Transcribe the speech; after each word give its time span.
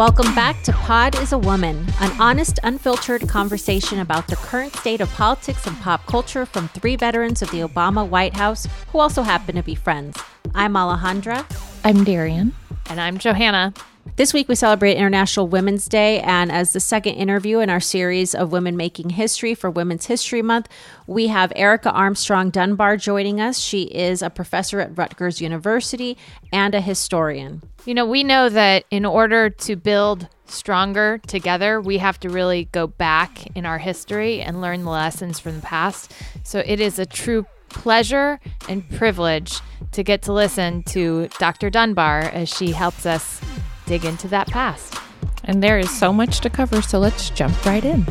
Welcome 0.00 0.34
back 0.34 0.62
to 0.62 0.72
Pod 0.72 1.14
is 1.16 1.34
a 1.34 1.38
Woman, 1.38 1.84
an 2.00 2.10
honest, 2.18 2.58
unfiltered 2.62 3.28
conversation 3.28 3.98
about 3.98 4.28
the 4.28 4.36
current 4.36 4.74
state 4.74 5.02
of 5.02 5.10
politics 5.10 5.66
and 5.66 5.78
pop 5.80 6.06
culture 6.06 6.46
from 6.46 6.68
three 6.68 6.96
veterans 6.96 7.42
of 7.42 7.50
the 7.50 7.60
Obama 7.60 8.08
White 8.08 8.34
House 8.34 8.66
who 8.92 8.98
also 8.98 9.20
happen 9.20 9.56
to 9.56 9.62
be 9.62 9.74
friends. 9.74 10.18
I'm 10.54 10.72
Alejandra. 10.72 11.44
I'm 11.84 12.02
Darian. 12.02 12.54
And 12.88 12.98
I'm 12.98 13.18
Johanna. 13.18 13.74
This 14.16 14.34
week 14.34 14.48
we 14.48 14.54
celebrate 14.54 14.96
International 14.96 15.46
Women's 15.46 15.88
Day, 15.88 16.20
and 16.20 16.50
as 16.50 16.72
the 16.72 16.80
second 16.80 17.14
interview 17.14 17.60
in 17.60 17.70
our 17.70 17.80
series 17.80 18.34
of 18.34 18.52
Women 18.52 18.76
Making 18.76 19.10
History 19.10 19.54
for 19.54 19.70
Women's 19.70 20.06
History 20.06 20.42
Month, 20.42 20.68
we 21.06 21.28
have 21.28 21.52
Erica 21.54 21.90
Armstrong 21.90 22.50
Dunbar 22.50 22.96
joining 22.96 23.40
us. 23.40 23.58
She 23.58 23.84
is 23.84 24.22
a 24.22 24.30
professor 24.30 24.80
at 24.80 24.96
Rutgers 24.96 25.40
University 25.40 26.16
and 26.52 26.74
a 26.74 26.80
historian. 26.80 27.62
You 27.84 27.94
know, 27.94 28.06
we 28.06 28.24
know 28.24 28.48
that 28.48 28.84
in 28.90 29.04
order 29.04 29.50
to 29.50 29.76
build 29.76 30.28
stronger 30.46 31.18
together, 31.26 31.80
we 31.80 31.98
have 31.98 32.18
to 32.20 32.30
really 32.30 32.68
go 32.72 32.86
back 32.86 33.54
in 33.56 33.64
our 33.64 33.78
history 33.78 34.40
and 34.40 34.60
learn 34.60 34.84
the 34.84 34.90
lessons 34.90 35.38
from 35.38 35.56
the 35.56 35.62
past. 35.62 36.12
So 36.42 36.62
it 36.64 36.80
is 36.80 36.98
a 36.98 37.06
true 37.06 37.46
pleasure 37.68 38.40
and 38.68 38.88
privilege 38.90 39.60
to 39.92 40.02
get 40.02 40.22
to 40.22 40.32
listen 40.32 40.82
to 40.84 41.28
Dr. 41.38 41.70
Dunbar 41.70 42.20
as 42.20 42.48
she 42.48 42.72
helps 42.72 43.06
us 43.06 43.40
dig 43.90 44.04
into 44.04 44.28
that 44.28 44.46
past. 44.46 44.94
And 45.42 45.60
there 45.60 45.76
is 45.76 45.90
so 45.90 46.12
much 46.12 46.38
to 46.42 46.48
cover, 46.48 46.80
so 46.80 47.00
let's 47.00 47.28
jump 47.30 47.66
right 47.66 47.84
in. 47.84 48.06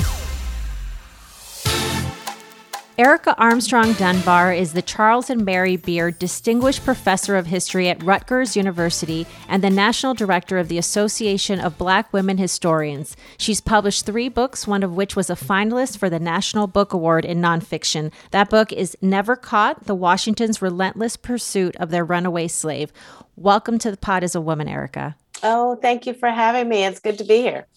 Erica 2.98 3.34
Armstrong 3.38 3.94
Dunbar 3.94 4.52
is 4.52 4.74
the 4.74 4.82
Charles 4.82 5.30
and 5.30 5.46
Mary 5.46 5.78
Beard 5.78 6.20
Distinguished 6.20 6.84
Professor 6.84 7.38
of 7.38 7.46
History 7.46 7.88
at 7.88 8.04
Rutgers 8.04 8.58
University 8.58 9.26
and 9.48 9.64
the 9.64 9.70
National 9.70 10.14
Director 10.14 10.58
of 10.58 10.68
the 10.68 10.78
Association 10.78 11.62
of 11.62 11.78
Black 11.78 12.12
Women 12.12 12.38
Historians. 12.38 13.16
She's 13.38 13.62
published 13.62 14.06
three 14.06 14.28
books, 14.28 14.68
one 14.68 14.84
of 14.84 14.98
which 14.98 15.16
was 15.16 15.30
a 15.30 15.36
finalist 15.36 15.98
for 15.98 16.10
the 16.10 16.20
National 16.20 16.68
Book 16.68 16.92
Award 16.92 17.24
in 17.24 17.40
nonfiction. 17.40 18.12
That 18.32 18.50
book 18.50 18.74
is 18.74 18.98
Never 19.02 19.38
Caught 19.38 19.86
The 19.86 19.96
Washington's 19.96 20.62
Relentless 20.62 21.16
Pursuit 21.16 21.78
of 21.78 21.90
Their 21.90 22.04
Runaway 22.04 22.50
Slave. 22.50 22.92
Welcome 23.38 23.80
to 23.80 23.92
the 23.92 23.96
Pod 23.96 24.26
is 24.26 24.36
a 24.36 24.42
Woman, 24.42 24.68
Erica. 24.68 25.16
Oh, 25.44 25.76
thank 25.76 26.06
you 26.06 26.14
for 26.14 26.30
having 26.30 26.68
me. 26.70 26.86
It's 26.86 27.00
good 27.00 27.18
to 27.18 27.24
be 27.24 27.42
here. 27.42 27.68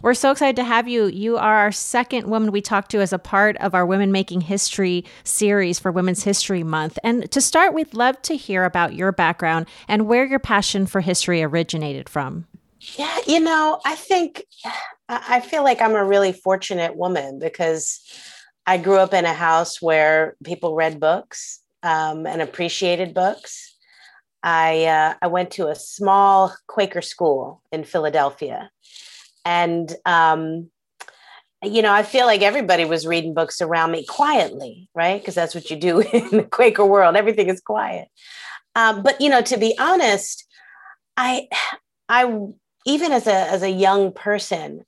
We're 0.00 0.14
so 0.14 0.30
excited 0.30 0.54
to 0.56 0.64
have 0.64 0.86
you. 0.86 1.06
You 1.06 1.38
are 1.38 1.56
our 1.56 1.72
second 1.72 2.28
woman 2.28 2.52
we 2.52 2.60
talked 2.60 2.92
to 2.92 3.00
as 3.00 3.12
a 3.12 3.18
part 3.18 3.56
of 3.56 3.74
our 3.74 3.84
Women 3.84 4.12
Making 4.12 4.42
History 4.42 5.04
series 5.24 5.80
for 5.80 5.90
Women's 5.90 6.22
History 6.22 6.62
Month. 6.62 7.00
And 7.02 7.28
to 7.32 7.40
start, 7.40 7.74
we'd 7.74 7.94
love 7.94 8.22
to 8.22 8.36
hear 8.36 8.64
about 8.64 8.94
your 8.94 9.10
background 9.10 9.66
and 9.88 10.06
where 10.06 10.24
your 10.24 10.38
passion 10.38 10.86
for 10.86 11.00
history 11.00 11.42
originated 11.42 12.08
from. 12.08 12.46
Yeah, 12.96 13.18
you 13.26 13.40
know, 13.40 13.80
I 13.84 13.96
think 13.96 14.44
I 15.08 15.40
feel 15.40 15.64
like 15.64 15.82
I'm 15.82 15.96
a 15.96 16.04
really 16.04 16.32
fortunate 16.32 16.94
woman 16.94 17.40
because 17.40 18.00
I 18.68 18.78
grew 18.78 18.98
up 18.98 19.14
in 19.14 19.24
a 19.24 19.32
house 19.32 19.82
where 19.82 20.36
people 20.44 20.76
read 20.76 21.00
books 21.00 21.60
um, 21.82 22.24
and 22.24 22.40
appreciated 22.40 23.14
books. 23.14 23.67
I 24.42 24.84
uh, 24.84 25.14
I 25.20 25.26
went 25.26 25.50
to 25.52 25.68
a 25.68 25.74
small 25.74 26.54
Quaker 26.66 27.02
school 27.02 27.62
in 27.72 27.84
Philadelphia, 27.84 28.70
and 29.44 29.94
um, 30.06 30.70
you 31.62 31.82
know 31.82 31.92
I 31.92 32.02
feel 32.02 32.26
like 32.26 32.42
everybody 32.42 32.84
was 32.84 33.06
reading 33.06 33.34
books 33.34 33.60
around 33.60 33.90
me 33.90 34.04
quietly, 34.04 34.88
right? 34.94 35.20
Because 35.20 35.34
that's 35.34 35.54
what 35.54 35.70
you 35.70 35.76
do 35.76 36.00
in 36.12 36.30
the 36.30 36.44
Quaker 36.44 36.84
world. 36.84 37.16
Everything 37.16 37.48
is 37.48 37.60
quiet. 37.60 38.08
Um, 38.74 39.02
but 39.02 39.20
you 39.20 39.28
know, 39.28 39.42
to 39.42 39.56
be 39.56 39.76
honest, 39.78 40.46
I 41.16 41.48
I 42.08 42.38
even 42.86 43.12
as 43.12 43.26
a 43.26 43.50
as 43.50 43.62
a 43.62 43.70
young 43.70 44.12
person, 44.12 44.84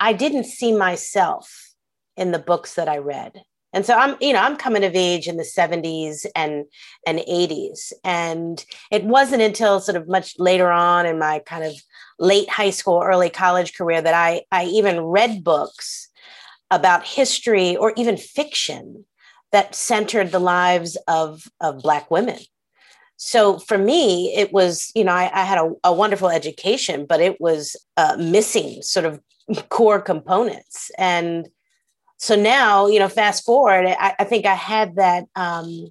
I 0.00 0.14
didn't 0.14 0.44
see 0.44 0.72
myself 0.72 1.74
in 2.16 2.32
the 2.32 2.38
books 2.38 2.74
that 2.74 2.88
I 2.88 2.98
read. 2.98 3.42
And 3.72 3.86
so 3.86 3.94
I'm, 3.94 4.16
you 4.20 4.32
know, 4.32 4.40
I'm 4.40 4.56
coming 4.56 4.84
of 4.84 4.96
age 4.96 5.28
in 5.28 5.36
the 5.36 5.44
70s 5.44 6.26
and 6.34 6.64
and 7.06 7.20
80s. 7.20 7.92
And 8.04 8.64
it 8.90 9.04
wasn't 9.04 9.42
until 9.42 9.80
sort 9.80 9.96
of 9.96 10.08
much 10.08 10.34
later 10.38 10.70
on 10.70 11.06
in 11.06 11.18
my 11.18 11.40
kind 11.40 11.64
of 11.64 11.74
late 12.18 12.48
high 12.48 12.70
school, 12.70 13.02
early 13.04 13.30
college 13.30 13.76
career 13.76 14.02
that 14.02 14.14
I 14.14 14.42
I 14.50 14.64
even 14.64 15.00
read 15.00 15.44
books 15.44 16.08
about 16.70 17.06
history 17.06 17.76
or 17.76 17.92
even 17.96 18.16
fiction 18.16 19.04
that 19.52 19.74
centered 19.74 20.30
the 20.30 20.38
lives 20.38 20.96
of, 21.08 21.44
of 21.60 21.82
Black 21.82 22.10
women. 22.10 22.38
So 23.16 23.58
for 23.58 23.76
me, 23.76 24.34
it 24.34 24.52
was, 24.52 24.90
you 24.94 25.04
know, 25.04 25.12
I, 25.12 25.30
I 25.34 25.44
had 25.44 25.58
a, 25.58 25.72
a, 25.84 25.92
wonderful 25.92 26.30
education, 26.30 27.04
but 27.04 27.20
it 27.20 27.40
was 27.40 27.76
uh, 27.96 28.16
missing 28.18 28.80
sort 28.82 29.04
of 29.04 29.20
core 29.68 30.00
components. 30.00 30.90
And 30.96 31.48
so 32.20 32.36
now 32.36 32.86
you 32.86 32.98
know 32.98 33.08
fast 33.08 33.44
forward 33.44 33.86
i, 33.86 34.14
I 34.18 34.24
think 34.24 34.46
i 34.46 34.54
had 34.54 34.96
that 34.96 35.24
um, 35.34 35.90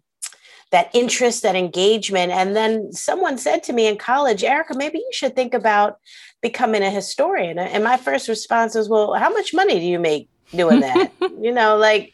that 0.71 0.91
interest 0.93 1.41
that 1.43 1.55
engagement. 1.55 2.31
And 2.31 2.55
then 2.55 2.93
someone 2.93 3.39
said 3.39 3.63
to 3.63 3.73
me 3.73 3.87
in 3.87 3.97
college 3.97 4.43
erica 4.43 4.75
maybe 4.75 4.99
you 4.99 5.09
should 5.11 5.35
think 5.35 5.53
about 5.53 5.97
becoming 6.41 6.83
a 6.83 6.89
historian. 6.89 7.59
And 7.59 7.83
my 7.83 7.97
first 7.97 8.27
response 8.27 8.75
was 8.75 8.87
well 8.87 9.13
how 9.13 9.31
much 9.31 9.53
money 9.53 9.79
do 9.79 9.85
you 9.85 9.99
make 9.99 10.29
doing 10.55 10.81
that? 10.81 11.11
You 11.41 11.53
know 11.53 11.77
like 11.77 12.13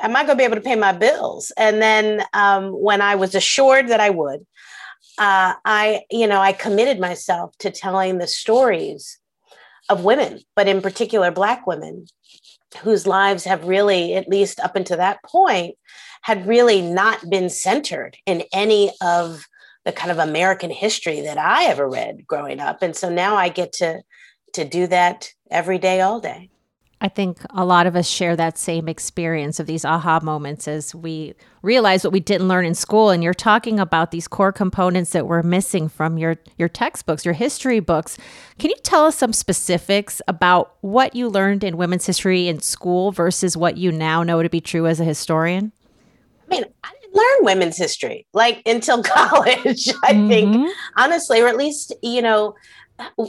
am 0.00 0.16
i 0.16 0.24
going 0.24 0.36
to 0.36 0.42
be 0.42 0.44
able 0.44 0.56
to 0.56 0.60
pay 0.60 0.76
my 0.76 0.92
bills? 0.92 1.52
And 1.56 1.80
then 1.80 2.22
um, 2.32 2.70
when 2.70 3.00
i 3.00 3.14
was 3.14 3.34
assured 3.34 3.88
that 3.88 4.00
i 4.00 4.10
would 4.10 4.40
uh, 5.18 5.54
i 5.64 6.02
you 6.10 6.26
know 6.26 6.40
i 6.40 6.52
committed 6.52 6.98
myself 7.00 7.56
to 7.58 7.70
telling 7.70 8.18
the 8.18 8.26
stories 8.26 9.18
of 9.88 10.04
women 10.04 10.40
but 10.56 10.66
in 10.66 10.82
particular 10.82 11.30
black 11.30 11.66
women 11.66 12.06
whose 12.76 13.06
lives 13.06 13.44
have 13.44 13.64
really, 13.64 14.14
at 14.14 14.28
least 14.28 14.60
up 14.60 14.76
until 14.76 14.96
that 14.96 15.22
point, 15.24 15.76
had 16.22 16.46
really 16.46 16.80
not 16.80 17.28
been 17.28 17.50
centered 17.50 18.16
in 18.26 18.44
any 18.52 18.90
of 19.02 19.46
the 19.84 19.92
kind 19.92 20.10
of 20.10 20.18
American 20.18 20.70
history 20.70 21.20
that 21.20 21.38
I 21.38 21.66
ever 21.66 21.88
read 21.88 22.26
growing 22.26 22.60
up. 22.60 22.82
And 22.82 22.96
so 22.96 23.08
now 23.08 23.36
I 23.36 23.48
get 23.48 23.72
to 23.74 24.02
to 24.54 24.64
do 24.64 24.86
that 24.86 25.30
every 25.50 25.78
day, 25.78 26.00
all 26.00 26.20
day. 26.20 26.48
I 27.04 27.08
think 27.08 27.36
a 27.50 27.66
lot 27.66 27.86
of 27.86 27.96
us 27.96 28.08
share 28.08 28.34
that 28.34 28.56
same 28.56 28.88
experience 28.88 29.60
of 29.60 29.66
these 29.66 29.84
aha 29.84 30.20
moments 30.22 30.66
as 30.66 30.94
we 30.94 31.34
realize 31.60 32.02
what 32.02 32.14
we 32.14 32.20
didn't 32.20 32.48
learn 32.48 32.64
in 32.64 32.74
school. 32.74 33.10
And 33.10 33.22
you're 33.22 33.34
talking 33.34 33.78
about 33.78 34.10
these 34.10 34.26
core 34.26 34.52
components 34.52 35.10
that 35.10 35.26
were 35.26 35.42
missing 35.42 35.90
from 35.90 36.16
your, 36.16 36.36
your 36.56 36.70
textbooks, 36.70 37.26
your 37.26 37.34
history 37.34 37.78
books. 37.78 38.16
Can 38.58 38.70
you 38.70 38.76
tell 38.82 39.04
us 39.04 39.18
some 39.18 39.34
specifics 39.34 40.22
about 40.28 40.76
what 40.80 41.14
you 41.14 41.28
learned 41.28 41.62
in 41.62 41.76
women's 41.76 42.06
history 42.06 42.48
in 42.48 42.60
school 42.60 43.12
versus 43.12 43.54
what 43.54 43.76
you 43.76 43.92
now 43.92 44.22
know 44.22 44.42
to 44.42 44.48
be 44.48 44.62
true 44.62 44.86
as 44.86 44.98
a 44.98 45.04
historian? 45.04 45.72
I 46.46 46.48
mean, 46.48 46.64
I 46.84 46.90
didn't 47.02 47.16
learn 47.16 47.44
women's 47.44 47.76
history 47.76 48.26
like 48.32 48.62
until 48.66 49.02
college, 49.02 49.90
I 50.02 50.14
mm-hmm. 50.14 50.28
think, 50.28 50.70
honestly, 50.96 51.42
or 51.42 51.48
at 51.48 51.58
least, 51.58 51.94
you 52.02 52.22
know, 52.22 52.54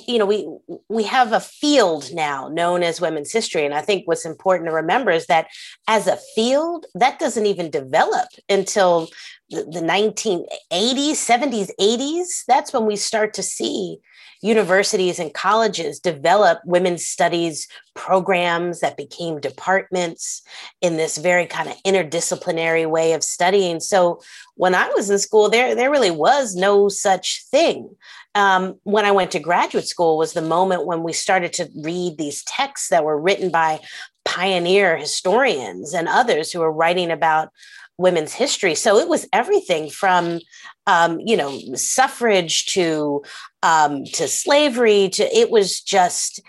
you 0.07 0.17
know 0.17 0.25
we 0.25 0.47
we 0.89 1.03
have 1.03 1.31
a 1.31 1.39
field 1.39 2.13
now 2.13 2.47
known 2.49 2.83
as 2.83 3.01
women's 3.01 3.31
history. 3.31 3.65
And 3.65 3.73
i 3.73 3.81
think 3.81 4.07
what's 4.07 4.25
important 4.25 4.67
to 4.69 4.73
remember 4.73 5.11
is 5.11 5.25
that 5.27 5.47
as 5.87 6.07
a 6.07 6.17
field 6.35 6.85
that 6.95 7.19
doesn't 7.19 7.45
even 7.45 7.69
develop 7.69 8.27
until 8.49 9.09
the, 9.49 9.63
the 9.63 9.79
1980s 9.81 11.11
70s 11.11 11.69
80s 11.79 12.43
that's 12.47 12.73
when 12.73 12.85
we 12.85 12.95
start 12.95 13.33
to 13.35 13.43
see 13.43 13.99
universities 14.41 15.17
and 15.17 15.33
colleges 15.33 15.99
develop 15.99 16.59
women's 16.65 17.05
studies 17.05 17.67
programs 17.95 18.79
that 18.79 18.95
became 18.95 19.39
departments 19.39 20.43
in 20.81 20.97
this 20.97 21.17
very 21.17 21.47
kind 21.47 21.67
of 21.67 21.75
interdisciplinary 21.83 22.87
way 22.87 23.13
of 23.13 23.23
studying. 23.23 23.79
So 23.79 24.21
when 24.55 24.75
I 24.75 24.89
was 24.89 25.09
in 25.09 25.17
school, 25.17 25.49
there, 25.49 25.73
there 25.73 25.89
really 25.89 26.11
was 26.11 26.55
no 26.55 26.89
such 26.89 27.45
thing. 27.49 27.89
Um, 28.35 28.75
when 28.83 29.05
I 29.05 29.11
went 29.11 29.31
to 29.31 29.39
graduate 29.39 29.87
school 29.87 30.17
was 30.17 30.33
the 30.33 30.41
moment 30.41 30.85
when 30.85 31.03
we 31.03 31.13
started 31.13 31.53
to 31.53 31.69
read 31.81 32.17
these 32.17 32.43
texts 32.43 32.89
that 32.89 33.05
were 33.05 33.19
written 33.19 33.49
by 33.49 33.79
pioneer 34.25 34.97
historians 34.97 35.93
and 35.93 36.07
others 36.07 36.51
who 36.51 36.59
were 36.59 36.71
writing 36.71 37.11
about 37.11 37.49
women's 37.97 38.33
history. 38.33 38.75
So 38.75 38.97
it 38.97 39.07
was 39.07 39.27
everything 39.31 39.89
from, 39.89 40.39
um, 40.87 41.19
you 41.19 41.37
know, 41.37 41.59
suffrage 41.75 42.65
to 42.67 43.23
um, 43.63 44.05
to 44.05 44.27
slavery 44.27 45.09
to 45.09 45.23
it 45.35 45.49
was 45.49 45.81
just 45.81 46.41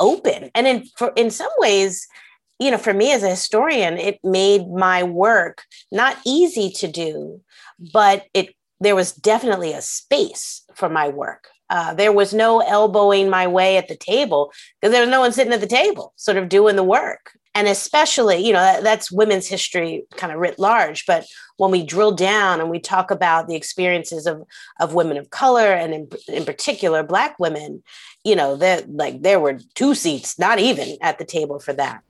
open. 0.00 0.50
And 0.54 0.66
in 0.66 0.84
for 0.96 1.12
in 1.16 1.30
some 1.30 1.50
ways, 1.58 2.06
you 2.58 2.70
know, 2.70 2.78
for 2.78 2.94
me 2.94 3.12
as 3.12 3.22
a 3.22 3.30
historian, 3.30 3.98
it 3.98 4.20
made 4.22 4.68
my 4.68 5.02
work 5.02 5.64
not 5.90 6.16
easy 6.24 6.70
to 6.70 6.88
do, 6.88 7.40
but 7.92 8.26
it 8.34 8.54
there 8.80 8.96
was 8.96 9.12
definitely 9.12 9.72
a 9.72 9.82
space 9.82 10.64
for 10.74 10.88
my 10.88 11.08
work. 11.08 11.48
Uh, 11.70 11.94
there 11.94 12.12
was 12.12 12.34
no 12.34 12.60
elbowing 12.60 13.30
my 13.30 13.46
way 13.46 13.78
at 13.78 13.88
the 13.88 13.96
table 13.96 14.52
because 14.80 14.92
there 14.92 15.00
was 15.00 15.10
no 15.10 15.20
one 15.20 15.32
sitting 15.32 15.52
at 15.52 15.60
the 15.60 15.66
table, 15.66 16.12
sort 16.16 16.36
of 16.36 16.48
doing 16.48 16.76
the 16.76 16.84
work. 16.84 17.32
And 17.54 17.68
especially 17.68 18.44
you 18.44 18.52
know 18.52 18.60
that, 18.60 18.82
that's 18.82 19.12
women's 19.12 19.46
history 19.46 20.04
kind 20.16 20.32
of 20.32 20.38
writ 20.38 20.58
large 20.58 21.06
but 21.06 21.26
when 21.56 21.70
we 21.70 21.82
drill 21.82 22.12
down 22.12 22.60
and 22.60 22.70
we 22.70 22.78
talk 22.78 23.10
about 23.10 23.48
the 23.48 23.54
experiences 23.54 24.26
of 24.26 24.42
of 24.80 24.94
women 24.94 25.16
of 25.16 25.30
color 25.30 25.72
and 25.72 25.92
in, 25.94 26.08
in 26.28 26.44
particular 26.44 27.02
black 27.02 27.38
women 27.38 27.82
you 28.24 28.36
know 28.36 28.56
that 28.56 28.90
like 28.90 29.22
there 29.22 29.40
were 29.40 29.58
two 29.74 29.94
seats 29.94 30.38
not 30.38 30.58
even 30.58 30.96
at 31.00 31.18
the 31.18 31.24
table 31.24 31.58
for 31.58 31.72
that 31.72 32.02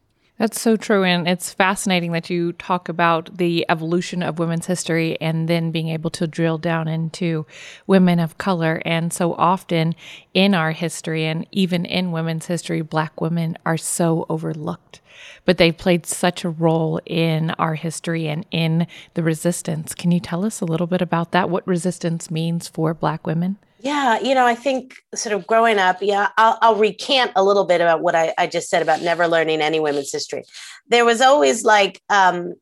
that's 0.43 0.61
so 0.61 0.77
true. 0.77 1.05
And 1.05 1.29
it's 1.29 1.53
fascinating 1.53 2.11
that 2.11 2.29
you 2.29 2.53
talk 2.55 2.89
about 2.89 3.39
the 3.39 3.65
evolution 3.69 4.25
of 4.25 4.41
women's 4.41 4.67
history 4.67 5.17
and 5.21 5.47
then 5.47 5.71
being 5.71 5.87
able 5.87 6.11
to 6.11 6.27
drill 6.27 6.59
down 6.59 6.89
into 6.89 7.47
women 7.87 8.19
of 8.19 8.39
color. 8.39 8.83
And 8.85 9.13
so 9.13 9.35
often 9.35 9.95
in 10.35 10.53
our 10.53 10.73
history 10.73 11.27
and 11.27 11.47
even 11.53 11.85
in 11.85 12.11
women's 12.11 12.47
history, 12.47 12.83
Black 12.83 13.21
women 13.21 13.57
are 13.65 13.77
so 13.77 14.27
overlooked. 14.29 15.01
But 15.45 15.59
they've 15.59 15.79
played 15.79 16.07
such 16.07 16.45
a 16.45 16.51
role 16.51 16.99
in 17.07 17.51
our 17.51 17.77
history 17.77 18.27
and 18.27 18.45
in 18.51 18.89
the 19.15 19.23
resistance. 19.23 19.95
Can 19.95 20.11
you 20.11 20.19
tell 20.19 20.45
us 20.45 20.61
a 20.61 20.65
little 20.65 20.89
bit 20.89 21.01
about 21.01 21.31
that? 21.31 21.51
What 21.51 21.65
resistance 21.69 22.33
means 22.33 22.67
for 22.67 22.95
Black 22.95 23.29
women? 23.29 23.59
Yeah, 23.83 24.21
you 24.21 24.37
know, 24.37 24.47
I 24.47 24.55
think 24.55 24.95
sort 25.13 25.35
of 25.35 25.45
growing 25.45 25.79
up, 25.79 25.99
yeah, 26.01 26.29
I'll, 26.37 26.57
I'll 26.63 26.77
recant 26.77 27.33
a 27.35 27.43
little 27.43 27.65
bit 27.65 27.81
about 27.81 28.01
what 28.01 28.15
I, 28.15 28.33
I, 28.39 28.47
just 28.47 28.71
said 28.71 28.81
about 28.81 29.03
never 29.03 29.27
learning 29.27 29.61
any 29.61 29.81
women's 29.81 30.13
history. 30.13 30.45
There 30.87 31.05
was 31.05 31.21
always 31.21 31.65
like 31.65 32.01
um, 32.09 32.55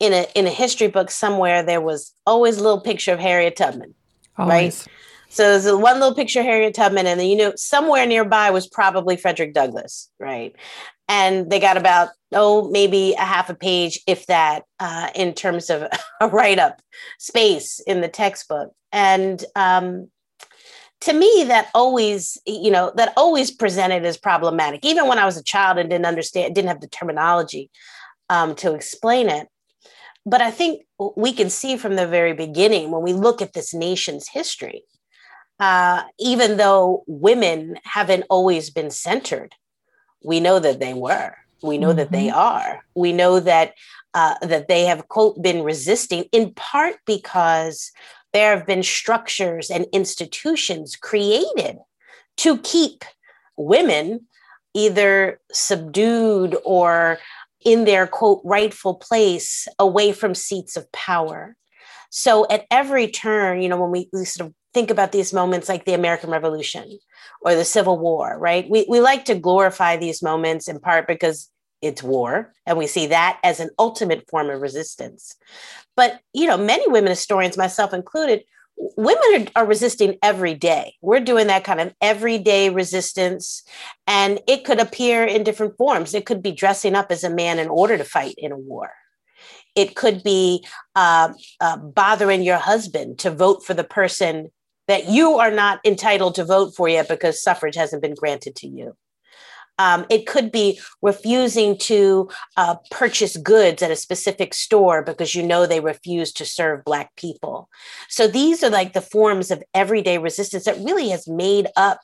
in 0.00 0.12
a 0.12 0.26
in 0.34 0.48
a 0.48 0.50
history 0.50 0.88
book 0.88 1.12
somewhere, 1.12 1.62
there 1.62 1.80
was 1.80 2.12
always 2.26 2.58
a 2.58 2.62
little 2.62 2.80
picture 2.80 3.12
of 3.12 3.20
Harriet 3.20 3.54
Tubman, 3.54 3.94
always. 4.36 4.80
right? 4.80 4.88
So 5.28 5.44
there's 5.44 5.80
one 5.80 6.00
little 6.00 6.14
picture 6.14 6.40
of 6.40 6.46
Harriet 6.46 6.74
Tubman, 6.74 7.06
and 7.06 7.20
then 7.20 7.28
you 7.28 7.36
know 7.36 7.52
somewhere 7.54 8.04
nearby 8.04 8.50
was 8.50 8.66
probably 8.66 9.16
Frederick 9.16 9.54
Douglass, 9.54 10.10
right? 10.18 10.56
And 11.06 11.50
they 11.50 11.60
got 11.60 11.76
about 11.76 12.08
oh 12.32 12.68
maybe 12.68 13.14
a 13.14 13.24
half 13.24 13.48
a 13.48 13.54
page, 13.54 14.00
if 14.08 14.26
that, 14.26 14.64
uh, 14.80 15.10
in 15.14 15.34
terms 15.34 15.70
of 15.70 15.84
a 16.20 16.26
write 16.26 16.58
up 16.58 16.82
space 17.20 17.78
in 17.86 18.00
the 18.00 18.08
textbook, 18.08 18.72
and 18.90 19.44
um, 19.54 20.08
to 21.02 21.12
me 21.12 21.44
that 21.48 21.68
always 21.74 22.38
you 22.46 22.70
know 22.70 22.92
that 22.96 23.12
always 23.16 23.50
presented 23.50 24.04
as 24.04 24.16
problematic 24.16 24.84
even 24.84 25.06
when 25.08 25.18
i 25.18 25.24
was 25.24 25.36
a 25.36 25.42
child 25.42 25.78
and 25.78 25.90
didn't 25.90 26.06
understand 26.06 26.54
didn't 26.54 26.68
have 26.68 26.80
the 26.80 26.88
terminology 26.88 27.70
um, 28.30 28.54
to 28.54 28.74
explain 28.74 29.28
it 29.28 29.48
but 30.24 30.40
i 30.40 30.50
think 30.50 30.82
we 31.16 31.32
can 31.32 31.50
see 31.50 31.76
from 31.76 31.96
the 31.96 32.06
very 32.06 32.32
beginning 32.32 32.90
when 32.90 33.02
we 33.02 33.12
look 33.12 33.42
at 33.42 33.52
this 33.52 33.74
nation's 33.74 34.28
history 34.28 34.84
uh, 35.60 36.02
even 36.18 36.56
though 36.56 37.04
women 37.06 37.76
haven't 37.84 38.24
always 38.30 38.70
been 38.70 38.90
centered 38.90 39.54
we 40.24 40.40
know 40.40 40.58
that 40.58 40.80
they 40.80 40.94
were 40.94 41.34
we 41.62 41.78
know 41.78 41.88
mm-hmm. 41.88 41.98
that 41.98 42.12
they 42.12 42.28
mm-hmm. 42.28 42.38
are 42.38 42.84
we 42.94 43.12
know 43.12 43.40
that 43.40 43.74
uh, 44.14 44.34
that 44.42 44.68
they 44.68 44.84
have 44.84 45.08
quote 45.08 45.40
been 45.42 45.62
resisting 45.62 46.24
in 46.32 46.52
part 46.54 46.96
because 47.06 47.90
there 48.32 48.56
have 48.56 48.66
been 48.66 48.82
structures 48.82 49.70
and 49.70 49.86
institutions 49.92 50.96
created 50.96 51.78
to 52.38 52.58
keep 52.58 53.04
women 53.56 54.26
either 54.74 55.40
subdued 55.52 56.56
or 56.64 57.18
in 57.64 57.84
their 57.84 58.06
quote 58.06 58.40
rightful 58.44 58.94
place 58.94 59.68
away 59.78 60.12
from 60.12 60.34
seats 60.34 60.76
of 60.76 60.90
power. 60.92 61.56
So 62.10 62.46
at 62.50 62.66
every 62.70 63.06
turn, 63.06 63.62
you 63.62 63.68
know, 63.68 63.80
when 63.80 63.90
we, 63.90 64.08
we 64.12 64.24
sort 64.24 64.48
of 64.48 64.54
think 64.74 64.90
about 64.90 65.12
these 65.12 65.32
moments 65.32 65.68
like 65.68 65.84
the 65.84 65.94
American 65.94 66.30
Revolution 66.30 66.98
or 67.42 67.54
the 67.54 67.64
Civil 67.64 67.98
War, 67.98 68.38
right? 68.38 68.68
We, 68.68 68.86
we 68.88 69.00
like 69.00 69.26
to 69.26 69.34
glorify 69.34 69.96
these 69.96 70.22
moments 70.22 70.68
in 70.68 70.80
part 70.80 71.06
because 71.06 71.50
it's 71.82 72.02
war 72.02 72.52
and 72.64 72.78
we 72.78 72.86
see 72.86 73.06
that 73.08 73.38
as 73.42 73.60
an 73.60 73.70
ultimate 73.78 74.28
form 74.30 74.48
of 74.48 74.60
resistance. 74.60 75.36
But 75.96 76.20
you 76.32 76.46
know 76.46 76.56
many 76.56 76.88
women 76.88 77.10
historians 77.10 77.56
myself 77.56 77.92
included 77.92 78.44
women 78.96 79.48
are, 79.56 79.62
are, 79.62 79.66
resisting 79.66 80.18
every 80.22 80.54
day. 80.54 80.94
We're 81.02 81.20
doing 81.20 81.46
that 81.48 81.64
kind 81.64 81.80
of 81.80 81.94
everyday 82.00 82.70
resistance 82.70 83.62
and 84.06 84.40
it 84.48 84.64
could 84.64 84.80
appear 84.80 85.24
in 85.24 85.44
different 85.44 85.76
forms. 85.76 86.14
It 86.14 86.26
could 86.26 86.42
be 86.42 86.52
dressing 86.52 86.94
up 86.94 87.10
as 87.10 87.22
a 87.22 87.30
man 87.30 87.58
in 87.58 87.68
order 87.68 87.96
to 87.98 88.04
fight 88.04 88.34
in 88.38 88.52
a 88.52 88.58
war. 88.58 88.90
It 89.74 89.94
could 89.94 90.22
be 90.22 90.64
uh, 90.94 91.32
uh, 91.60 91.76
bothering 91.76 92.42
your 92.42 92.58
husband 92.58 93.18
to 93.20 93.30
vote 93.30 93.64
for 93.64 93.74
the 93.74 93.84
person 93.84 94.50
that 94.88 95.08
you 95.08 95.38
are 95.38 95.50
not 95.50 95.80
entitled 95.84 96.34
to 96.34 96.44
vote 96.44 96.74
for 96.74 96.88
yet 96.88 97.08
because 97.08 97.42
suffrage 97.42 97.76
hasn't 97.76 98.02
been 98.02 98.14
granted 98.14 98.56
to 98.56 98.68
you 98.68 98.96
um, 99.78 100.06
it 100.10 100.26
could 100.26 100.52
be 100.52 100.80
refusing 101.00 101.76
to 101.78 102.28
uh, 102.56 102.76
purchase 102.90 103.36
goods 103.36 103.82
at 103.82 103.90
a 103.90 103.96
specific 103.96 104.54
store 104.54 105.02
because 105.02 105.34
you 105.34 105.42
know 105.42 105.66
they 105.66 105.80
refuse 105.80 106.32
to 106.32 106.44
serve 106.44 106.84
Black 106.84 107.14
people. 107.16 107.68
So 108.08 108.28
these 108.28 108.62
are 108.62 108.70
like 108.70 108.92
the 108.92 109.00
forms 109.00 109.50
of 109.50 109.62
everyday 109.74 110.18
resistance 110.18 110.64
that 110.64 110.78
really 110.78 111.08
has 111.08 111.26
made 111.26 111.68
up. 111.76 112.00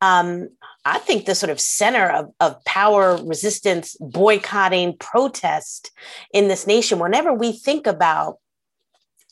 Um, 0.00 0.48
I 0.84 0.98
think 0.98 1.26
the 1.26 1.34
sort 1.34 1.50
of 1.50 1.60
center 1.60 2.08
of, 2.08 2.30
of 2.40 2.64
power, 2.64 3.16
resistance, 3.22 3.96
boycotting, 4.00 4.96
protest 4.98 5.90
in 6.32 6.48
this 6.48 6.66
nation. 6.66 7.00
Whenever 7.00 7.34
we 7.34 7.52
think 7.52 7.86
about 7.86 8.38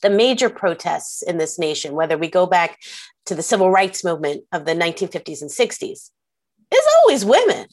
the 0.01 0.09
major 0.09 0.49
protests 0.49 1.23
in 1.23 1.37
this 1.37 1.57
nation, 1.57 1.95
whether 1.95 2.17
we 2.17 2.29
go 2.29 2.45
back 2.45 2.77
to 3.25 3.33
the 3.33 3.41
civil 3.41 3.71
rights 3.71 4.03
movement 4.03 4.43
of 4.51 4.65
the 4.65 4.73
1950s 4.73 5.41
and 5.41 5.49
60s, 5.49 6.11
it's 6.71 6.95
always 7.01 7.25
women 7.25 7.67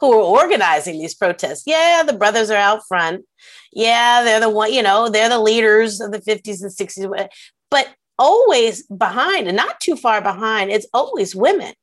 who 0.00 0.12
are 0.12 0.42
organizing 0.42 0.98
these 0.98 1.14
protests. 1.14 1.64
Yeah, 1.66 2.02
the 2.06 2.14
brothers 2.14 2.50
are 2.50 2.56
out 2.56 2.80
front. 2.88 3.24
Yeah, 3.72 4.22
they're 4.24 4.40
the 4.40 4.48
one, 4.48 4.72
you 4.72 4.82
know, 4.82 5.08
they're 5.08 5.28
the 5.28 5.38
leaders 5.38 6.00
of 6.00 6.12
the 6.12 6.20
50s 6.20 6.62
and 6.62 6.70
60s. 6.70 7.28
But 7.70 7.88
always 8.18 8.82
behind 8.86 9.46
and 9.46 9.56
not 9.56 9.80
too 9.80 9.96
far 9.96 10.20
behind, 10.20 10.70
it's 10.70 10.86
always 10.92 11.36
women 11.36 11.74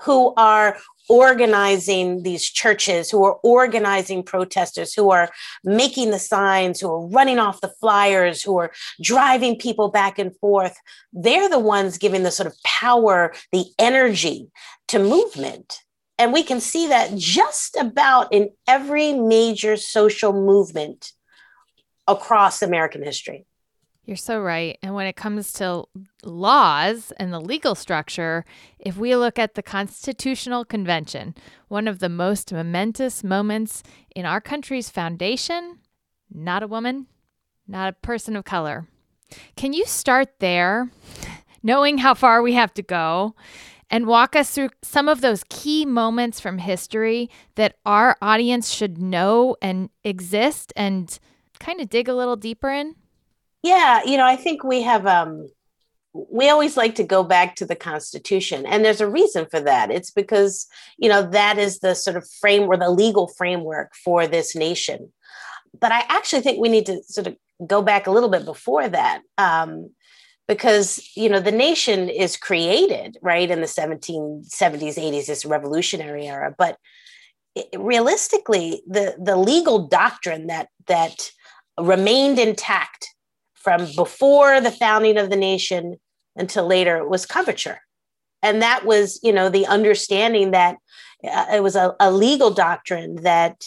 who 0.00 0.34
are 0.36 0.78
organizing 1.08 2.22
these 2.22 2.48
churches, 2.48 3.10
who 3.10 3.24
are 3.24 3.38
organizing 3.42 4.22
protesters, 4.22 4.94
who 4.94 5.10
are 5.10 5.28
making 5.64 6.10
the 6.12 6.18
signs, 6.18 6.80
who 6.80 6.88
are 6.88 7.06
running 7.08 7.38
off 7.38 7.60
the 7.60 7.72
flyers, 7.80 8.42
who 8.42 8.58
are 8.58 8.72
driving 9.02 9.58
people 9.58 9.88
back 9.90 10.18
and 10.18 10.36
forth. 10.38 10.76
They're 11.12 11.48
the 11.48 11.58
ones 11.58 11.98
giving 11.98 12.22
the 12.22 12.30
sort 12.30 12.46
of 12.46 12.54
power, 12.62 13.34
the 13.52 13.64
energy 13.78 14.48
to 14.88 15.00
movement. 15.00 15.80
And 16.20 16.34
we 16.34 16.42
can 16.42 16.60
see 16.60 16.86
that 16.88 17.16
just 17.16 17.76
about 17.76 18.30
in 18.30 18.50
every 18.68 19.14
major 19.14 19.78
social 19.78 20.34
movement 20.34 21.12
across 22.06 22.60
American 22.60 23.02
history. 23.02 23.46
You're 24.04 24.18
so 24.18 24.38
right. 24.38 24.76
And 24.82 24.94
when 24.94 25.06
it 25.06 25.16
comes 25.16 25.50
to 25.54 25.84
laws 26.22 27.10
and 27.16 27.32
the 27.32 27.40
legal 27.40 27.74
structure, 27.74 28.44
if 28.78 28.98
we 28.98 29.16
look 29.16 29.38
at 29.38 29.54
the 29.54 29.62
Constitutional 29.62 30.66
Convention, 30.66 31.34
one 31.68 31.88
of 31.88 32.00
the 32.00 32.10
most 32.10 32.52
momentous 32.52 33.24
moments 33.24 33.82
in 34.14 34.26
our 34.26 34.42
country's 34.42 34.90
foundation, 34.90 35.78
not 36.30 36.62
a 36.62 36.66
woman, 36.66 37.06
not 37.66 37.88
a 37.88 38.06
person 38.06 38.36
of 38.36 38.44
color. 38.44 38.86
Can 39.56 39.72
you 39.72 39.86
start 39.86 40.40
there, 40.40 40.90
knowing 41.62 41.96
how 41.96 42.12
far 42.12 42.42
we 42.42 42.52
have 42.52 42.74
to 42.74 42.82
go? 42.82 43.34
And 43.90 44.06
walk 44.06 44.36
us 44.36 44.50
through 44.50 44.70
some 44.82 45.08
of 45.08 45.20
those 45.20 45.44
key 45.48 45.84
moments 45.84 46.40
from 46.40 46.58
history 46.58 47.28
that 47.56 47.76
our 47.84 48.16
audience 48.22 48.70
should 48.70 48.98
know 48.98 49.56
and 49.60 49.90
exist 50.04 50.72
and 50.76 51.18
kind 51.58 51.80
of 51.80 51.90
dig 51.90 52.08
a 52.08 52.14
little 52.14 52.36
deeper 52.36 52.70
in? 52.70 52.94
Yeah, 53.62 54.02
you 54.04 54.16
know, 54.16 54.26
I 54.26 54.36
think 54.36 54.64
we 54.64 54.82
have 54.82 55.06
um 55.06 55.48
we 56.12 56.48
always 56.48 56.76
like 56.76 56.96
to 56.96 57.04
go 57.04 57.22
back 57.22 57.54
to 57.56 57.64
the 57.64 57.76
constitution 57.76 58.66
and 58.66 58.84
there's 58.84 59.00
a 59.00 59.08
reason 59.08 59.46
for 59.48 59.60
that 59.60 59.92
it's 59.92 60.10
because 60.10 60.66
you 60.98 61.08
know 61.08 61.22
that 61.30 61.56
is 61.56 61.78
the 61.78 61.94
sort 61.94 62.16
of 62.16 62.28
frame 62.40 62.62
or 62.62 62.76
the 62.76 62.90
legal 62.90 63.28
framework 63.28 63.94
for 63.94 64.26
this 64.26 64.56
nation 64.56 65.12
but 65.78 65.92
i 65.92 66.00
actually 66.08 66.42
think 66.42 66.60
we 66.60 66.68
need 66.68 66.86
to 66.86 67.00
sort 67.04 67.28
of 67.28 67.36
go 67.64 67.80
back 67.80 68.06
a 68.06 68.10
little 68.10 68.28
bit 68.28 68.44
before 68.44 68.88
that 68.88 69.22
um, 69.38 69.90
because 70.50 71.08
you 71.14 71.28
know 71.28 71.38
the 71.38 71.52
nation 71.52 72.08
is 72.08 72.36
created 72.36 73.16
right 73.22 73.50
in 73.50 73.60
the 73.60 73.66
1770s 73.66 74.98
80s 74.98 75.26
this 75.26 75.44
revolutionary 75.44 76.26
era 76.26 76.52
but 76.58 76.76
realistically 77.78 78.82
the 78.86 79.14
the 79.22 79.36
legal 79.36 79.86
doctrine 79.86 80.48
that 80.48 80.68
that 80.86 81.30
remained 81.78 82.38
intact 82.38 83.06
from 83.54 83.86
before 83.94 84.60
the 84.60 84.70
founding 84.70 85.18
of 85.18 85.30
the 85.30 85.36
nation 85.36 85.96
until 86.36 86.66
later 86.66 87.06
was 87.06 87.26
coverture. 87.26 87.80
And 88.42 88.62
that 88.62 88.84
was 88.86 89.20
you 89.22 89.32
know 89.32 89.48
the 89.48 89.66
understanding 89.66 90.50
that 90.52 90.76
uh, 91.22 91.46
it 91.52 91.62
was 91.62 91.76
a, 91.76 91.94
a, 92.00 92.10
legal 92.10 92.50
doctrine 92.50 93.16
that 93.16 93.62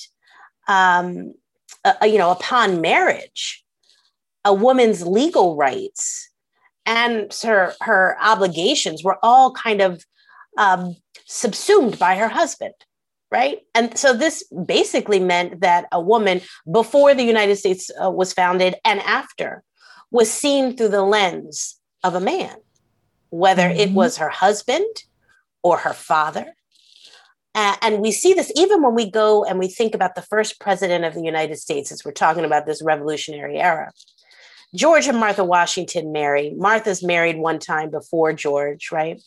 um, 0.67 1.33
uh, 1.85 1.93
you 2.03 2.17
know 2.17 2.31
upon 2.31 2.81
marriage 2.81 3.63
a 4.43 4.53
woman's 4.53 5.05
legal 5.05 5.55
rights 5.55 6.29
and 6.85 7.33
her 7.43 7.73
her 7.81 8.17
obligations 8.21 9.03
were 9.03 9.17
all 9.23 9.53
kind 9.53 9.81
of 9.81 10.03
um, 10.57 10.95
subsumed 11.25 11.97
by 11.97 12.15
her 12.15 12.29
husband 12.29 12.73
right? 13.33 13.61
And 13.73 13.97
so 13.97 14.13
this 14.13 14.43
basically 14.67 15.19
meant 15.19 15.61
that 15.61 15.87
a 15.91 15.99
woman 15.99 16.39
before 16.71 17.15
the 17.15 17.23
United 17.23 17.55
States 17.55 17.89
uh, 17.99 18.11
was 18.11 18.31
founded 18.31 18.75
and 18.85 18.99
after 18.99 19.63
was 20.11 20.31
seen 20.31 20.77
through 20.77 20.89
the 20.89 21.01
lens 21.01 21.79
of 22.03 22.13
a 22.13 22.19
man, 22.19 22.55
whether 23.31 23.63
mm-hmm. 23.63 23.79
it 23.79 23.91
was 23.91 24.17
her 24.17 24.29
husband 24.29 24.85
or 25.63 25.79
her 25.79 25.93
father. 25.93 26.53
Uh, 27.55 27.75
and 27.81 28.01
we 28.01 28.11
see 28.11 28.35
this 28.35 28.51
even 28.55 28.83
when 28.83 28.93
we 28.93 29.09
go 29.09 29.43
and 29.43 29.57
we 29.57 29.67
think 29.67 29.95
about 29.95 30.13
the 30.13 30.21
first 30.21 30.59
president 30.59 31.03
of 31.03 31.15
the 31.15 31.23
United 31.23 31.57
States, 31.57 31.91
as 31.91 32.05
we're 32.05 32.11
talking 32.11 32.45
about 32.45 32.67
this 32.67 32.83
revolutionary 32.83 33.59
era. 33.59 33.91
George 34.75 35.07
and 35.07 35.19
Martha 35.19 35.43
Washington 35.43 36.11
marry. 36.11 36.53
Martha's 36.57 37.03
married 37.03 37.37
one 37.37 37.59
time 37.59 37.89
before 37.89 38.33
George, 38.33 38.91
right? 38.91 39.21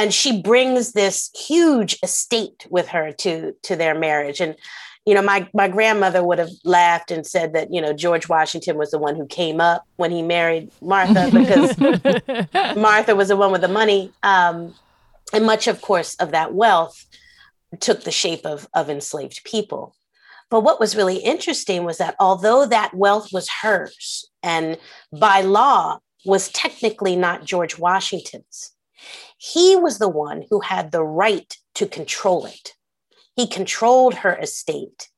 and 0.00 0.14
she 0.14 0.40
brings 0.40 0.92
this 0.92 1.30
huge 1.34 1.98
estate 2.02 2.66
with 2.70 2.88
her 2.88 3.12
to 3.12 3.54
to 3.62 3.76
their 3.76 3.94
marriage 3.94 4.40
and 4.40 4.56
you 5.04 5.14
know 5.14 5.22
my 5.22 5.46
my 5.52 5.68
grandmother 5.68 6.24
would 6.24 6.38
have 6.38 6.50
laughed 6.64 7.10
and 7.10 7.26
said 7.26 7.52
that 7.52 7.72
you 7.72 7.80
know 7.80 7.92
George 7.92 8.28
Washington 8.28 8.78
was 8.78 8.90
the 8.90 8.98
one 8.98 9.14
who 9.14 9.26
came 9.26 9.60
up 9.60 9.86
when 9.96 10.10
he 10.10 10.22
married 10.22 10.70
Martha 10.80 11.30
because 11.32 12.76
Martha 12.76 13.14
was 13.14 13.28
the 13.28 13.36
one 13.36 13.52
with 13.52 13.60
the 13.60 13.68
money 13.68 14.10
um, 14.22 14.74
and 15.32 15.44
much 15.44 15.66
of 15.66 15.82
course 15.82 16.14
of 16.16 16.30
that 16.30 16.54
wealth 16.54 17.04
took 17.78 18.04
the 18.04 18.10
shape 18.10 18.46
of 18.46 18.68
of 18.74 18.88
enslaved 18.88 19.44
people 19.44 19.94
but 20.50 20.60
what 20.60 20.80
was 20.80 20.96
really 20.96 21.18
interesting 21.18 21.84
was 21.84 21.98
that 21.98 22.16
although 22.18 22.66
that 22.66 22.94
wealth 22.94 23.32
was 23.32 23.48
hers 23.62 24.28
and 24.42 24.78
by 25.12 25.40
law 25.40 25.98
was 26.24 26.48
technically 26.50 27.16
not 27.16 27.44
George 27.44 27.78
Washington's 27.78 28.72
he 29.38 29.76
was 29.76 29.98
the 29.98 30.08
one 30.08 30.44
who 30.50 30.60
had 30.60 30.92
the 30.92 31.02
right 31.02 31.56
to 31.74 31.86
control 31.86 32.46
it. 32.46 32.74
He 33.36 33.46
controlled 33.46 34.16
her 34.16 34.36
estate, 34.36 35.08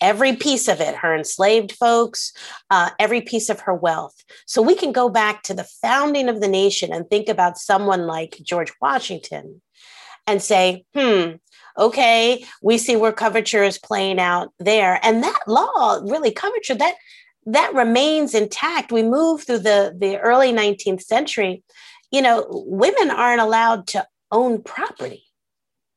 every 0.00 0.34
piece 0.36 0.68
of 0.68 0.80
it, 0.80 0.96
her 0.96 1.14
enslaved 1.14 1.72
folks, 1.72 2.32
uh, 2.70 2.90
every 2.98 3.20
piece 3.20 3.50
of 3.50 3.60
her 3.60 3.74
wealth. 3.74 4.14
So 4.46 4.62
we 4.62 4.74
can 4.74 4.92
go 4.92 5.08
back 5.08 5.42
to 5.44 5.54
the 5.54 5.68
founding 5.82 6.28
of 6.28 6.40
the 6.40 6.48
nation 6.48 6.92
and 6.92 7.08
think 7.08 7.28
about 7.28 7.58
someone 7.58 8.06
like 8.06 8.38
George 8.42 8.72
Washington 8.80 9.60
and 10.26 10.42
say, 10.42 10.84
hmm, 10.94 11.32
okay, 11.78 12.44
we 12.62 12.76
see 12.76 12.96
where 12.96 13.12
coverture 13.12 13.62
is 13.62 13.78
playing 13.78 14.18
out 14.18 14.52
there. 14.58 14.98
And 15.02 15.22
that 15.22 15.40
law, 15.46 16.00
really, 16.02 16.32
coverture, 16.32 16.74
that 16.74 16.94
that 17.46 17.72
remains 17.74 18.34
intact. 18.34 18.92
We 18.92 19.02
move 19.02 19.44
through 19.44 19.60
the, 19.60 19.96
the 19.98 20.18
early 20.18 20.52
19th 20.52 21.00
century 21.00 21.62
you 22.10 22.22
know, 22.22 22.46
women 22.50 23.10
aren't 23.10 23.40
allowed 23.40 23.86
to 23.88 24.06
own 24.30 24.62
property. 24.62 25.24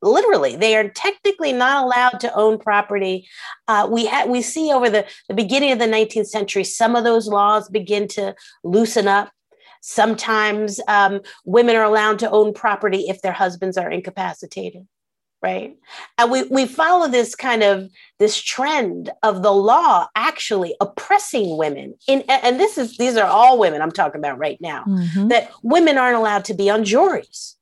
Literally, 0.02 0.56
they 0.56 0.76
are 0.76 0.90
technically 0.90 1.54
not 1.54 1.84
allowed 1.84 2.20
to 2.22 2.34
own 2.34 2.58
property. 2.58 3.28
Uh, 3.68 3.88
we 3.90 4.08
ha- 4.08 4.26
we 4.28 4.42
see 4.42 4.72
over 4.72 4.90
the, 4.90 5.06
the 5.28 5.36
beginning 5.36 5.72
of 5.72 5.80
the 5.80 5.86
19th 5.86 6.26
century, 6.26 6.64
some 6.64 6.96
of 6.96 7.04
those 7.04 7.28
laws 7.28 7.70
begin 7.70 8.08
to 8.10 8.34
loosen 8.64 9.08
up. 9.08 9.32
Sometimes 9.82 10.80
um, 10.88 11.22
women 11.46 11.76
are 11.76 11.84
allowed 11.84 12.20
to 12.20 12.30
own 12.32 12.54
property 12.54 13.10
if 13.10 13.22
their 13.22 13.32
husbands 13.32 13.78
are 13.78 13.92
incapacitated 13.92 14.88
right? 15.42 15.76
And 16.18 16.32
we 16.32 16.44
we 16.44 16.66
follow 16.66 17.08
this 17.08 17.36
kind 17.36 17.64
of 17.64 17.90
this 18.20 18.40
trend 18.40 19.10
of 19.24 19.42
the 19.42 19.52
law 19.52 20.08
actually 20.16 20.76
oppressing 20.80 21.58
women 21.58 21.96
in 22.08 22.22
and 22.28 22.60
this 22.60 22.78
is 22.78 22.98
these 22.98 23.18
are 23.18 23.28
all 23.28 23.58
women 23.58 23.82
i'm 23.82 23.92
talking 23.92 24.20
about 24.20 24.38
right 24.38 24.60
now 24.62 24.84
mm-hmm. 24.84 25.30
that 25.30 25.52
women 25.64 25.98
aren't 25.98 26.18
allowed 26.18 26.46
to 26.46 26.54
be 26.54 26.70
on 26.70 26.84
juries. 26.84 27.56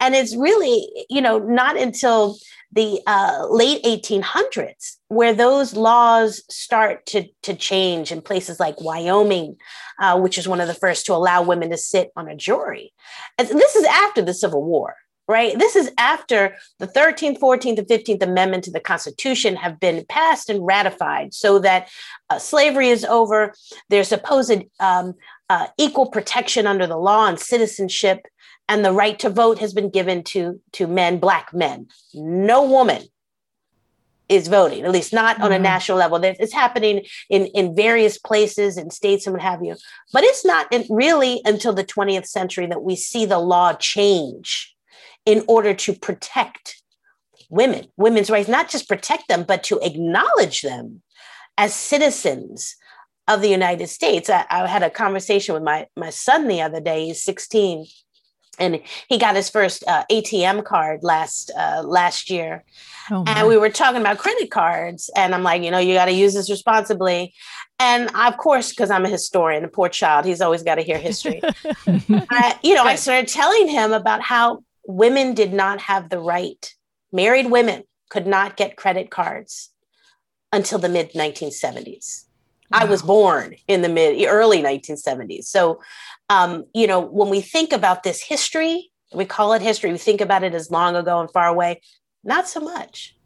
And 0.00 0.14
it's 0.14 0.36
really 0.36 0.86
you 1.08 1.20
know 1.20 1.38
not 1.38 1.78
until 1.78 2.36
the 2.72 3.00
uh, 3.06 3.46
late 3.50 3.82
1800s 3.84 4.96
where 5.06 5.32
those 5.32 5.76
laws 5.76 6.42
start 6.50 7.06
to, 7.06 7.24
to 7.44 7.54
change 7.54 8.10
in 8.10 8.20
places 8.20 8.58
like 8.58 8.80
wyoming 8.80 9.56
uh, 10.00 10.18
which 10.18 10.36
is 10.38 10.48
one 10.48 10.60
of 10.60 10.66
the 10.66 10.74
first 10.74 11.06
to 11.06 11.14
allow 11.14 11.40
women 11.40 11.70
to 11.70 11.76
sit 11.76 12.10
on 12.16 12.28
a 12.28 12.34
jury. 12.34 12.92
And 13.38 13.48
this 13.48 13.76
is 13.76 13.84
after 13.84 14.22
the 14.22 14.34
civil 14.34 14.64
war 14.64 14.96
right? 15.28 15.58
This 15.58 15.76
is 15.76 15.90
after 15.98 16.56
the 16.78 16.86
13th, 16.86 17.38
14th, 17.38 17.78
and 17.78 17.88
15th 17.88 18.22
Amendment 18.22 18.64
to 18.64 18.70
the 18.70 18.80
Constitution 18.80 19.56
have 19.56 19.80
been 19.80 20.04
passed 20.08 20.50
and 20.50 20.64
ratified 20.64 21.32
so 21.32 21.58
that 21.60 21.88
uh, 22.30 22.38
slavery 22.38 22.88
is 22.88 23.04
over. 23.04 23.54
There's 23.88 24.08
supposed 24.08 24.64
um, 24.80 25.14
uh, 25.48 25.68
equal 25.78 26.06
protection 26.06 26.66
under 26.66 26.86
the 26.86 26.96
law 26.96 27.26
and 27.26 27.38
citizenship, 27.38 28.26
and 28.68 28.84
the 28.84 28.92
right 28.92 29.18
to 29.18 29.30
vote 29.30 29.58
has 29.58 29.72
been 29.72 29.90
given 29.90 30.22
to, 30.24 30.60
to 30.72 30.86
men, 30.86 31.18
Black 31.18 31.52
men. 31.52 31.88
No 32.14 32.64
woman 32.64 33.02
is 34.28 34.48
voting, 34.48 34.84
at 34.84 34.90
least 34.90 35.12
not 35.12 35.38
on 35.40 35.52
a 35.52 35.56
mm-hmm. 35.56 35.64
national 35.64 35.98
level. 35.98 36.22
It's 36.22 36.52
happening 36.52 37.04
in, 37.28 37.46
in 37.46 37.76
various 37.76 38.16
places 38.18 38.78
and 38.78 38.90
states 38.90 39.26
and 39.26 39.34
what 39.34 39.42
have 39.42 39.62
you. 39.62 39.76
But 40.12 40.24
it's 40.24 40.44
not 40.44 40.66
really 40.88 41.42
until 41.44 41.74
the 41.74 41.84
20th 41.84 42.26
century 42.26 42.66
that 42.66 42.82
we 42.82 42.96
see 42.96 43.26
the 43.26 43.38
law 43.38 43.74
change 43.74 44.73
in 45.26 45.44
order 45.48 45.74
to 45.74 45.94
protect 45.94 46.82
women, 47.50 47.86
women's 47.96 48.30
rights, 48.30 48.48
not 48.48 48.68
just 48.68 48.88
protect 48.88 49.28
them, 49.28 49.44
but 49.44 49.62
to 49.64 49.78
acknowledge 49.80 50.62
them 50.62 51.02
as 51.56 51.74
citizens 51.74 52.76
of 53.28 53.40
the 53.40 53.48
United 53.48 53.88
States. 53.88 54.28
I, 54.28 54.44
I, 54.50 54.66
had 54.66 54.82
a 54.82 54.90
conversation 54.90 55.54
with 55.54 55.62
my, 55.62 55.86
my 55.96 56.10
son 56.10 56.48
the 56.48 56.60
other 56.60 56.80
day, 56.80 57.06
he's 57.06 57.22
16, 57.22 57.86
and 58.58 58.80
he 59.08 59.18
got 59.18 59.34
his 59.34 59.50
first 59.50 59.82
uh, 59.86 60.04
ATM 60.10 60.64
card 60.64 61.02
last 61.02 61.50
uh, 61.58 61.82
last 61.84 62.30
year. 62.30 62.64
Oh 63.10 63.24
and 63.26 63.48
we 63.48 63.56
were 63.56 63.68
talking 63.68 64.00
about 64.00 64.18
credit 64.18 64.50
cards, 64.50 65.10
and 65.16 65.34
I'm 65.34 65.42
like, 65.42 65.62
you 65.62 65.70
know, 65.70 65.78
you 65.78 65.94
got 65.94 66.04
to 66.04 66.12
use 66.12 66.34
this 66.34 66.50
responsibly. 66.50 67.34
And 67.78 68.10
of 68.14 68.36
course, 68.36 68.70
because 68.70 68.90
I'm 68.90 69.04
a 69.04 69.08
historian, 69.08 69.64
a 69.64 69.68
poor 69.68 69.88
child, 69.88 70.24
he's 70.24 70.40
always 70.40 70.62
got 70.62 70.76
to 70.76 70.82
hear 70.82 70.98
history. 70.98 71.40
I, 71.86 72.58
you 72.62 72.74
know, 72.74 72.84
I 72.84 72.94
started 72.94 73.28
telling 73.28 73.68
him 73.68 73.92
about 73.92 74.22
how 74.22 74.62
women 74.86 75.34
did 75.34 75.52
not 75.52 75.80
have 75.80 76.08
the 76.08 76.18
right, 76.18 76.74
married 77.12 77.50
women 77.50 77.84
could 78.08 78.26
not 78.26 78.56
get 78.56 78.76
credit 78.76 79.10
cards 79.10 79.70
until 80.52 80.78
the 80.78 80.88
mid 80.88 81.12
1970s. 81.12 82.24
Wow. 82.70 82.78
I 82.80 82.84
was 82.84 83.02
born 83.02 83.56
in 83.68 83.82
the 83.82 83.88
mid 83.88 84.24
early 84.26 84.62
1970s. 84.62 85.44
So, 85.44 85.80
um, 86.28 86.64
you 86.74 86.86
know, 86.86 87.00
when 87.00 87.28
we 87.28 87.40
think 87.40 87.72
about 87.72 88.02
this 88.02 88.22
history, 88.22 88.90
we 89.12 89.24
call 89.24 89.52
it 89.52 89.62
history, 89.62 89.92
we 89.92 89.98
think 89.98 90.20
about 90.20 90.44
it 90.44 90.54
as 90.54 90.70
long 90.70 90.96
ago 90.96 91.20
and 91.20 91.30
far 91.30 91.48
away, 91.48 91.80
not 92.22 92.48
so 92.48 92.60
much. 92.60 93.16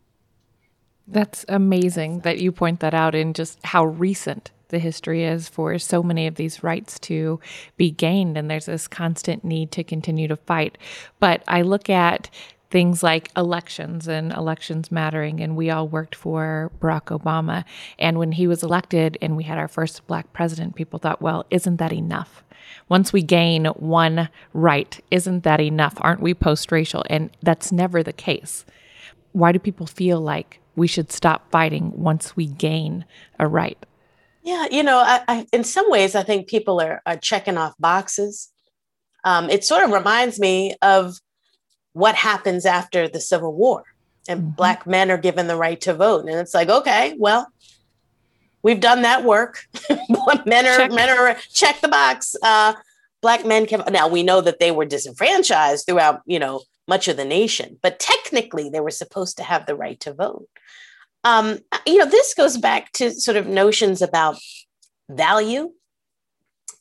That's 1.06 1.44
amazing 1.48 2.20
that 2.20 2.38
you 2.38 2.52
point 2.52 2.80
that 2.80 2.92
out 2.92 3.14
in 3.14 3.32
just 3.32 3.58
how 3.64 3.86
recent 3.86 4.50
the 4.68 4.78
history 4.78 5.24
is 5.24 5.48
for 5.48 5.78
so 5.78 6.02
many 6.02 6.26
of 6.26 6.36
these 6.36 6.62
rights 6.62 6.98
to 7.00 7.40
be 7.76 7.90
gained. 7.90 8.36
And 8.36 8.50
there's 8.50 8.66
this 8.66 8.88
constant 8.88 9.44
need 9.44 9.72
to 9.72 9.84
continue 9.84 10.28
to 10.28 10.36
fight. 10.36 10.78
But 11.20 11.42
I 11.48 11.62
look 11.62 11.90
at 11.90 12.30
things 12.70 13.02
like 13.02 13.30
elections 13.36 14.06
and 14.08 14.32
elections 14.32 14.92
mattering. 14.92 15.40
And 15.40 15.56
we 15.56 15.70
all 15.70 15.88
worked 15.88 16.14
for 16.14 16.70
Barack 16.80 17.18
Obama. 17.18 17.64
And 17.98 18.18
when 18.18 18.32
he 18.32 18.46
was 18.46 18.62
elected 18.62 19.16
and 19.22 19.36
we 19.36 19.44
had 19.44 19.58
our 19.58 19.68
first 19.68 20.06
black 20.06 20.32
president, 20.32 20.74
people 20.74 20.98
thought, 20.98 21.22
well, 21.22 21.46
isn't 21.50 21.76
that 21.76 21.92
enough? 21.92 22.44
Once 22.88 23.12
we 23.12 23.22
gain 23.22 23.66
one 23.66 24.28
right, 24.52 25.02
isn't 25.10 25.44
that 25.44 25.60
enough? 25.60 25.94
Aren't 25.98 26.20
we 26.20 26.34
post 26.34 26.70
racial? 26.70 27.04
And 27.08 27.30
that's 27.42 27.72
never 27.72 28.02
the 28.02 28.12
case. 28.12 28.66
Why 29.32 29.52
do 29.52 29.58
people 29.58 29.86
feel 29.86 30.20
like 30.20 30.60
we 30.76 30.86
should 30.86 31.10
stop 31.10 31.50
fighting 31.50 31.92
once 31.94 32.36
we 32.36 32.46
gain 32.46 33.04
a 33.38 33.46
right? 33.46 33.78
Yeah, 34.48 34.66
you 34.70 34.82
know, 34.82 34.96
I, 34.96 35.20
I, 35.28 35.46
in 35.52 35.62
some 35.62 35.90
ways, 35.90 36.14
I 36.14 36.22
think 36.22 36.48
people 36.48 36.80
are, 36.80 37.02
are 37.04 37.18
checking 37.18 37.58
off 37.58 37.74
boxes. 37.78 38.50
Um, 39.22 39.50
it 39.50 39.62
sort 39.62 39.84
of 39.84 39.90
reminds 39.90 40.40
me 40.40 40.74
of 40.80 41.20
what 41.92 42.14
happens 42.14 42.64
after 42.64 43.08
the 43.08 43.20
Civil 43.20 43.52
War, 43.52 43.82
and 44.26 44.40
mm-hmm. 44.40 44.50
Black 44.52 44.86
men 44.86 45.10
are 45.10 45.18
given 45.18 45.48
the 45.48 45.56
right 45.56 45.78
to 45.82 45.92
vote, 45.92 46.20
and 46.20 46.30
it's 46.30 46.54
like, 46.54 46.70
okay, 46.70 47.14
well, 47.18 47.46
we've 48.62 48.80
done 48.80 49.02
that 49.02 49.22
work. 49.22 49.66
men 50.46 50.66
are 50.66 50.78
check. 50.78 50.92
men 50.92 51.10
are 51.10 51.36
check 51.52 51.82
the 51.82 51.88
box. 51.88 52.34
Uh, 52.42 52.72
black 53.20 53.44
men 53.44 53.66
can 53.66 53.82
now 53.90 54.08
we 54.08 54.22
know 54.22 54.40
that 54.40 54.60
they 54.60 54.70
were 54.70 54.86
disenfranchised 54.86 55.84
throughout, 55.84 56.22
you 56.24 56.38
know, 56.38 56.62
much 56.86 57.06
of 57.06 57.18
the 57.18 57.24
nation, 57.26 57.78
but 57.82 57.98
technically 57.98 58.70
they 58.70 58.80
were 58.80 58.90
supposed 58.90 59.36
to 59.36 59.42
have 59.42 59.66
the 59.66 59.74
right 59.74 60.00
to 60.00 60.14
vote 60.14 60.48
um, 61.24 61.58
you 61.86 61.98
know, 61.98 62.06
this 62.06 62.34
goes 62.34 62.56
back 62.56 62.92
to 62.92 63.10
sort 63.10 63.36
of 63.36 63.46
notions 63.46 64.02
about 64.02 64.38
value 65.10 65.72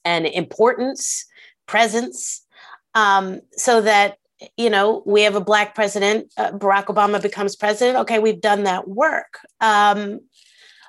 and 0.05 0.25
importance, 0.25 1.25
presence, 1.65 2.45
um, 2.93 3.41
so 3.53 3.81
that 3.81 4.17
you 4.55 4.69
know 4.69 5.03
we 5.05 5.21
have 5.23 5.35
a 5.35 5.41
black 5.41 5.75
president. 5.75 6.31
Uh, 6.37 6.51
Barack 6.51 6.85
Obama 6.85 7.21
becomes 7.21 7.55
president. 7.55 7.97
Okay, 7.99 8.19
we've 8.19 8.41
done 8.41 8.63
that 8.63 8.87
work, 8.87 9.39
um, 9.59 10.19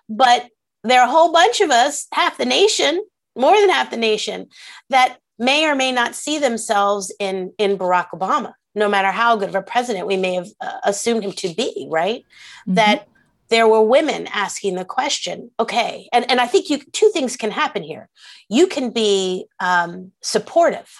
but 0.09 0.49
there 0.85 1.01
are 1.01 1.09
a 1.09 1.11
whole 1.11 1.33
bunch 1.33 1.61
of 1.61 1.71
us, 1.71 2.07
half 2.13 2.39
the 2.39 2.45
nation, 2.45 3.03
more 3.37 3.59
than 3.59 3.71
half 3.71 3.91
the 3.91 3.97
nation, 3.97 4.47
that 4.91 5.19
may 5.39 5.67
or 5.67 5.75
may 5.75 5.93
not 5.93 6.15
see 6.15 6.39
themselves 6.39 7.15
in 7.19 7.53
in 7.59 7.79
Barack 7.79 8.09
Obama 8.15 8.53
no 8.75 8.89
matter 8.89 9.11
how 9.11 9.37
good 9.37 9.49
of 9.49 9.55
a 9.55 9.63
president 9.63 10.07
we 10.07 10.17
may 10.17 10.35
have 10.35 10.49
uh, 10.61 10.79
assumed 10.85 11.25
him 11.25 11.33
to 11.33 11.53
be, 11.55 11.89
right? 11.91 12.21
Mm-hmm. 12.21 12.75
That 12.75 13.09
there 13.51 13.69
were 13.69 13.83
women 13.83 14.27
asking 14.29 14.75
the 14.75 14.85
question, 14.85 15.51
okay, 15.59 16.09
and, 16.13 16.31
and 16.31 16.41
I 16.41 16.47
think 16.47 16.71
you 16.71 16.79
two 16.93 17.11
things 17.13 17.37
can 17.37 17.51
happen 17.51 17.83
here. 17.83 18.09
You 18.49 18.67
can 18.67 18.91
be 18.91 19.47
um, 19.61 20.13
supportive 20.23 20.91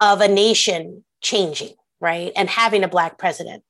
of 0.00 0.20
a 0.20 0.28
nation 0.28 1.04
changing, 1.20 1.74
right? 2.00 2.32
And 2.36 2.48
having 2.48 2.84
a 2.84 2.88
black 2.88 3.18
president. 3.18 3.62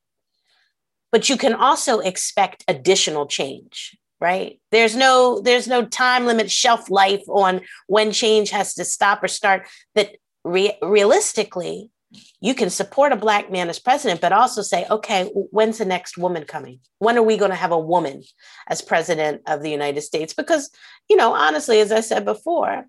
But 1.13 1.29
you 1.29 1.37
can 1.37 1.55
also 1.55 2.01
expect 2.01 2.65
additional 2.69 3.27
change 3.27 3.97
right 4.19 4.59
there's 4.71 4.97
no 4.97 5.41
there's 5.43 5.69
no 5.69 5.85
time 5.85 6.25
limit 6.25 6.51
shelf 6.51 6.89
life 6.89 7.23
on 7.29 7.61
when 7.87 8.11
change 8.13 8.49
has 8.49 8.73
to 8.73 8.83
stop 8.83 9.23
or 9.23 9.29
start 9.29 9.69
that 9.95 10.17
re- 10.43 10.79
realistically 10.83 11.91
you 12.41 12.55
can 12.55 12.71
support 12.71 13.13
a 13.13 13.17
black 13.17 13.51
man 13.51 13.69
as 13.69 13.79
president 13.79 14.21
but 14.21 14.33
also 14.33 14.63
say 14.63 14.87
okay 14.91 15.25
when's 15.51 15.79
the 15.79 15.85
next 15.85 16.17
woman 16.17 16.45
coming? 16.45 16.81
When 16.99 17.19
are 17.19 17.23
we 17.23 17.37
going 17.37 17.51
to 17.51 17.57
have 17.57 17.73
a 17.73 17.79
woman 17.79 18.23
as 18.69 18.83
president 18.83 19.43
of 19.47 19.63
the 19.63 19.71
united 19.71 20.03
states? 20.03 20.35
Because 20.35 20.71
you 21.09 21.17
know 21.17 21.33
honestly 21.35 21.81
as 21.81 21.93
i 21.93 22.01
said 22.01 22.25
before 22.25 22.87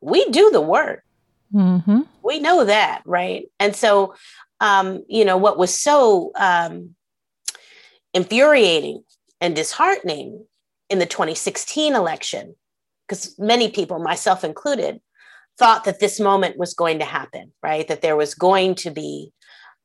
we 0.00 0.28
do 0.30 0.50
the 0.50 0.60
work. 0.60 1.04
Mm-hmm. 1.52 2.02
we 2.22 2.38
know 2.38 2.64
that 2.64 3.02
right? 3.04 3.46
And 3.58 3.74
so 3.74 4.14
um, 4.60 5.04
you 5.08 5.24
know 5.24 5.36
what 5.36 5.58
was 5.58 5.74
so 5.74 6.32
um, 6.36 6.94
infuriating 8.14 9.02
and 9.40 9.56
disheartening 9.56 10.44
in 10.88 10.98
the 10.98 11.06
2016 11.06 11.94
election, 11.94 12.54
because 13.06 13.38
many 13.38 13.70
people, 13.70 13.98
myself 13.98 14.44
included, 14.44 15.00
thought 15.60 15.84
that 15.84 16.00
this 16.00 16.18
moment 16.18 16.56
was 16.56 16.72
going 16.72 16.98
to 17.00 17.04
happen, 17.04 17.52
right? 17.62 17.86
That 17.86 18.00
there 18.00 18.16
was 18.16 18.34
going 18.34 18.74
to 18.76 18.90
be 18.90 19.30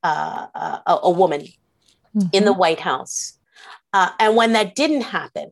uh, 0.03 0.47
a, 0.55 0.99
a, 1.03 1.11
woman 1.11 1.41
mm-hmm. 1.41 2.27
in 2.31 2.45
the 2.45 2.51
mm-hmm. 2.51 2.59
White 2.59 2.79
House. 2.79 3.37
Uh, 3.91 4.11
and 4.19 4.37
when 4.37 4.53
that 4.53 4.73
didn't 4.73 5.01
happen, 5.01 5.51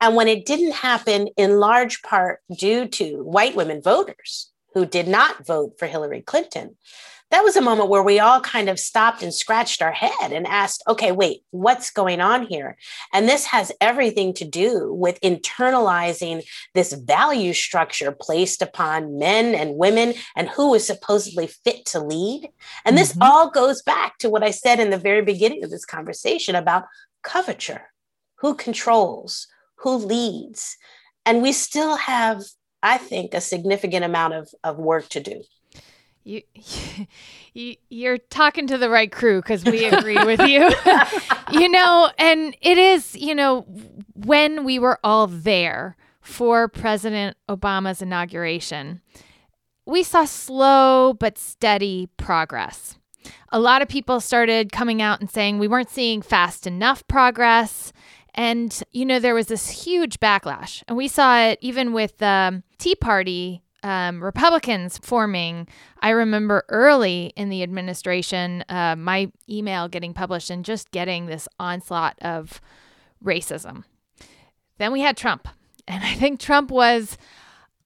and 0.00 0.14
when 0.14 0.28
it 0.28 0.46
didn't 0.46 0.74
happen 0.74 1.26
in 1.36 1.58
large 1.58 2.00
part 2.02 2.38
due 2.56 2.86
to 2.86 3.24
white 3.24 3.56
women 3.56 3.82
voters 3.82 4.52
who 4.74 4.86
did 4.86 5.08
not 5.08 5.44
vote 5.44 5.72
for 5.78 5.86
Hillary 5.86 6.22
Clinton, 6.22 6.76
that 7.30 7.44
was 7.44 7.56
a 7.56 7.60
moment 7.60 7.90
where 7.90 8.02
we 8.02 8.18
all 8.18 8.40
kind 8.40 8.70
of 8.70 8.80
stopped 8.80 9.22
and 9.22 9.34
scratched 9.34 9.82
our 9.82 9.92
head 9.92 10.32
and 10.32 10.46
asked, 10.46 10.82
okay, 10.88 11.12
wait, 11.12 11.42
what's 11.50 11.90
going 11.90 12.20
on 12.20 12.46
here? 12.46 12.76
And 13.12 13.28
this 13.28 13.44
has 13.46 13.70
everything 13.80 14.32
to 14.34 14.46
do 14.46 14.92
with 14.94 15.20
internalizing 15.20 16.42
this 16.74 16.94
value 16.94 17.52
structure 17.52 18.12
placed 18.18 18.62
upon 18.62 19.18
men 19.18 19.54
and 19.54 19.76
women 19.76 20.14
and 20.36 20.48
who 20.48 20.74
is 20.74 20.86
supposedly 20.86 21.48
fit 21.48 21.84
to 21.86 22.00
lead. 22.00 22.48
And 22.86 22.96
this 22.96 23.12
mm-hmm. 23.12 23.22
all 23.22 23.50
goes 23.50 23.82
back 23.82 24.16
to 24.18 24.30
what 24.30 24.42
I 24.42 24.50
said 24.50 24.80
in 24.80 24.90
the 24.90 24.96
very 24.96 25.22
beginning 25.22 25.62
of 25.64 25.70
this 25.70 25.84
conversation 25.84 26.54
about 26.54 26.84
coverture 27.22 27.88
who 28.36 28.54
controls, 28.54 29.48
who 29.76 29.96
leads. 29.96 30.78
And 31.26 31.42
we 31.42 31.52
still 31.52 31.96
have, 31.96 32.42
I 32.82 32.96
think, 32.96 33.34
a 33.34 33.40
significant 33.42 34.04
amount 34.04 34.32
of, 34.32 34.48
of 34.64 34.78
work 34.78 35.08
to 35.10 35.20
do 35.20 35.42
you, 36.28 36.42
you 37.54 37.76
you're 37.88 38.18
talking 38.18 38.66
to 38.66 38.78
the 38.78 38.90
right 38.90 39.10
crew 39.10 39.40
because 39.40 39.64
we 39.64 39.84
agree 39.86 40.22
with 40.24 40.40
you. 40.40 40.70
You 41.50 41.70
know 41.70 42.10
and 42.18 42.54
it 42.60 42.76
is 42.76 43.16
you 43.16 43.34
know 43.34 43.62
when 44.14 44.64
we 44.64 44.78
were 44.78 44.98
all 45.02 45.26
there 45.26 45.96
for 46.20 46.68
president 46.68 47.38
obama's 47.48 48.02
inauguration 48.02 49.00
we 49.88 50.02
saw 50.02 50.26
slow 50.26 51.14
but 51.14 51.38
steady 51.38 52.10
progress. 52.18 52.98
A 53.48 53.58
lot 53.58 53.80
of 53.80 53.88
people 53.88 54.20
started 54.20 54.70
coming 54.70 55.00
out 55.00 55.20
and 55.20 55.30
saying 55.30 55.58
we 55.58 55.66
weren't 55.66 55.88
seeing 55.88 56.20
fast 56.20 56.66
enough 56.66 57.06
progress. 57.08 57.92
And 58.34 58.78
you 58.92 59.06
know 59.06 59.18
there 59.18 59.34
was 59.34 59.46
this 59.46 59.84
huge 59.84 60.20
backlash. 60.20 60.82
And 60.86 60.96
we 60.98 61.08
saw 61.08 61.40
it 61.40 61.58
even 61.62 61.94
with 61.94 62.18
the 62.18 62.62
tea 62.76 62.94
party 62.94 63.62
um, 63.82 64.22
Republicans 64.22 64.98
forming. 64.98 65.68
I 66.00 66.10
remember 66.10 66.64
early 66.68 67.32
in 67.36 67.48
the 67.48 67.62
administration, 67.62 68.64
uh, 68.68 68.96
my 68.96 69.30
email 69.48 69.88
getting 69.88 70.14
published 70.14 70.50
and 70.50 70.64
just 70.64 70.90
getting 70.90 71.26
this 71.26 71.48
onslaught 71.58 72.18
of 72.20 72.60
racism. 73.24 73.84
Then 74.78 74.92
we 74.92 75.00
had 75.00 75.16
Trump, 75.16 75.48
and 75.88 76.04
I 76.04 76.14
think 76.14 76.40
Trump 76.40 76.70
was 76.70 77.18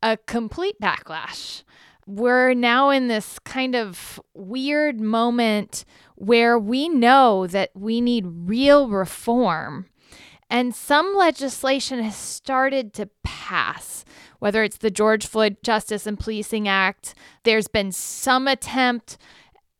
a 0.02 0.16
complete 0.16 0.81
backlash. 0.81 1.62
We're 2.07 2.52
now 2.55 2.90
in 2.90 3.07
this 3.07 3.38
kind 3.38 3.76
of 3.76 4.20
weird 4.35 5.00
moment 5.00 5.85
where 6.16 6.59
we 6.59 6.88
know 6.88 7.46
that 7.46 7.70
we 7.74 8.00
need 8.00 8.26
real 8.26 8.88
reform. 8.88 9.87
And 10.52 10.74
some 10.74 11.16
legislation 11.16 12.00
has 12.02 12.14
started 12.14 12.92
to 12.94 13.08
pass 13.24 14.04
whether 14.42 14.64
it's 14.64 14.78
the 14.78 14.90
George 14.90 15.24
Floyd 15.24 15.56
Justice 15.62 16.04
and 16.04 16.18
Policing 16.18 16.66
Act, 16.66 17.14
there's 17.44 17.68
been 17.68 17.92
some 17.92 18.48
attempt 18.48 19.16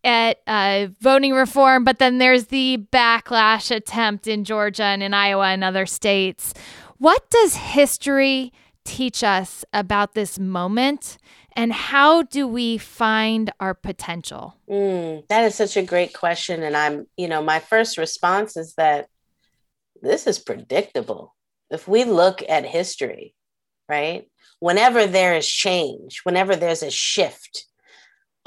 at 0.05 0.39
uh, 0.47 0.87
voting 1.01 1.33
reform, 1.33 1.83
but 1.83 1.99
then 1.99 2.19
there's 2.19 2.47
the 2.47 2.87
backlash 2.93 3.75
attempt 3.75 4.29
in 4.29 4.45
Georgia 4.45 4.85
and 4.85 5.03
in 5.03 5.15
Iowa 5.15 5.49
and 5.49 5.65
other 5.65 5.85
states. 5.85 6.55
What 6.99 7.29
does 7.29 7.57
history 7.57 8.53
teach 8.85 9.25
us 9.25 9.65
about 9.73 10.15
this 10.15 10.39
moment? 10.39 11.19
And 11.57 11.73
how 11.73 12.23
do 12.23 12.47
we 12.47 12.79
find 12.79 13.51
our 13.59 13.75
potential? 13.75 14.55
Mm, 14.71 15.27
that 15.27 15.43
is 15.43 15.57
such 15.57 15.77
a 15.77 15.83
great 15.83 16.15
question. 16.15 16.63
And 16.63 16.77
I'm, 16.77 17.09
you 17.17 17.27
know, 17.27 17.43
my 17.43 17.59
first 17.59 17.99
response 17.99 18.57
is 18.57 18.75
that 18.75 19.09
this 20.03 20.27
is 20.27 20.39
predictable. 20.39 21.35
If 21.71 21.89
we 21.89 22.05
look 22.05 22.43
at 22.49 22.67
history, 22.67 23.35
right? 23.89 24.27
whenever 24.63 25.09
there 25.09 25.35
is 25.35 25.49
change, 25.49 26.21
whenever 26.23 26.55
there's 26.55 26.85
a 26.85 26.91
shift, 26.91 27.67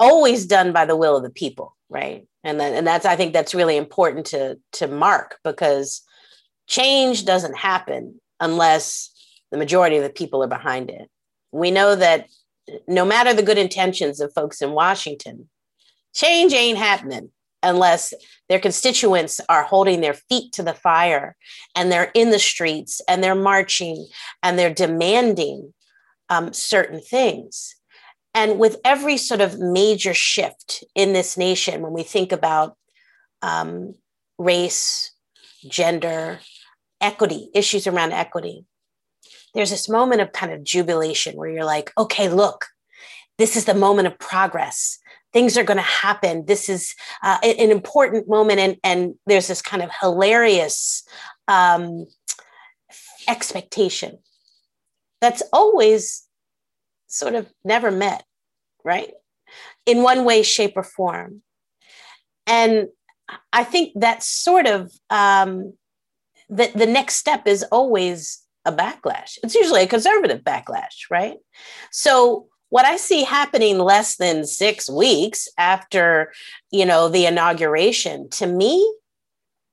always 0.00 0.46
done 0.46 0.72
by 0.72 0.86
the 0.86 0.96
will 0.96 1.14
of 1.14 1.22
the 1.22 1.28
people, 1.28 1.76
right? 1.90 2.26
And 2.42 2.58
then, 2.58 2.72
and 2.72 2.86
that's 2.86 3.04
I 3.04 3.16
think 3.16 3.34
that's 3.34 3.54
really 3.54 3.76
important 3.76 4.24
to 4.28 4.58
to 4.72 4.88
mark 4.88 5.36
because 5.44 6.00
change 6.68 7.26
doesn't 7.26 7.58
happen 7.58 8.18
unless 8.40 9.10
the 9.50 9.58
majority 9.58 9.98
of 9.98 10.04
the 10.04 10.08
people 10.08 10.42
are 10.42 10.48
behind 10.48 10.88
it. 10.88 11.10
We 11.52 11.70
know 11.70 11.94
that 11.94 12.28
no 12.88 13.04
matter 13.04 13.34
the 13.34 13.42
good 13.42 13.58
intentions 13.58 14.18
of 14.18 14.32
folks 14.32 14.62
in 14.62 14.70
Washington, 14.70 15.50
change 16.14 16.54
ain't 16.54 16.78
happening 16.78 17.28
unless 17.66 18.14
their 18.48 18.60
constituents 18.60 19.40
are 19.48 19.64
holding 19.64 20.00
their 20.00 20.14
feet 20.14 20.52
to 20.52 20.62
the 20.62 20.72
fire 20.72 21.36
and 21.74 21.90
they're 21.90 22.12
in 22.14 22.30
the 22.30 22.38
streets 22.38 23.00
and 23.08 23.22
they're 23.22 23.34
marching 23.34 24.06
and 24.42 24.58
they're 24.58 24.72
demanding 24.72 25.74
um, 26.28 26.52
certain 26.52 27.00
things. 27.00 27.74
And 28.34 28.58
with 28.58 28.76
every 28.84 29.16
sort 29.16 29.40
of 29.40 29.58
major 29.58 30.14
shift 30.14 30.84
in 30.94 31.12
this 31.12 31.36
nation, 31.36 31.82
when 31.82 31.92
we 31.92 32.02
think 32.02 32.32
about 32.32 32.76
um, 33.42 33.94
race, 34.38 35.12
gender, 35.68 36.38
equity, 37.00 37.50
issues 37.54 37.86
around 37.86 38.12
equity, 38.12 38.64
there's 39.54 39.70
this 39.70 39.88
moment 39.88 40.20
of 40.20 40.32
kind 40.32 40.52
of 40.52 40.62
jubilation 40.62 41.34
where 41.34 41.48
you're 41.48 41.64
like, 41.64 41.90
okay, 41.98 42.28
look, 42.28 42.66
this 43.38 43.56
is 43.56 43.64
the 43.64 43.74
moment 43.74 44.06
of 44.06 44.18
progress. 44.18 44.98
Things 45.36 45.58
are 45.58 45.68
going 45.70 45.76
to 45.76 45.82
happen. 45.82 46.46
This 46.46 46.70
is 46.70 46.94
uh, 47.22 47.36
an 47.42 47.70
important 47.70 48.26
moment. 48.26 48.58
And, 48.58 48.76
and 48.82 49.14
there's 49.26 49.48
this 49.48 49.60
kind 49.60 49.82
of 49.82 49.90
hilarious 50.00 51.04
um, 51.46 52.06
expectation 53.28 54.18
that's 55.20 55.42
always 55.52 56.26
sort 57.06 57.34
of 57.34 57.52
never 57.64 57.90
met, 57.90 58.24
right? 58.82 59.12
In 59.84 60.02
one 60.02 60.24
way, 60.24 60.42
shape, 60.42 60.72
or 60.74 60.82
form. 60.82 61.42
And 62.46 62.88
I 63.52 63.62
think 63.64 63.92
that's 63.94 64.26
sort 64.26 64.66
of 64.66 64.90
um, 65.10 65.74
the, 66.48 66.70
the 66.74 66.86
next 66.86 67.16
step 67.16 67.46
is 67.46 67.62
always 67.64 68.42
a 68.64 68.72
backlash. 68.72 69.36
It's 69.42 69.54
usually 69.54 69.82
a 69.82 69.86
conservative 69.86 70.42
backlash, 70.42 71.10
right? 71.10 71.36
So 71.90 72.48
what 72.70 72.84
I 72.84 72.96
see 72.96 73.24
happening 73.24 73.78
less 73.78 74.16
than 74.16 74.44
six 74.44 74.90
weeks 74.90 75.48
after, 75.56 76.32
you 76.70 76.84
know, 76.84 77.08
the 77.08 77.26
inauguration, 77.26 78.28
to 78.30 78.46
me, 78.46 78.92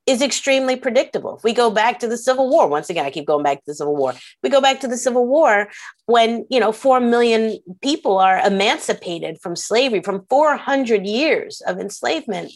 is 0.06 0.22
extremely 0.22 0.76
predictable. 0.76 1.38
If 1.38 1.44
we 1.44 1.54
go 1.54 1.72
back 1.72 2.00
to 2.00 2.08
the 2.08 2.18
Civil 2.18 2.50
War, 2.50 2.68
once 2.68 2.90
again, 2.90 3.06
I 3.06 3.10
keep 3.10 3.26
going 3.26 3.44
back 3.44 3.60
to 3.60 3.64
the 3.68 3.76
Civil 3.76 3.96
War. 3.96 4.14
We 4.42 4.50
go 4.50 4.60
back 4.60 4.82
to 4.82 4.88
the 4.88 4.98
Civil 4.98 5.26
War 5.26 5.70
when, 6.08 6.46
you 6.50 6.60
know, 6.60 6.74
4 6.74 7.00
million 7.00 7.58
people 7.82 8.18
are 8.18 8.40
emancipated 8.40 9.40
from 9.42 9.56
slavery, 9.56 10.02
from 10.02 10.26
400 10.30 11.06
years 11.06 11.62
of 11.62 11.80
enslavement. 11.80 12.52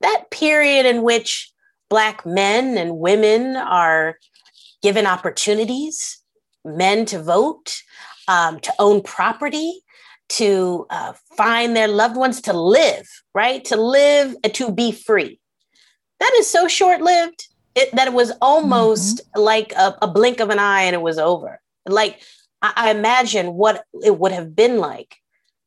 That 0.00 0.30
period 0.30 0.86
in 0.86 1.02
which 1.02 1.52
Black 1.90 2.24
men 2.24 2.78
and 2.78 2.98
women 2.98 3.56
are 3.56 4.18
given 4.80 5.06
opportunities, 5.06 6.22
men 6.64 7.06
to 7.06 7.20
vote, 7.20 7.82
um, 8.28 8.60
to 8.60 8.72
own 8.78 9.02
property, 9.02 9.80
to 10.28 10.86
uh, 10.90 11.14
find 11.36 11.74
their 11.74 11.88
loved 11.88 12.16
ones, 12.16 12.40
to 12.42 12.52
live, 12.52 13.08
right? 13.34 13.64
To 13.66 13.76
live, 13.76 14.36
to 14.52 14.70
be 14.70 14.92
free. 14.92 15.40
That 16.20 16.32
is 16.38 16.48
so 16.48 16.68
short 16.68 17.00
lived 17.00 17.48
that 17.92 18.08
it 18.08 18.12
was 18.12 18.32
almost 18.42 19.18
mm-hmm. 19.18 19.40
like 19.40 19.72
a, 19.72 19.96
a, 20.02 20.08
blink 20.08 20.40
of 20.40 20.50
an 20.50 20.58
eye 20.58 20.82
and 20.82 20.94
it 20.94 21.02
was 21.02 21.18
over. 21.18 21.60
Like 21.86 22.20
I, 22.60 22.72
I 22.76 22.90
imagine 22.90 23.54
what 23.54 23.84
it 24.02 24.18
would 24.18 24.32
have 24.32 24.54
been 24.54 24.78
like 24.78 25.16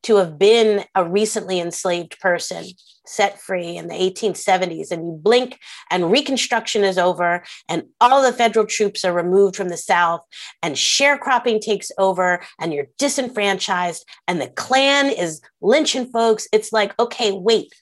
to 0.04 0.18
have 0.18 0.38
been 0.38 0.86
a 0.96 1.08
recently 1.08 1.60
enslaved 1.60 2.20
person 2.20 2.66
set 3.06 3.42
free 3.42 3.76
in 3.78 3.88
the 3.88 3.96
1870s 3.96 4.92
and 4.92 5.06
you 5.06 5.20
blink 5.22 5.60
and 5.90 6.12
reconstruction 6.12 6.84
is 6.84 6.98
over 6.98 7.44
and 7.68 7.84
all 8.00 8.22
the 8.22 8.32
federal 8.32 8.66
troops 8.66 9.04
are 9.04 9.14
removed 9.14 9.56
from 9.56 9.70
the 9.70 9.78
south 9.78 10.22
and 10.62 10.76
sharecropping 10.76 11.60
takes 11.60 11.92
over 11.98 12.42
and 12.60 12.74
you're 12.74 12.88
disenfranchised 12.98 14.06
and 14.28 14.40
the 14.40 14.48
klan 14.50 15.08
is 15.08 15.42
lynching 15.62 16.06
folks. 16.08 16.48
It's 16.52 16.72
like 16.72 16.98
okay 17.00 17.32
wait 17.32 17.74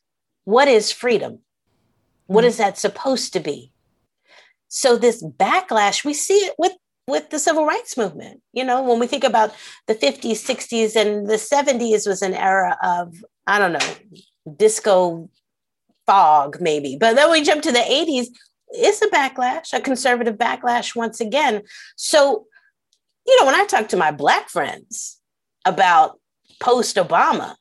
what 0.46 0.68
is 0.68 0.92
freedom? 0.92 1.40
What 2.26 2.42
mm-hmm. 2.42 2.48
is 2.48 2.58
that 2.58 2.78
supposed 2.78 3.34
to 3.34 3.40
be? 3.40 3.72
So 4.68 4.98
this 4.98 5.24
backlash 5.24 6.04
we 6.04 6.14
see 6.14 6.38
it 6.38 6.56
with 6.58 6.74
with 7.10 7.30
the 7.30 7.40
civil 7.40 7.66
rights 7.66 7.98
movement. 7.98 8.42
You 8.54 8.64
know, 8.64 8.82
when 8.82 9.00
we 9.00 9.08
think 9.08 9.24
about 9.24 9.54
the 9.88 9.96
50s, 9.96 10.46
60s, 10.46 10.96
and 10.96 11.28
the 11.28 11.34
70s 11.34 12.08
was 12.08 12.22
an 12.22 12.34
era 12.34 12.78
of, 12.84 13.16
I 13.48 13.60
don't 13.60 13.74
know, 13.74 14.54
disco 14.56 15.30
fog, 16.06 16.62
maybe. 16.62 16.98
But 17.00 17.16
then 17.16 17.30
we 17.32 17.42
jump 17.42 17.62
to 17.64 17.72
the 17.72 17.80
80s, 17.80 18.28
it's 18.70 19.02
a 19.02 19.08
backlash, 19.08 19.74
a 19.74 19.82
conservative 19.82 20.38
backlash 20.38 20.96
once 20.96 21.20
again. 21.20 21.64
So, 21.96 22.46
you 23.28 23.40
know, 23.40 23.46
when 23.46 23.56
I 23.56 23.66
talk 23.66 23.90
to 23.90 23.98
my 23.98 24.12
Black 24.12 24.50
friends 24.50 25.20
about 25.66 26.20
post 26.60 26.96
Obama, 26.96 27.56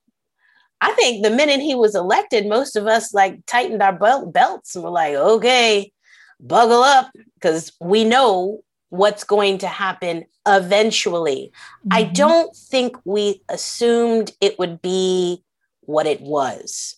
I 0.80 0.92
think 0.92 1.24
the 1.24 1.30
minute 1.30 1.60
he 1.60 1.74
was 1.74 1.94
elected, 1.94 2.46
most 2.46 2.76
of 2.76 2.86
us 2.86 3.12
like 3.12 3.44
tightened 3.46 3.82
our 3.82 3.92
belt 3.92 4.32
belts 4.32 4.76
and 4.76 4.84
were 4.84 4.90
like, 4.90 5.14
okay, 5.14 5.92
buckle 6.40 6.82
up, 6.82 7.10
because 7.34 7.72
we 7.80 8.04
know 8.04 8.60
what's 8.90 9.24
going 9.24 9.58
to 9.58 9.68
happen 9.68 10.24
eventually. 10.46 11.52
Mm-hmm. 11.80 11.88
I 11.92 12.02
don't 12.04 12.54
think 12.56 12.96
we 13.04 13.42
assumed 13.48 14.32
it 14.40 14.58
would 14.58 14.80
be 14.80 15.42
what 15.82 16.06
it 16.06 16.20
was. 16.20 16.96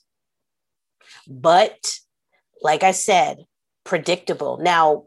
But 1.28 1.98
like 2.62 2.82
I 2.82 2.92
said, 2.92 3.44
predictable. 3.84 4.58
Now, 4.58 5.04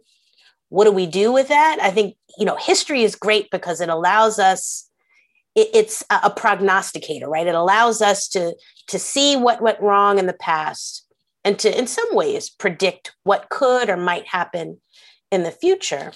what 0.70 0.86
do 0.86 0.92
we 0.92 1.06
do 1.06 1.32
with 1.32 1.50
that? 1.50 1.78
I 1.82 1.92
think, 1.92 2.16
you 2.38 2.46
know, 2.46 2.56
history 2.56 3.04
is 3.04 3.16
great 3.16 3.52
because 3.52 3.80
it 3.80 3.90
allows 3.90 4.40
us 4.40 4.90
it, 5.56 5.70
it's 5.74 6.04
a, 6.10 6.22
a 6.24 6.30
prognosticator, 6.30 7.30
right? 7.30 7.48
It 7.48 7.56
allows 7.56 8.02
us 8.02 8.28
to 8.30 8.56
to 8.88 9.00
see 9.00 9.36
what 9.36 9.62
went 9.62 9.80
wrong 9.80 10.20
in 10.20 10.26
the 10.26 10.34
past 10.34 11.06
and 11.44 11.58
to 11.60 11.78
in 11.78 11.88
some 11.88 12.14
ways 12.16 12.50
predict 12.50 13.16
what 13.24 13.50
could 13.50 13.90
or 13.90 13.98
might 13.98 14.28
happen 14.28 14.82
in 15.32 15.44
the 15.44 15.52
future. 15.52 16.12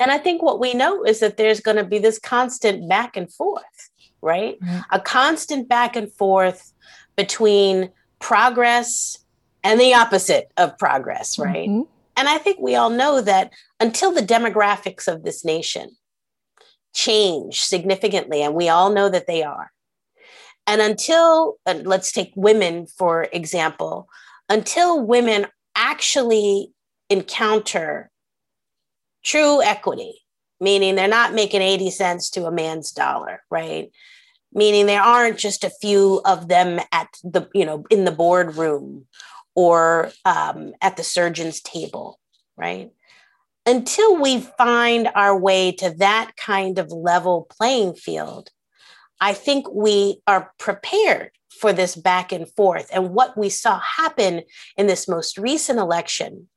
And 0.00 0.10
I 0.10 0.18
think 0.18 0.42
what 0.42 0.60
we 0.60 0.74
know 0.74 1.04
is 1.04 1.20
that 1.20 1.36
there's 1.36 1.60
going 1.60 1.76
to 1.76 1.84
be 1.84 1.98
this 1.98 2.18
constant 2.18 2.88
back 2.88 3.16
and 3.16 3.32
forth, 3.32 3.90
right? 4.22 4.60
Mm-hmm. 4.60 4.80
A 4.90 5.00
constant 5.00 5.68
back 5.68 5.96
and 5.96 6.12
forth 6.12 6.72
between 7.16 7.90
progress 8.18 9.18
and 9.62 9.80
the 9.80 9.94
opposite 9.94 10.50
of 10.56 10.76
progress, 10.78 11.38
right? 11.38 11.68
Mm-hmm. 11.68 11.82
And 12.16 12.28
I 12.28 12.38
think 12.38 12.58
we 12.60 12.74
all 12.74 12.90
know 12.90 13.20
that 13.20 13.52
until 13.80 14.12
the 14.12 14.20
demographics 14.20 15.08
of 15.08 15.24
this 15.24 15.44
nation 15.44 15.96
change 16.92 17.60
significantly, 17.62 18.42
and 18.42 18.54
we 18.54 18.68
all 18.68 18.92
know 18.92 19.08
that 19.08 19.26
they 19.26 19.42
are, 19.42 19.70
and 20.66 20.80
until, 20.80 21.56
let's 21.66 22.12
take 22.12 22.32
women 22.36 22.86
for 22.86 23.28
example, 23.32 24.08
until 24.48 25.00
women 25.04 25.46
actually 25.74 26.72
encounter 27.10 28.10
true 29.24 29.62
equity, 29.62 30.20
meaning 30.60 30.94
they're 30.94 31.08
not 31.08 31.34
making 31.34 31.62
80 31.62 31.90
cents 31.90 32.30
to 32.30 32.46
a 32.46 32.52
man's 32.52 32.92
dollar, 32.92 33.42
right? 33.50 33.90
Meaning 34.52 34.86
there 34.86 35.02
aren't 35.02 35.38
just 35.38 35.64
a 35.64 35.72
few 35.80 36.20
of 36.24 36.48
them 36.48 36.80
at 36.92 37.08
the, 37.24 37.48
you 37.54 37.64
know, 37.64 37.84
in 37.90 38.04
the 38.04 38.12
boardroom 38.12 39.06
or 39.54 40.12
um, 40.24 40.74
at 40.80 40.96
the 40.96 41.04
surgeon's 41.04 41.60
table, 41.60 42.20
right? 42.56 42.90
Until 43.66 44.20
we 44.20 44.40
find 44.40 45.08
our 45.14 45.36
way 45.36 45.72
to 45.72 45.90
that 45.98 46.32
kind 46.36 46.78
of 46.78 46.92
level 46.92 47.46
playing 47.50 47.94
field, 47.94 48.50
I 49.20 49.32
think 49.32 49.66
we 49.72 50.20
are 50.26 50.52
prepared 50.58 51.30
for 51.60 51.72
this 51.72 51.96
back 51.96 52.32
and 52.32 52.48
forth. 52.48 52.88
And 52.92 53.10
what 53.10 53.38
we 53.38 53.48
saw 53.48 53.80
happen 53.80 54.42
in 54.76 54.86
this 54.86 55.08
most 55.08 55.38
recent 55.38 55.78
election 55.78 56.48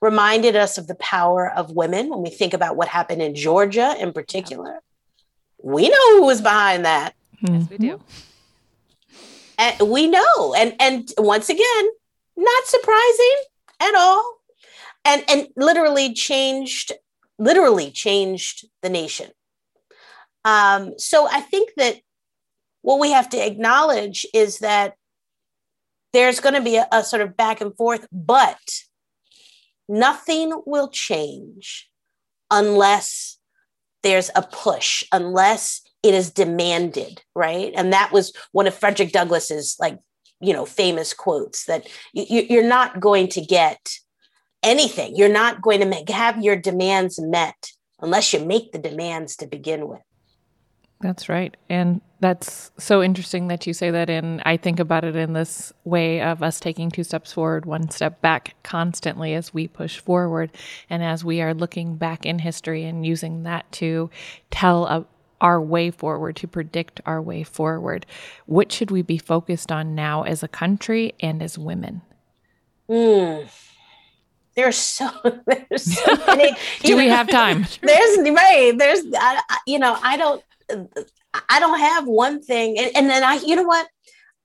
reminded 0.00 0.56
us 0.56 0.78
of 0.78 0.86
the 0.86 0.94
power 0.96 1.50
of 1.50 1.72
women 1.72 2.08
when 2.08 2.22
we 2.22 2.30
think 2.30 2.54
about 2.54 2.76
what 2.76 2.88
happened 2.88 3.22
in 3.22 3.34
Georgia 3.34 3.94
in 3.98 4.12
particular. 4.12 4.80
We 5.62 5.88
know 5.88 6.16
who 6.16 6.26
was 6.26 6.40
behind 6.40 6.84
that. 6.84 7.14
Yes, 7.42 7.68
we 7.68 7.78
do. 7.78 8.00
And 9.58 9.90
we 9.90 10.06
know. 10.06 10.54
And 10.54 10.74
and 10.80 11.10
once 11.18 11.48
again, 11.48 11.88
not 12.36 12.66
surprising 12.66 13.36
at 13.80 13.94
all. 13.94 14.38
And 15.04 15.24
and 15.28 15.48
literally 15.56 16.12
changed 16.12 16.92
literally 17.38 17.90
changed 17.90 18.66
the 18.82 18.88
nation. 18.88 19.30
Um, 20.44 20.98
so 20.98 21.28
I 21.30 21.40
think 21.40 21.70
that 21.76 21.96
what 22.82 23.00
we 23.00 23.10
have 23.10 23.28
to 23.30 23.44
acknowledge 23.44 24.24
is 24.32 24.60
that 24.60 24.94
there's 26.12 26.40
going 26.40 26.54
to 26.54 26.60
be 26.60 26.76
a, 26.76 26.86
a 26.92 27.02
sort 27.02 27.20
of 27.20 27.36
back 27.36 27.60
and 27.60 27.76
forth, 27.76 28.06
but 28.12 28.58
nothing 29.88 30.60
will 30.66 30.88
change 30.88 31.88
unless 32.50 33.38
there's 34.02 34.30
a 34.36 34.42
push, 34.42 35.04
unless 35.12 35.82
it 36.02 36.14
is 36.14 36.30
demanded, 36.30 37.22
right? 37.34 37.72
And 37.74 37.92
that 37.92 38.12
was 38.12 38.32
one 38.52 38.66
of 38.66 38.74
Frederick 38.74 39.12
Douglass's 39.12 39.76
like, 39.80 39.98
you 40.40 40.52
know, 40.52 40.66
famous 40.66 41.12
quotes 41.12 41.64
that 41.64 41.88
you, 42.12 42.60
are 42.60 42.68
not 42.68 43.00
going 43.00 43.28
to 43.28 43.40
get 43.40 43.80
anything. 44.62 45.16
You're 45.16 45.28
not 45.28 45.62
going 45.62 45.80
to 45.80 45.86
make, 45.86 46.08
have 46.08 46.42
your 46.42 46.56
demands 46.56 47.20
met 47.20 47.72
unless 48.00 48.32
you 48.32 48.44
make 48.44 48.72
the 48.72 48.78
demands 48.78 49.36
to 49.36 49.46
begin 49.46 49.88
with. 49.88 50.02
That's 51.00 51.28
right. 51.28 51.54
And 51.68 52.00
that's 52.20 52.70
so 52.78 53.02
interesting 53.02 53.48
that 53.48 53.66
you 53.66 53.74
say 53.74 53.90
that. 53.90 54.08
And 54.08 54.42
I 54.46 54.56
think 54.56 54.80
about 54.80 55.04
it 55.04 55.14
in 55.14 55.34
this 55.34 55.72
way 55.84 56.22
of 56.22 56.42
us 56.42 56.58
taking 56.58 56.90
two 56.90 57.04
steps 57.04 57.32
forward, 57.32 57.66
one 57.66 57.90
step 57.90 58.22
back 58.22 58.54
constantly 58.62 59.34
as 59.34 59.52
we 59.52 59.68
push 59.68 59.98
forward. 59.98 60.50
And 60.88 61.04
as 61.04 61.24
we 61.24 61.42
are 61.42 61.52
looking 61.52 61.96
back 61.96 62.24
in 62.24 62.38
history 62.38 62.84
and 62.84 63.04
using 63.04 63.42
that 63.42 63.70
to 63.72 64.10
tell 64.50 64.86
a, 64.86 65.04
our 65.42 65.60
way 65.60 65.90
forward, 65.90 66.36
to 66.36 66.48
predict 66.48 67.02
our 67.04 67.20
way 67.20 67.42
forward. 67.42 68.06
What 68.46 68.72
should 68.72 68.90
we 68.90 69.02
be 69.02 69.18
focused 69.18 69.70
on 69.70 69.94
now 69.94 70.22
as 70.22 70.42
a 70.42 70.48
country 70.48 71.14
and 71.20 71.42
as 71.42 71.58
women? 71.58 72.00
Mm 72.88 73.46
there's 74.56 74.78
so 74.78 75.10
there's 75.46 75.84
so 75.84 76.16
many. 76.26 76.56
Do 76.80 76.96
we 76.96 77.06
know, 77.06 77.14
have 77.14 77.28
time? 77.28 77.66
There's 77.82 78.30
right. 78.30 78.74
There's 78.76 79.02
I, 79.14 79.40
you 79.66 79.78
know 79.78 79.96
I 80.02 80.16
don't 80.16 80.42
I 81.48 81.60
don't 81.60 81.78
have 81.78 82.06
one 82.06 82.42
thing. 82.42 82.78
And, 82.78 82.90
and 82.96 83.10
then 83.10 83.22
I, 83.22 83.34
you 83.36 83.56
know 83.56 83.62
what? 83.62 83.88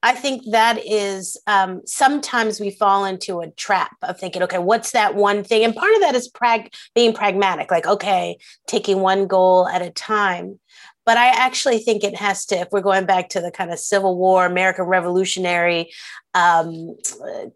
I 0.03 0.13
think 0.13 0.43
that 0.51 0.79
is 0.83 1.37
um, 1.45 1.81
sometimes 1.85 2.59
we 2.59 2.71
fall 2.71 3.05
into 3.05 3.41
a 3.41 3.51
trap 3.51 3.95
of 4.01 4.19
thinking, 4.19 4.41
okay, 4.43 4.57
what's 4.57 4.91
that 4.91 5.13
one 5.15 5.43
thing? 5.43 5.63
And 5.63 5.75
part 5.75 5.93
of 5.93 6.01
that 6.01 6.15
is 6.15 6.27
prag- 6.27 6.73
being 6.95 7.13
pragmatic, 7.13 7.69
like, 7.69 7.85
okay, 7.85 8.37
taking 8.67 9.01
one 9.01 9.27
goal 9.27 9.67
at 9.67 9.83
a 9.83 9.91
time. 9.91 10.59
But 11.05 11.17
I 11.17 11.27
actually 11.27 11.79
think 11.79 12.03
it 12.03 12.15
has 12.15 12.45
to, 12.47 12.55
if 12.55 12.69
we're 12.71 12.81
going 12.81 13.05
back 13.05 13.29
to 13.29 13.41
the 13.41 13.51
kind 13.51 13.71
of 13.71 13.79
Civil 13.79 14.17
War, 14.17 14.45
American 14.45 14.85
Revolutionary 14.85 15.91
um, 16.33 16.95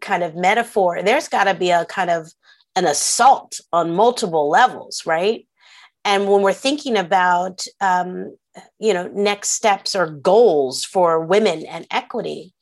kind 0.00 0.22
of 0.22 0.36
metaphor, 0.36 1.02
there's 1.02 1.28
got 1.28 1.44
to 1.44 1.54
be 1.54 1.70
a 1.70 1.84
kind 1.86 2.10
of 2.10 2.30
an 2.76 2.84
assault 2.84 3.60
on 3.72 3.94
multiple 3.94 4.48
levels, 4.48 5.02
right? 5.06 5.46
And 6.04 6.28
when 6.28 6.42
we're 6.42 6.52
thinking 6.52 6.96
about 6.96 7.64
um, 7.80 8.36
you 8.78 8.92
know 8.92 9.08
next 9.08 9.50
steps 9.50 9.94
or 9.94 10.06
goals 10.10 10.84
for 10.84 11.24
women 11.24 11.64
and 11.66 11.86
equity 11.90 12.52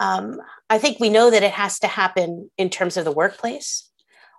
um, 0.00 0.40
i 0.70 0.78
think 0.78 1.00
we 1.00 1.08
know 1.08 1.30
that 1.30 1.42
it 1.42 1.52
has 1.52 1.78
to 1.78 1.86
happen 1.86 2.50
in 2.58 2.70
terms 2.70 2.96
of 2.96 3.04
the 3.04 3.12
workplace. 3.12 3.90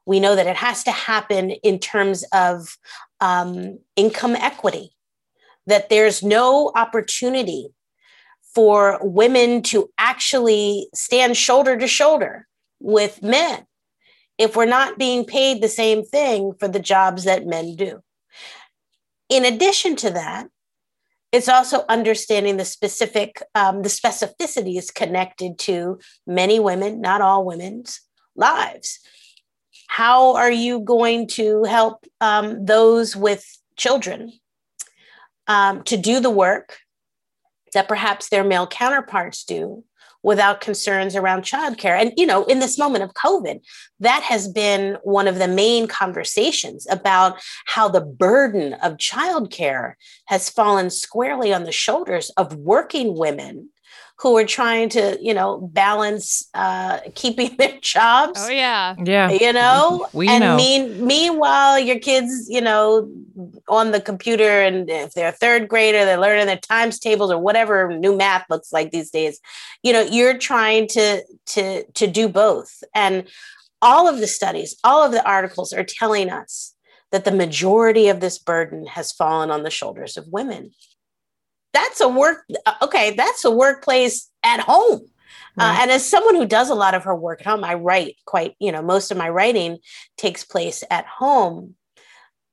We 0.08 0.22
know 0.22 0.38
that 0.38 0.48
it 0.48 0.56
has 0.56 0.86
to 0.86 0.92
happen 0.92 1.52
in 1.52 1.80
terms 1.80 2.24
of 2.32 2.78
um, 3.20 3.80
income 3.98 4.38
equity 4.38 4.92
that 5.66 5.90
there's 5.90 6.24
no 6.24 6.72
opportunity 6.76 7.68
for 8.56 9.00
women 9.02 9.62
to 9.64 9.90
actually 9.98 10.88
stand 10.96 11.36
shoulder 11.36 11.78
to 11.78 11.88
shoulder 11.88 12.48
with 12.80 13.22
men 13.22 13.66
if 14.38 14.56
we're 14.56 14.66
not 14.66 14.98
being 14.98 15.26
paid 15.26 15.62
the 15.62 15.68
same 15.68 16.06
thing 16.06 16.54
for 16.58 16.70
the 16.70 16.80
jobs 16.80 17.26
that 17.26 17.46
men 17.46 17.76
do. 17.76 18.00
In 19.28 19.44
addition 19.44 19.98
to 19.98 20.10
that 20.12 20.48
it's 21.32 21.50
also 21.50 21.84
understanding 21.90 22.58
the 22.58 22.66
specific 22.66 23.42
um, 23.56 23.82
the 23.84 23.90
specificities 23.90 24.94
connected 24.94 25.60
to 25.60 26.00
many 26.26 26.60
women 26.60 27.02
not 27.02 27.22
all 27.22 27.46
women's 27.46 28.02
lives. 28.36 29.00
How 29.88 30.36
are 30.36 30.52
you 30.52 30.80
going 30.80 31.28
to 31.30 31.64
help 31.64 32.06
um, 32.22 32.66
those 32.66 33.16
with 33.16 33.46
children 33.78 34.34
um, 35.48 35.84
to 35.84 35.98
do 35.98 36.20
the 36.20 36.30
work 36.30 36.78
that 37.74 37.88
perhaps 37.88 38.30
their 38.30 38.44
male 38.44 38.68
counterparts 38.68 39.44
do 39.44 39.84
without 40.24 40.62
concerns 40.62 41.16
around 41.16 41.44
childcare. 41.44 42.00
And, 42.00 42.14
you 42.18 42.26
know, 42.26 42.44
in 42.46 42.60
this 42.60 42.78
moment 42.78 43.04
of 43.04 43.14
COVID, 43.14 43.60
that 44.00 44.24
has 44.24 44.48
been 44.48 44.98
one 45.04 45.28
of 45.28 45.40
the 45.40 45.48
main 45.48 45.88
conversations 45.88 46.88
about 46.90 47.40
how 47.66 47.88
the 47.88 48.02
burden 48.02 48.74
of 48.76 48.98
childcare 48.98 49.94
has 50.26 50.50
fallen 50.50 50.90
squarely 50.90 51.54
on 51.54 51.64
the 51.64 51.72
shoulders 51.72 52.30
of 52.38 52.56
working 52.56 53.18
women 53.18 53.70
who 54.20 54.36
are 54.36 54.46
trying 54.46 54.90
to, 54.90 55.18
you 55.22 55.34
know, 55.34 55.60
balance 55.60 56.50
uh, 56.56 57.00
keeping 57.14 57.56
their 57.58 57.78
jobs. 57.82 58.40
Oh 58.44 58.50
yeah, 58.50 58.96
yeah. 59.04 59.30
You 59.30 59.54
know, 59.54 60.08
we 60.14 60.28
and 60.28 60.42
know. 60.42 60.58
Mean, 60.58 61.06
meanwhile, 61.06 61.80
your 61.80 62.00
kids, 62.00 62.48
you 62.50 62.62
know, 62.62 63.10
on 63.68 63.92
the 63.92 64.02
computer, 64.02 64.62
and 64.62 64.90
if 64.90 65.14
they're 65.14 65.30
a 65.30 65.34
third 65.34 65.68
grader, 65.68 66.04
they're 66.04 66.20
learning 66.20 66.48
their 66.48 66.58
times 66.58 67.00
tables 67.00 67.32
or 67.32 67.38
whatever 67.38 67.96
new 67.96 68.16
math 68.16 68.46
looks 68.50 68.74
like 68.74 68.92
these 68.92 69.12
days. 69.12 69.40
You 69.84 69.94
know, 69.94 70.02
you're 70.02 70.38
trying 70.38 70.88
to 70.90 71.22
to 71.48 71.84
to 71.84 72.08
do 72.08 72.28
both, 72.28 72.84
and 72.96 73.28
all 73.82 74.08
of 74.08 74.20
the 74.20 74.28
studies, 74.28 74.76
all 74.84 75.06
of 75.06 75.12
the 75.12 75.26
articles 75.28 75.74
are 75.74 75.84
telling 75.84 76.32
us 76.32 76.74
that 77.12 77.24
the 77.24 77.32
majority 77.32 78.10
of 78.10 78.20
this 78.20 78.38
burden 78.38 78.86
has 78.88 79.12
fallen 79.12 79.52
on 79.52 79.64
the 79.64 79.70
shoulders 79.70 80.18
of 80.18 80.28
women 80.28 80.72
that's 81.74 82.02
a 82.02 82.08
work 82.08 82.44
uh, 82.66 82.74
okay 82.82 83.12
that's 83.12 83.46
a 83.46 83.52
workplace 83.52 84.30
at 84.44 84.60
home. 84.62 85.02
Uh, 85.60 85.64
uh, 85.64 85.76
and 85.82 85.92
as 85.92 86.06
someone 86.06 86.36
who 86.36 86.46
does 86.46 86.70
a 86.70 86.76
lot 86.76 86.94
of 86.94 87.04
her 87.04 87.16
work 87.16 87.42
at 87.42 87.48
home 87.48 87.64
i 87.64 87.74
write 87.74 88.16
quite 88.26 88.56
you 88.60 88.72
know 88.72 88.82
most 88.82 89.12
of 89.12 89.18
my 89.18 89.30
writing 89.30 89.78
takes 90.18 90.44
place 90.44 90.84
at 90.90 91.06
home. 91.06 91.76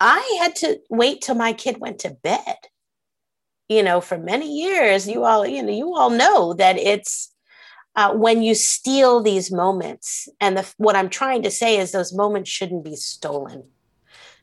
I 0.01 0.39
had 0.41 0.57
to 0.57 0.81
wait 0.91 1.23
till 1.23 1.37
my 1.37 1.53
kid 1.53 1.79
went 1.79 2.01
to 2.01 2.17
bed. 2.23 2.57
You 3.69 3.83
know 3.83 4.01
for 4.01 4.19
many 4.19 4.61
years 4.61 5.09
you 5.09 5.25
all 5.25 5.47
you 5.47 5.63
know 5.63 5.73
you 5.73 5.95
all 5.95 6.11
know 6.11 6.55
that 6.55 6.77
it's 6.77 7.33
uh, 7.97 8.13
when 8.13 8.43
you 8.43 8.57
steal 8.57 9.23
these 9.23 9.53
moments 9.53 10.29
and 10.41 10.57
the, 10.57 10.75
what 10.79 10.97
i'm 10.97 11.09
trying 11.09 11.43
to 11.43 11.51
say 11.51 11.79
is 11.79 11.93
those 11.93 12.13
moments 12.13 12.51
shouldn't 12.51 12.85
be 12.85 12.97
stolen. 12.97 13.65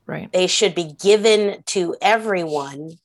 Right. 0.06 0.32
They 0.32 0.48
should 0.48 0.76
be 0.76 0.94
given 0.94 1.64
to 1.68 1.96
everyone 2.02 2.98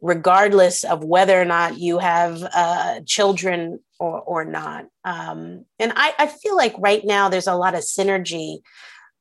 regardless 0.00 0.84
of 0.84 1.04
whether 1.04 1.40
or 1.40 1.44
not 1.44 1.78
you 1.78 1.98
have 1.98 2.42
uh, 2.54 3.00
children 3.04 3.80
or, 3.98 4.20
or 4.20 4.44
not. 4.44 4.86
Um, 5.04 5.64
and 5.78 5.92
I, 5.96 6.14
I, 6.18 6.26
feel 6.28 6.56
like 6.56 6.74
right 6.78 7.04
now 7.04 7.28
there's 7.28 7.48
a 7.48 7.56
lot 7.56 7.74
of 7.74 7.80
synergy. 7.80 8.58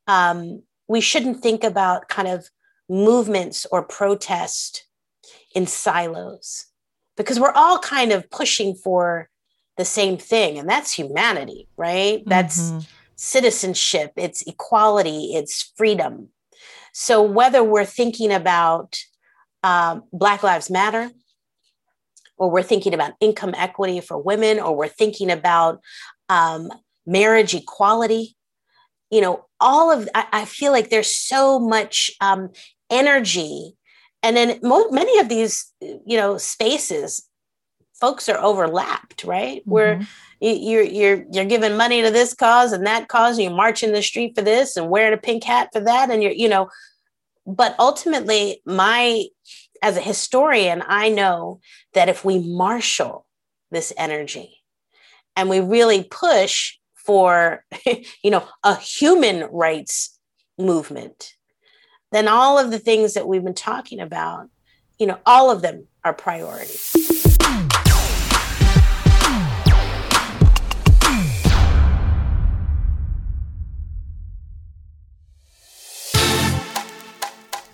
Um, 0.06 0.62
we 0.88 1.02
shouldn't 1.02 1.42
think 1.42 1.64
about 1.64 2.10
kind 2.10 2.28
of 2.28 2.50
movements 2.88 3.66
or 3.72 3.84
protest 3.84 4.86
in 5.56 5.66
silos 5.66 6.66
because 7.16 7.40
we're 7.40 7.52
all 7.52 7.80
kind 7.80 8.12
of 8.12 8.30
pushing 8.30 8.76
for 8.76 9.30
the 9.78 9.86
same 9.86 10.18
thing, 10.18 10.58
and 10.58 10.70
that's 10.70 10.92
humanity, 10.92 11.68
right? 11.78 12.24
That's 12.26 12.60
mm-hmm. 12.60 12.80
citizenship, 13.16 14.12
it's 14.16 14.42
equality, 14.44 15.34
it's 15.36 15.72
freedom. 15.76 16.30
So 16.94 17.22
whether 17.22 17.64
we're 17.64 17.86
thinking 17.86 18.32
about 18.32 18.98
um, 19.64 20.04
Black 20.14 20.44
Lives 20.44 20.70
Matter, 20.70 21.12
or 22.38 22.52
we're 22.52 22.64
thinking 22.64 22.94
about 22.94 23.14
income 23.20 23.54
equity 23.58 24.00
for 24.00 24.18
women, 24.18 24.60
or 24.60 24.76
we're 24.76 24.88
thinking 24.88 25.32
about 25.32 25.82
um, 26.30 26.72
marriage 27.06 27.56
equality. 27.56 28.36
You 29.10 29.22
know, 29.22 29.46
all 29.60 29.92
of 29.92 30.08
I, 30.14 30.26
I 30.32 30.46
feel 30.46 30.72
like 30.72 30.90
there's 30.90 31.16
so 31.16 31.60
much 31.60 32.12
um, 32.22 32.50
energy, 32.90 33.76
and 34.22 34.36
then 34.36 34.60
mo- 34.62 34.90
many 34.90 35.20
of 35.20 35.30
these, 35.30 35.74
you 35.82 36.18
know, 36.18 36.38
spaces, 36.38 37.28
folks 38.00 38.30
are 38.30 38.40
overlapped, 38.40 39.24
right? 39.24 39.62
Mm-hmm. 39.62 39.72
Where 39.72 40.08
you're 40.40 40.84
you're 40.84 41.26
you're 41.32 41.46
giving 41.46 41.78
money 41.78 42.02
to 42.02 42.12
this 42.12 42.34
cause 42.34 42.72
and 42.72 42.86
that 42.86 43.08
cause, 43.08 43.38
and 43.38 43.46
you're 43.46 43.56
marching 43.56 43.92
the 43.92 44.02
street 44.02 44.36
for 44.36 44.42
this 44.42 44.78
and 44.78 44.90
wearing 44.90 45.14
a 45.14 45.18
pink 45.18 45.44
hat 45.44 45.70
for 45.74 45.80
that, 45.82 46.10
and 46.10 46.22
you're 46.22 46.32
you 46.32 46.50
know 46.50 46.70
but 47.48 47.76
ultimately 47.80 48.62
my 48.66 49.24
as 49.82 49.98
a 49.98 50.02
historian 50.02 50.84
i 50.88 51.10
know 51.10 51.60
that 51.94 52.10
if 52.10 52.26
we 52.26 52.40
marshal 52.40 53.26
this 53.72 53.94
energy 53.98 54.58
and 55.36 55.50
we 55.50 55.60
really 55.60 56.04
push 56.04 56.74
for 56.94 57.64
you 58.24 58.30
know 58.30 58.46
a 58.64 58.76
human 58.76 59.50
rights 59.52 60.20
movement 60.60 61.34
then 62.12 62.28
all 62.28 62.60
of 62.60 62.72
the 62.72 62.80
things 62.80 63.14
that 63.14 63.28
we've 63.28 63.44
been 63.44 63.54
talking 63.54 64.00
about 64.00 64.50
you 65.00 65.08
know 65.08 65.18
all 65.26 65.50
of 65.50 65.62
them 65.62 65.88
are 66.04 66.14
priorities 66.14 67.07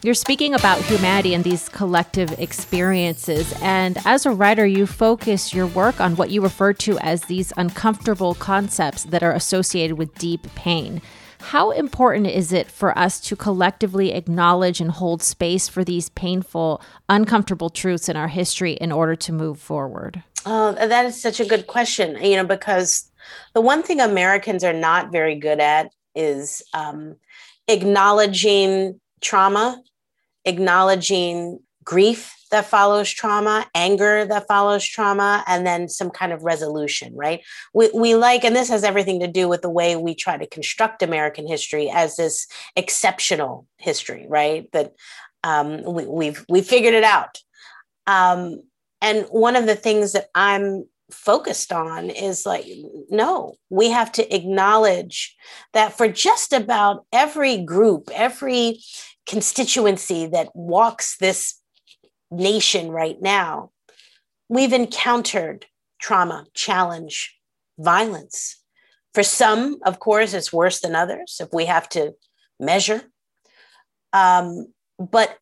You're 0.03 0.15
speaking 0.15 0.53
about 0.53 0.81
humanity 0.81 1.33
and 1.33 1.45
these 1.45 1.69
collective 1.69 2.37
experiences. 2.37 3.53
And 3.61 3.97
as 4.03 4.25
a 4.25 4.31
writer, 4.31 4.65
you 4.65 4.85
focus 4.85 5.53
your 5.53 5.65
work 5.65 6.01
on 6.01 6.17
what 6.17 6.29
you 6.29 6.41
refer 6.41 6.73
to 6.73 6.99
as 6.99 7.21
these 7.21 7.53
uncomfortable 7.55 8.35
concepts 8.35 9.05
that 9.05 9.23
are 9.23 9.31
associated 9.31 9.97
with 9.97 10.13
deep 10.15 10.53
pain. 10.55 11.01
How 11.39 11.71
important 11.71 12.27
is 12.27 12.51
it 12.51 12.69
for 12.69 12.97
us 12.99 13.21
to 13.21 13.37
collectively 13.37 14.11
acknowledge 14.11 14.81
and 14.81 14.91
hold 14.91 15.23
space 15.23 15.69
for 15.69 15.85
these 15.85 16.09
painful, 16.09 16.81
uncomfortable 17.07 17.69
truths 17.69 18.09
in 18.09 18.17
our 18.17 18.27
history 18.27 18.73
in 18.73 18.91
order 18.91 19.15
to 19.15 19.31
move 19.31 19.57
forward? 19.57 20.21
Oh, 20.45 20.73
that 20.73 21.05
is 21.05 21.21
such 21.21 21.39
a 21.39 21.45
good 21.45 21.67
question, 21.67 22.21
you 22.21 22.35
know, 22.35 22.45
because 22.45 23.09
the 23.53 23.61
one 23.61 23.83
thing 23.83 24.01
Americans 24.01 24.65
are 24.65 24.73
not 24.73 25.13
very 25.13 25.35
good 25.35 25.61
at 25.61 25.93
is 26.13 26.61
um, 26.73 27.15
acknowledging 27.69 28.99
trauma 29.21 29.81
acknowledging 30.45 31.59
grief 31.83 32.35
that 32.51 32.65
follows 32.65 33.09
trauma, 33.09 33.65
anger 33.73 34.25
that 34.25 34.47
follows 34.47 34.85
trauma, 34.85 35.43
and 35.47 35.65
then 35.65 35.89
some 35.89 36.09
kind 36.09 36.31
of 36.31 36.43
resolution, 36.43 37.13
right? 37.15 37.41
We, 37.73 37.89
we 37.93 38.15
like, 38.15 38.43
and 38.43 38.55
this 38.55 38.69
has 38.69 38.83
everything 38.83 39.19
to 39.21 39.27
do 39.27 39.49
with 39.49 39.63
the 39.63 39.69
way 39.69 39.95
we 39.95 40.15
try 40.15 40.37
to 40.37 40.47
construct 40.47 41.01
American 41.01 41.47
history 41.47 41.89
as 41.89 42.15
this 42.15 42.47
exceptional 42.75 43.67
history, 43.77 44.25
right? 44.29 44.71
That 44.71 44.93
um, 45.43 45.83
we, 45.83 46.05
we've 46.05 46.45
we 46.47 46.61
figured 46.61 46.93
it 46.93 47.03
out. 47.03 47.39
Um, 48.05 48.61
and 49.01 49.25
one 49.29 49.55
of 49.55 49.65
the 49.65 49.75
things 49.75 50.13
that 50.13 50.27
I'm 50.35 50.85
focused 51.11 51.71
on 51.71 52.09
is 52.09 52.45
like, 52.45 52.65
no, 53.09 53.55
we 53.69 53.89
have 53.89 54.11
to 54.13 54.35
acknowledge 54.35 55.35
that 55.73 55.97
for 55.97 56.07
just 56.07 56.53
about 56.53 57.05
every 57.11 57.57
group, 57.57 58.09
every 58.13 58.79
constituency 59.27 60.27
that 60.27 60.55
walks 60.55 61.17
this 61.17 61.59
nation 62.31 62.91
right 62.91 63.21
now, 63.21 63.71
we've 64.49 64.73
encountered 64.73 65.65
trauma, 65.99 66.45
challenge, 66.53 67.37
violence. 67.79 68.61
For 69.13 69.23
some, 69.23 69.79
of 69.85 69.99
course, 69.99 70.33
it's 70.33 70.51
worse 70.51 70.81
than 70.81 70.95
others 70.95 71.37
if 71.39 71.49
we 71.53 71.65
have 71.65 71.87
to 71.89 72.15
measure. 72.59 73.01
Um, 74.11 74.67
but 74.99 75.37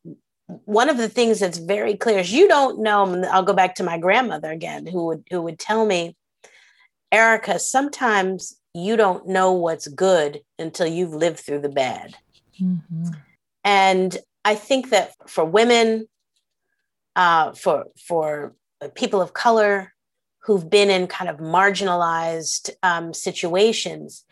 one 0.65 0.89
of 0.89 0.97
the 0.97 1.09
things 1.09 1.39
that's 1.39 1.57
very 1.57 1.95
clear 1.95 2.19
is 2.19 2.33
you 2.33 2.47
don't 2.47 2.81
know. 2.81 3.23
I'll 3.31 3.43
go 3.43 3.53
back 3.53 3.75
to 3.75 3.83
my 3.83 3.97
grandmother 3.97 4.51
again, 4.51 4.85
who 4.85 5.05
would 5.07 5.23
who 5.29 5.41
would 5.41 5.59
tell 5.59 5.85
me, 5.85 6.15
Erica, 7.11 7.59
sometimes 7.59 8.57
you 8.73 8.95
don't 8.95 9.27
know 9.27 9.53
what's 9.53 9.87
good 9.87 10.41
until 10.59 10.87
you've 10.87 11.13
lived 11.13 11.39
through 11.39 11.59
the 11.59 11.69
bad. 11.69 12.15
Mm-hmm. 12.61 13.11
And 13.63 14.17
I 14.43 14.55
think 14.55 14.89
that 14.89 15.13
for 15.27 15.45
women, 15.45 16.07
uh, 17.15 17.53
for 17.53 17.85
for 18.07 18.55
people 18.95 19.21
of 19.21 19.33
color 19.33 19.93
who've 20.43 20.69
been 20.69 20.89
in 20.89 21.07
kind 21.07 21.29
of 21.29 21.37
marginalized 21.37 22.71
um, 22.81 23.13
situations, 23.13 24.25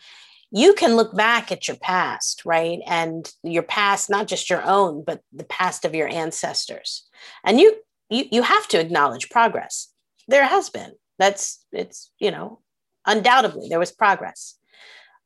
you 0.50 0.74
can 0.74 0.96
look 0.96 1.14
back 1.14 1.52
at 1.52 1.68
your 1.68 1.76
past, 1.76 2.42
right? 2.44 2.80
And 2.86 3.30
your 3.44 3.62
past, 3.62 4.10
not 4.10 4.26
just 4.26 4.50
your 4.50 4.62
own, 4.62 5.04
but 5.04 5.20
the 5.32 5.44
past 5.44 5.84
of 5.84 5.94
your 5.94 6.08
ancestors. 6.08 7.08
And 7.44 7.60
you 7.60 7.76
you 8.08 8.24
you 8.30 8.42
have 8.42 8.66
to 8.68 8.80
acknowledge 8.80 9.30
progress. 9.30 9.92
There 10.26 10.46
has 10.46 10.70
been. 10.70 10.92
That's 11.18 11.64
it's, 11.70 12.10
you 12.18 12.30
know, 12.30 12.60
undoubtedly 13.06 13.68
there 13.68 13.78
was 13.78 13.92
progress 13.92 14.56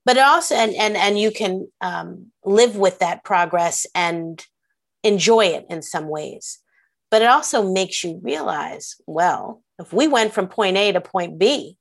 but 0.04 0.16
it 0.16 0.22
also 0.22 0.54
and 0.54 0.74
and 0.74 0.96
and 0.96 1.18
you 1.18 1.30
can 1.30 1.68
um, 1.80 2.30
live 2.44 2.76
with 2.76 2.98
that 2.98 3.24
progress 3.24 3.86
and 3.94 4.44
enjoy 5.02 5.46
it 5.46 5.66
in 5.68 5.82
some 5.82 6.08
ways 6.08 6.60
but 7.14 7.22
it 7.22 7.28
also 7.28 7.62
makes 7.62 8.02
you 8.02 8.18
realize 8.24 8.96
well, 9.06 9.62
if 9.78 9.92
we 9.92 10.08
went 10.08 10.32
from 10.32 10.48
point 10.48 10.76
A 10.76 10.90
to 10.90 11.00
point 11.00 11.38
B, 11.38 11.78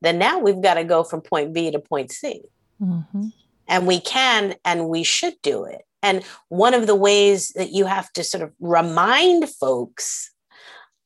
then 0.00 0.16
now 0.16 0.38
we've 0.38 0.62
got 0.62 0.74
to 0.74 0.84
go 0.84 1.04
from 1.04 1.20
point 1.20 1.52
B 1.52 1.70
to 1.70 1.78
point 1.78 2.10
C. 2.10 2.40
Mm-hmm. 2.80 3.26
And 3.68 3.86
we 3.86 4.00
can 4.00 4.54
and 4.64 4.88
we 4.88 5.02
should 5.02 5.34
do 5.42 5.64
it. 5.64 5.82
And 6.02 6.24
one 6.48 6.72
of 6.72 6.86
the 6.86 6.94
ways 6.94 7.50
that 7.56 7.72
you 7.72 7.84
have 7.84 8.10
to 8.14 8.24
sort 8.24 8.42
of 8.42 8.52
remind 8.58 9.50
folks 9.50 10.32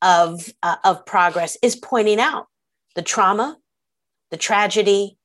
of, 0.01 0.47
uh, 0.63 0.77
of 0.85 1.05
progress 1.05 1.57
is 1.61 1.75
pointing 1.75 2.21
out 2.21 2.47
the 2.95 3.01
trauma, 3.01 3.57
the 4.31 4.37
tragedy, 4.37 5.16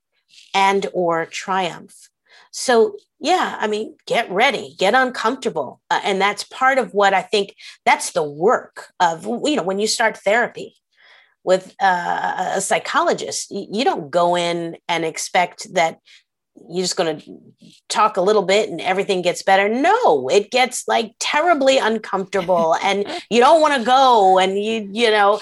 and 0.54 0.86
or 0.92 1.26
triumph. 1.26 2.08
So 2.50 2.96
yeah, 3.22 3.56
I 3.60 3.68
mean, 3.68 3.96
get 4.06 4.30
ready, 4.30 4.74
get 4.78 4.94
uncomfortable. 4.94 5.80
Uh, 5.90 6.00
and 6.02 6.20
that's 6.20 6.42
part 6.44 6.78
of 6.78 6.92
what 6.92 7.14
I 7.14 7.22
think 7.22 7.54
that's 7.86 8.10
the 8.12 8.22
work 8.22 8.88
of, 8.98 9.24
you 9.24 9.54
know, 9.56 9.62
when 9.62 9.78
you 9.78 9.86
start 9.86 10.18
therapy 10.18 10.74
with 11.44 11.74
uh, 11.80 12.52
a 12.56 12.60
psychologist, 12.60 13.50
you 13.50 13.84
don't 13.84 14.10
go 14.10 14.36
in 14.36 14.76
and 14.88 15.04
expect 15.04 15.72
that 15.74 15.98
you're 16.68 16.82
just 16.82 16.96
going 16.96 17.18
to 17.18 17.38
talk 17.88 18.16
a 18.16 18.20
little 18.20 18.42
bit 18.42 18.68
and 18.68 18.80
everything 18.80 19.22
gets 19.22 19.42
better. 19.42 19.68
No, 19.68 20.28
it 20.28 20.50
gets 20.50 20.86
like 20.88 21.14
terribly 21.20 21.78
uncomfortable 21.78 22.74
and 22.82 23.06
you 23.30 23.40
don't 23.40 23.60
want 23.60 23.78
to 23.78 23.86
go 23.86 24.38
and 24.38 24.62
you, 24.62 24.88
you 24.92 25.10
know, 25.10 25.40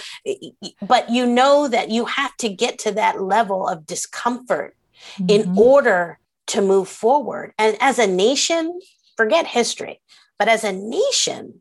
but 0.87 1.11
you 1.11 1.27
know 1.27 1.67
that 1.67 1.91
you 1.91 2.05
have 2.05 2.37
to 2.39 2.49
get 2.49 2.79
to 2.81 2.93
that 2.93 3.23
level 3.23 3.67
of 3.67 3.87
discomfort 3.87 4.77
mm-hmm. 5.19 5.31
in 5.31 5.59
order 5.59 6.19
to 6.49 6.61
move 6.61 6.89
forward. 6.89 7.53
And 7.59 7.77
as 7.81 7.99
a 7.99 8.07
nation, 8.07 8.81
forget 9.17 9.47
history, 9.47 10.01
but 10.39 10.49
as 10.49 10.65
a 10.65 10.73
nation, 10.73 11.61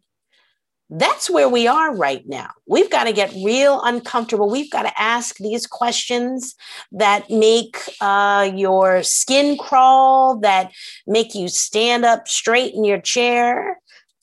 that's 0.89 1.29
where 1.29 1.47
we 1.47 1.67
are 1.67 1.95
right 1.95 2.27
now. 2.27 2.49
We've 2.65 2.89
got 2.89 3.03
to 3.03 3.13
get 3.13 3.31
real 3.45 3.79
uncomfortable. 3.83 4.49
We've 4.49 4.71
got 4.71 4.83
to 4.83 4.99
ask 4.99 5.37
these 5.37 5.67
questions 5.67 6.55
that 6.91 7.29
make 7.29 7.77
uh, 8.01 8.51
your 8.55 9.03
skin 9.03 9.57
crawl, 9.57 10.39
that 10.39 10.71
make 11.05 11.35
you 11.35 11.47
stand 11.47 12.05
up 12.05 12.27
straight 12.27 12.73
in 12.73 12.83
your 12.83 12.99
chair, 12.99 13.79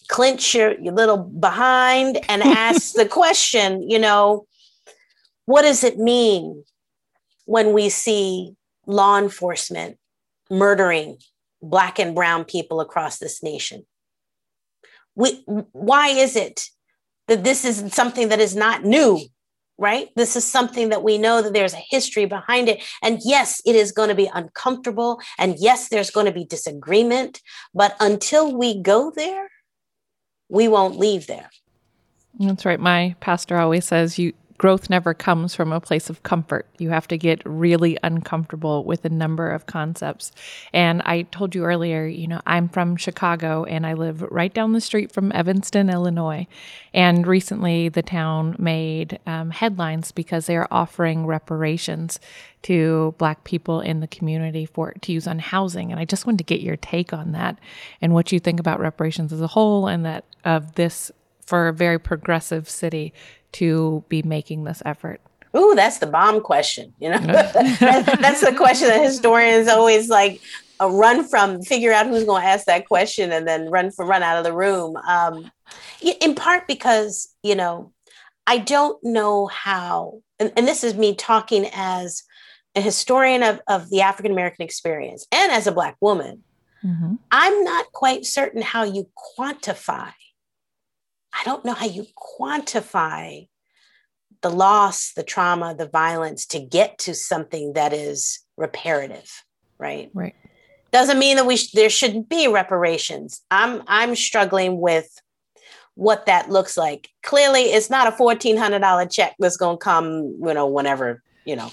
clench 0.09 0.55
your, 0.55 0.79
your 0.81 0.93
little 0.93 1.19
behind, 1.19 2.19
and 2.29 2.43
ask 2.45 2.95
the 2.95 3.07
question, 3.07 3.89
you 3.89 4.01
know, 4.01 4.47
what 5.45 5.63
does 5.63 5.85
it 5.85 5.99
mean 5.99 6.65
when 7.45 7.73
we 7.73 7.89
see 7.89 8.57
law 8.87 9.19
enforcement 9.19 9.99
murdering 10.51 11.19
Black 11.61 11.99
and 11.99 12.15
Brown 12.15 12.45
people 12.45 12.81
across 12.81 13.19
this 13.19 13.43
nation? 13.43 13.85
we, 15.17 15.43
why 15.73 16.09
is 16.09 16.37
it 16.37 16.69
that 17.27 17.43
this 17.43 17.65
is 17.65 17.93
something 17.93 18.29
that 18.29 18.39
is 18.39 18.55
not 18.55 18.85
new 18.85 19.21
right? 19.79 20.09
This 20.17 20.37
is 20.37 20.45
something 20.47 20.89
that 20.89 21.03
we 21.03 21.19
know 21.19 21.43
that 21.43 21.53
there's 21.53 21.75
a 21.75 21.85
history 21.91 22.25
behind 22.25 22.71
it. 22.71 22.83
And 23.03 23.21
yes 23.27 23.61
it 23.67 23.77
is 23.77 23.93
going 23.93 24.09
to 24.09 24.15
be 24.15 24.31
uncomfortable. 24.33 25.21
And 25.39 25.57
yes 25.59 25.91
there's 25.91 26.11
going 26.11 26.25
to 26.25 26.33
be 26.33 26.47
disagreement. 26.47 27.43
But 27.75 27.95
until 28.01 28.57
we 28.57 28.81
go 28.81 29.13
there 29.15 29.51
we 30.49 30.67
won't 30.67 30.99
leave 30.99 31.27
there. 31.27 31.51
That's 32.39 32.65
right. 32.65 32.81
My 32.81 33.17
pastor 33.21 33.59
always 33.59 33.85
says 33.85 34.19
you 34.19 34.33
growth 34.59 34.89
never 34.89 35.15
comes 35.15 35.55
from 35.55 35.73
a 35.73 35.81
place 35.81 36.09
of 36.09 36.23
comfort. 36.23 36.67
You 36.79 36.91
have 36.91 37.09
to 37.09 37.19
get 37.19 37.43
really 37.45 37.99
uncomfortable 38.03 38.85
with 38.85 39.05
a 39.05 39.09
number 39.09 39.51
of 39.51 39.67
concepts. 39.67 40.33
And 40.73 41.03
I 41.03 41.23
told 41.23 41.55
you 41.55 41.65
earlier, 41.65 42.07
you 42.07 42.27
know, 42.27 42.41
I'm 42.47 42.69
from 42.69 42.97
Chicago 42.97 43.65
and 43.65 43.87
I 43.87 43.95
live 43.95 44.23
right 44.23 44.53
down 44.53 44.73
the 44.73 44.81
street 44.81 45.13
from 45.13 45.33
Evanston, 45.33 45.91
Illinois. 45.91 46.47
And 46.95 47.27
recently 47.27 47.89
the 47.89 48.03
town 48.03 48.57
made 48.59 49.19
um, 49.27 49.51
headlines 49.51 50.13
because 50.13 50.47
they 50.47 50.57
are 50.57 50.69
offering 50.71 51.27
reparations 51.27 52.19
to 52.63 53.15
Black 53.19 53.45
people 53.45 53.81
in 53.81 54.01
the 54.01 54.09
community 54.09 54.67
for 54.67 54.93
to 55.03 55.13
use 55.13 55.27
on 55.27 55.39
housing. 55.39 55.93
And 55.93 56.01
I 56.01 56.05
just 56.05 56.27
wanted 56.27 56.39
to 56.39 56.45
get 56.45 56.61
your 56.61 56.77
take 56.77 57.13
on 57.13 57.33
that 57.33 57.59
and 58.01 58.13
what 58.13 58.33
you 58.33 58.41
think 58.41 58.59
about 58.59 58.81
reparations 58.81 59.33
as 59.33 59.41
a 59.41 59.47
whole 59.47 59.87
and 59.87 60.05
that 60.05 60.25
of 60.45 60.75
this 60.75 61.13
for 61.47 61.69
a 61.69 61.73
very 61.73 61.99
progressive 61.99 62.69
city 62.69 63.13
to 63.53 64.05
be 64.09 64.23
making 64.23 64.65
this 64.65 64.83
effort? 64.85 65.21
Ooh, 65.57 65.75
that's 65.75 65.99
the 65.99 66.07
bomb 66.07 66.41
question. 66.41 66.93
You 66.99 67.11
know, 67.11 67.19
that's 67.19 68.41
the 68.41 68.55
question 68.57 68.89
that 68.89 69.03
historians 69.03 69.69
always 69.69 70.09
like 70.09 70.41
uh, 70.81 70.91
run 70.91 71.27
from. 71.27 71.63
Figure 71.63 71.93
out 71.93 72.07
who's 72.07 72.25
going 72.25 72.43
to 72.43 72.49
ask 72.49 72.67
that 72.67 72.87
question, 72.87 73.33
and 73.33 73.49
then 73.49 73.71
run 73.71 73.91
for 73.91 74.05
run 74.05 74.23
out 74.23 74.37
of 74.37 74.45
the 74.45 74.53
room. 74.53 74.97
Um, 74.97 75.51
in 76.21 76.35
part 76.35 76.67
because 76.67 77.35
you 77.43 77.55
know, 77.55 77.93
I 78.47 78.59
don't 78.59 79.03
know 79.03 79.47
how, 79.47 80.21
and, 80.39 80.53
and 80.57 80.69
this 80.69 80.85
is 80.85 80.95
me 80.95 81.15
talking 81.15 81.67
as 81.73 82.23
a 82.75 82.81
historian 82.81 83.43
of, 83.43 83.61
of 83.67 83.89
the 83.89 84.03
African 84.03 84.33
American 84.33 84.65
experience 84.65 85.27
and 85.33 85.51
as 85.51 85.67
a 85.67 85.73
Black 85.73 85.97
woman. 86.01 86.43
Mm-hmm. 86.85 87.15
I'm 87.33 87.65
not 87.65 87.91
quite 87.93 88.27
certain 88.27 88.61
how 88.61 88.85
you 88.85 89.09
quantify 89.39 90.13
I 91.39 91.45
don't 91.45 91.65
know 91.65 91.75
how 91.75 91.87
you 91.87 92.07
quantify 92.17 93.49
the 94.43 94.51
loss, 94.51 95.13
the 95.15 95.23
trauma, 95.23 95.75
the 95.75 95.89
violence 95.89 96.47
to 96.47 96.61
get 96.61 96.99
to 96.99 97.15
something 97.15 97.75
that 97.75 97.93
is 97.93 98.41
reparative, 98.57 99.45
right? 99.79 100.11
Right. 100.15 100.35
Doesn't 100.93 101.19
mean 101.19 101.37
that 101.37 101.47
we 101.47 101.57
sh- 101.57 101.73
there 101.73 101.91
shouldn't 101.91 102.29
be 102.29 102.49
reparations. 102.49 103.43
I'm 103.51 103.83
I'm 103.87 104.15
struggling 104.15 104.81
with 104.81 105.09
what 105.95 106.27
that 106.27 106.51
looks 106.51 106.77
like. 106.77 107.09
Clearly, 107.23 107.63
it's 107.63 107.91
not 107.91 108.07
a 108.07 108.13
fourteen 108.13 108.57
hundred 108.57 108.81
dollar 108.81 109.07
check 109.07 109.35
that's 109.39 109.57
going 109.57 109.79
to 109.79 109.85
come, 109.85 110.39
you 110.43 110.55
know, 110.55 110.67
whenever 110.67 111.23
you 111.45 111.57
know. 111.57 111.73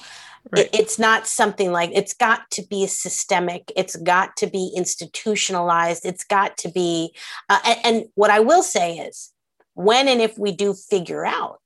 Right. 0.51 0.65
It, 0.65 0.79
it's 0.81 0.99
not 0.99 1.27
something 1.27 1.71
like 1.71 1.91
it's 1.93 2.13
got 2.13 2.49
to 2.51 2.63
be 2.67 2.87
systemic. 2.87 3.71
It's 3.77 3.95
got 3.95 4.35
to 4.37 4.47
be 4.47 4.71
institutionalized. 4.75 6.05
It's 6.05 6.23
got 6.25 6.57
to 6.57 6.69
be. 6.69 7.13
Uh, 7.49 7.59
and, 7.65 7.79
and 7.83 8.05
what 8.15 8.29
I 8.29 8.39
will 8.39 8.63
say 8.63 8.97
is, 8.97 9.32
when 9.73 10.07
and 10.07 10.21
if 10.21 10.37
we 10.37 10.51
do 10.51 10.73
figure 10.73 11.25
out 11.25 11.59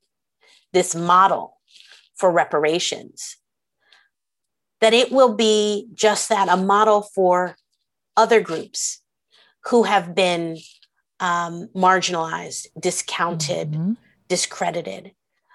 this 0.74 0.96
model 0.96 1.58
for 2.15 2.32
reparations, 2.32 3.38
that 4.82 4.93
it 4.93 5.12
will 5.12 5.34
be 5.34 5.88
just 5.93 6.30
that 6.30 6.50
a 6.50 6.58
model 6.58 7.02
for 7.02 7.56
other 8.15 8.41
groups 8.41 9.02
who 9.65 9.84
have 9.84 10.15
been 10.15 10.58
um, 11.20 11.67
marginalized, 11.76 12.67
discounted, 12.80 13.72
mm-hmm. 13.72 13.93
discredited. 14.28 15.12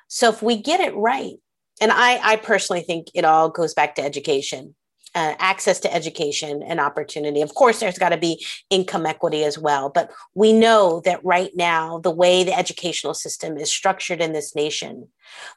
So 0.09 0.29
if 0.29 0.43
we 0.43 0.61
get 0.61 0.81
it 0.81 0.95
right, 0.95 1.35
and 1.81 1.91
I, 1.91 2.19
I 2.23 2.37
personally 2.37 2.83
think 2.83 3.09
it 3.15 3.25
all 3.25 3.49
goes 3.49 3.75
back 3.75 3.95
to 3.95 4.03
education 4.03 4.75
uh, 5.15 5.35
access 5.39 5.79
to 5.81 5.95
education 5.95 6.63
and 6.63 6.81
opportunity. 6.81 7.43
Of 7.43 7.55
course, 7.55 7.81
there's 7.81 7.99
got 7.99 8.11
to 8.11 8.17
be 8.17 8.45
income 8.71 9.07
equity 9.07 9.45
as 9.45 9.59
well. 9.59 9.91
But 9.91 10.11
we 10.35 10.53
know 10.53 11.03
that 11.05 11.25
right 11.25 11.51
now, 11.55 11.99
the 11.99 12.11
way 12.11 12.45
the 12.45 12.57
educational 12.57 13.15
system 13.15 13.57
is 13.59 13.71
structured 13.71 14.21
in 14.21 14.33
this 14.33 14.55
nation, 14.55 15.09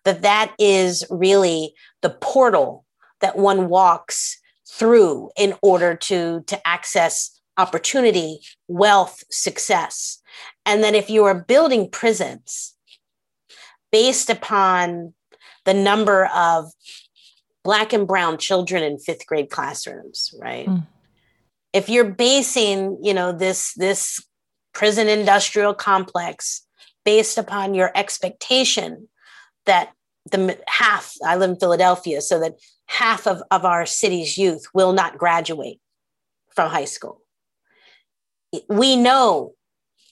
that 0.04 0.22
that 0.24 0.54
is 0.60 1.06
really 1.10 1.74
the 2.02 2.10
portal 2.10 2.86
that 3.22 3.38
one 3.38 3.70
walks 3.70 4.42
through 4.68 5.30
in 5.38 5.56
order 5.62 5.96
to, 5.96 6.44
to 6.48 6.68
access 6.68 7.40
opportunity, 7.58 8.40
wealth, 8.68 9.24
success. 9.32 10.22
And 10.66 10.84
that 10.84 10.96
if 10.96 11.10
you 11.10 11.24
are 11.24 11.36
building 11.36 11.90
prisons 11.90 12.74
based 13.92 14.30
upon 14.30 15.14
the 15.64 15.74
number 15.74 16.26
of 16.36 16.72
black 17.66 17.92
and 17.92 18.08
brown 18.08 18.38
children 18.38 18.82
in 18.84 18.98
fifth 18.98 19.28
grade 19.28 19.50
classrooms 19.50 20.34
right? 20.40 20.68
Mm. 20.68 20.88
if 21.74 21.90
you're 21.90 22.10
basing 22.10 22.98
you 23.02 23.14
know 23.14 23.34
this 23.34 23.74
this 23.74 24.26
prison 24.74 25.10
industrial 25.10 25.74
complex 25.74 26.66
based 27.04 27.38
upon 27.38 27.74
your 27.74 27.92
expectation 27.96 29.10
that 29.66 29.92
the 30.32 30.58
half 30.68 31.14
i 31.26 31.36
live 31.36 31.50
in 31.50 31.60
philadelphia 31.60 32.22
so 32.22 32.40
that 32.40 32.54
half 32.88 33.28
of, 33.28 33.42
of 33.52 33.66
our 33.66 33.86
city's 33.86 34.38
youth 34.38 34.66
will 34.74 34.94
not 34.94 35.18
graduate 35.18 35.80
from 36.56 36.70
high 36.70 36.86
school. 36.86 37.22
We 38.70 38.96
know 38.96 39.54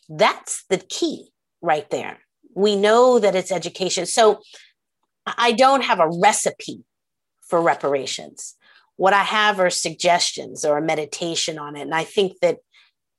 that's 0.09 0.65
the 0.69 0.77
key 0.77 1.29
right 1.61 1.89
there. 1.89 2.19
We 2.55 2.75
know 2.75 3.19
that 3.19 3.35
it's 3.35 3.51
education. 3.51 4.05
So 4.05 4.41
i 5.25 5.53
don't 5.53 5.85
have 5.85 6.01
a 6.01 6.09
recipe 6.21 6.83
for 7.53 7.61
reparations. 7.61 8.55
What 8.95 9.13
I 9.13 9.21
have 9.21 9.59
are 9.59 9.69
suggestions 9.69 10.65
or 10.65 10.79
a 10.79 10.81
meditation 10.81 11.59
on 11.59 11.75
it. 11.75 11.81
And 11.81 11.93
I 11.93 12.03
think 12.03 12.39
that 12.41 12.57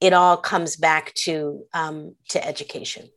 it 0.01 0.13
all 0.13 0.37
comes 0.37 0.75
back 0.75 1.15
to 1.27 1.63
um, 1.73 2.17
to 2.31 2.45
education. 2.45 3.11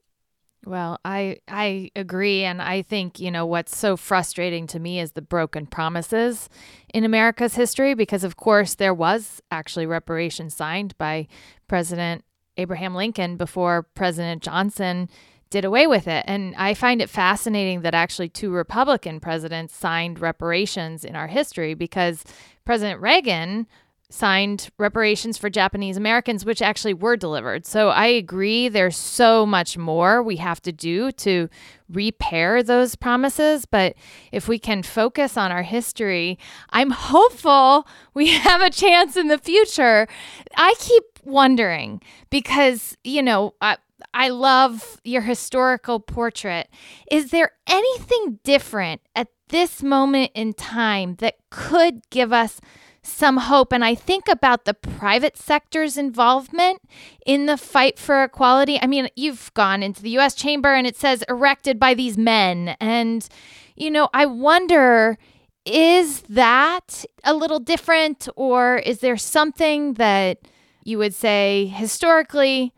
Well, 0.63 0.99
I 1.03 1.39
I 1.47 1.89
agree 1.95 2.43
and 2.43 2.61
I 2.61 2.83
think, 2.83 3.19
you 3.19 3.31
know, 3.31 3.47
what's 3.47 3.75
so 3.75 3.97
frustrating 3.97 4.67
to 4.67 4.79
me 4.79 4.99
is 4.99 5.13
the 5.13 5.23
broken 5.23 5.65
promises 5.65 6.49
in 6.93 7.03
America's 7.03 7.55
history 7.55 7.95
because 7.95 8.23
of 8.23 8.37
course 8.37 8.75
there 8.75 8.93
was 8.93 9.41
actually 9.49 9.87
reparations 9.87 10.55
signed 10.55 10.95
by 10.99 11.27
President 11.67 12.23
Abraham 12.57 12.93
Lincoln 12.93 13.37
before 13.37 13.87
President 13.95 14.43
Johnson 14.43 15.09
did 15.49 15.65
away 15.65 15.87
with 15.87 16.07
it. 16.07 16.23
And 16.27 16.55
I 16.55 16.73
find 16.73 17.01
it 17.01 17.09
fascinating 17.09 17.81
that 17.81 17.93
actually 17.93 18.29
two 18.29 18.51
Republican 18.51 19.19
presidents 19.19 19.75
signed 19.75 20.19
reparations 20.19 21.05
in 21.05 21.15
our 21.15 21.27
history 21.27 21.73
because 21.73 22.23
President 22.65 23.01
Reagan 23.01 23.67
signed 24.09 24.69
reparations 24.77 25.37
for 25.37 25.49
Japanese 25.49 25.97
Americans, 25.97 26.45
which 26.45 26.61
actually 26.61 26.93
were 26.93 27.17
delivered. 27.17 27.65
So 27.65 27.89
I 27.89 28.05
agree, 28.07 28.69
there's 28.69 28.95
so 28.95 29.45
much 29.45 29.77
more 29.77 30.23
we 30.23 30.37
have 30.37 30.61
to 30.61 30.71
do 30.71 31.11
to 31.13 31.49
repair 31.89 32.63
those 32.63 32.95
promises. 32.95 33.65
But 33.65 33.95
if 34.31 34.47
we 34.47 34.59
can 34.59 34.81
focus 34.81 35.35
on 35.35 35.51
our 35.51 35.63
history, 35.63 36.39
I'm 36.69 36.91
hopeful 36.91 37.85
we 38.13 38.27
have 38.37 38.61
a 38.61 38.69
chance 38.69 39.17
in 39.17 39.27
the 39.27 39.37
future. 39.37 40.07
I 40.55 40.73
keep 40.79 41.03
wondering 41.25 42.01
because, 42.29 42.97
you 43.03 43.21
know, 43.21 43.55
I, 43.59 43.77
I 44.17 44.29
love 44.29 44.99
your 45.03 45.21
historical 45.21 45.99
portrait. 45.99 46.69
Is 47.11 47.29
there 47.29 47.51
anything 47.67 48.39
different 48.43 49.01
at 49.15 49.27
this 49.49 49.83
moment 49.83 50.31
in 50.33 50.53
time 50.53 51.15
that 51.19 51.35
could 51.49 52.01
give 52.09 52.33
us 52.33 52.59
some 53.07 53.37
hope. 53.37 53.71
And 53.71 53.85
I 53.85 53.95
think 53.95 54.27
about 54.27 54.65
the 54.65 54.73
private 54.73 55.37
sector's 55.37 55.97
involvement 55.97 56.81
in 57.25 57.45
the 57.45 57.57
fight 57.57 57.97
for 57.97 58.23
equality. 58.23 58.77
I 58.81 58.87
mean, 58.87 59.07
you've 59.15 59.53
gone 59.53 59.81
into 59.81 60.01
the 60.01 60.17
US 60.17 60.35
chamber 60.35 60.73
and 60.73 60.85
it 60.85 60.97
says 60.97 61.23
erected 61.29 61.79
by 61.79 61.93
these 61.93 62.17
men. 62.17 62.75
And, 62.81 63.27
you 63.75 63.89
know, 63.89 64.09
I 64.13 64.25
wonder 64.25 65.17
is 65.65 66.21
that 66.23 67.05
a 67.23 67.33
little 67.33 67.59
different 67.59 68.27
or 68.35 68.77
is 68.77 68.99
there 68.99 69.17
something 69.17 69.93
that 69.95 70.39
you 70.83 70.97
would 70.97 71.13
say 71.13 71.65
historically, 71.67 72.73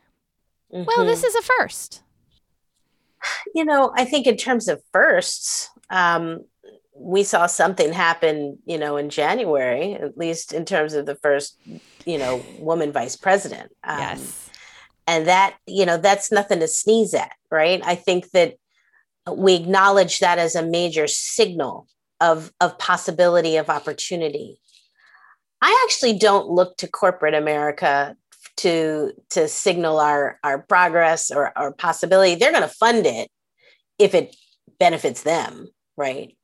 mm-hmm. 0.73 0.83
well, 0.85 1.05
this 1.05 1.19
mm-hmm. 1.19 1.27
is 1.27 1.35
a 1.35 1.41
first? 1.41 2.03
You 3.53 3.65
know, 3.65 3.91
I 3.95 4.05
think 4.05 4.27
in 4.27 4.37
terms 4.37 4.67
of 4.67 4.81
firsts, 4.93 5.69
um, 5.89 6.45
we 6.99 7.23
saw 7.23 7.47
something 7.47 7.93
happen, 7.93 8.59
you 8.65 8.77
know, 8.77 8.97
in 8.97 9.09
January, 9.09 9.93
at 9.93 10.17
least 10.17 10.53
in 10.53 10.65
terms 10.65 10.93
of 10.93 11.05
the 11.05 11.15
first, 11.15 11.57
you 12.05 12.17
know, 12.17 12.43
woman 12.59 12.91
vice 12.91 13.15
president. 13.15 13.71
Um, 13.83 13.99
yes. 13.99 14.49
And 15.07 15.27
that, 15.27 15.57
you 15.65 15.85
know, 15.85 15.97
that's 15.97 16.31
nothing 16.31 16.59
to 16.59 16.67
sneeze 16.67 17.13
at, 17.13 17.31
right? 17.49 17.81
I 17.83 17.95
think 17.95 18.29
that 18.31 18.55
we 19.31 19.55
acknowledge 19.55 20.19
that 20.19 20.39
as 20.39 20.55
a 20.55 20.65
major 20.65 21.07
signal 21.07 21.87
of, 22.21 22.51
of 22.59 22.77
possibility 22.77 23.55
of 23.55 23.69
opportunity. 23.69 24.59
I 25.61 25.85
actually 25.85 26.17
don't 26.17 26.49
look 26.49 26.77
to 26.77 26.87
corporate 26.87 27.33
America 27.33 28.15
to 28.59 29.11
to 29.31 29.47
signal 29.47 29.99
our 29.99 30.39
our 30.43 30.59
progress 30.59 31.31
or, 31.31 31.57
or 31.57 31.73
possibility. 31.73 32.35
They're 32.35 32.51
going 32.51 32.63
to 32.63 32.67
fund 32.67 33.05
it 33.05 33.29
if 33.97 34.13
it 34.13 34.35
benefits 34.79 35.23
them, 35.23 35.67
right? 35.97 36.35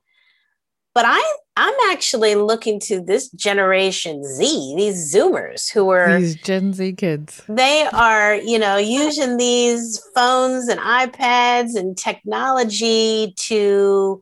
but 0.96 1.04
I 1.06 1.36
I'm 1.58 1.92
actually 1.92 2.36
looking 2.36 2.80
to 2.82 3.02
this 3.02 3.30
generation 3.30 4.24
Z, 4.24 4.76
these 4.76 5.14
Zoomers 5.14 5.72
who 5.72 5.90
are 5.90 6.20
these 6.20 6.36
Gen 6.36 6.74
Z 6.74 6.94
kids. 6.94 7.44
They 7.48 7.88
are, 7.94 8.36
you 8.36 8.58
know, 8.58 8.78
using 8.78 9.38
these 9.38 10.02
phones 10.16 10.68
and 10.68 10.80
iPads 10.80 11.76
and 11.76 11.98
technology 11.98 13.34
to, 13.38 14.22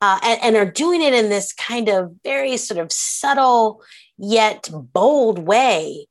uh, 0.00 0.18
and, 0.22 0.40
and 0.42 0.56
are 0.56 0.70
doing 0.70 1.02
it 1.02 1.14
in 1.14 1.28
this 1.28 1.52
kind 1.52 1.88
of 1.88 2.12
very 2.24 2.56
sort 2.56 2.78
of 2.78 2.90
subtle 2.90 3.82
yet 4.16 4.70
bold 4.72 5.40
way 5.40 6.06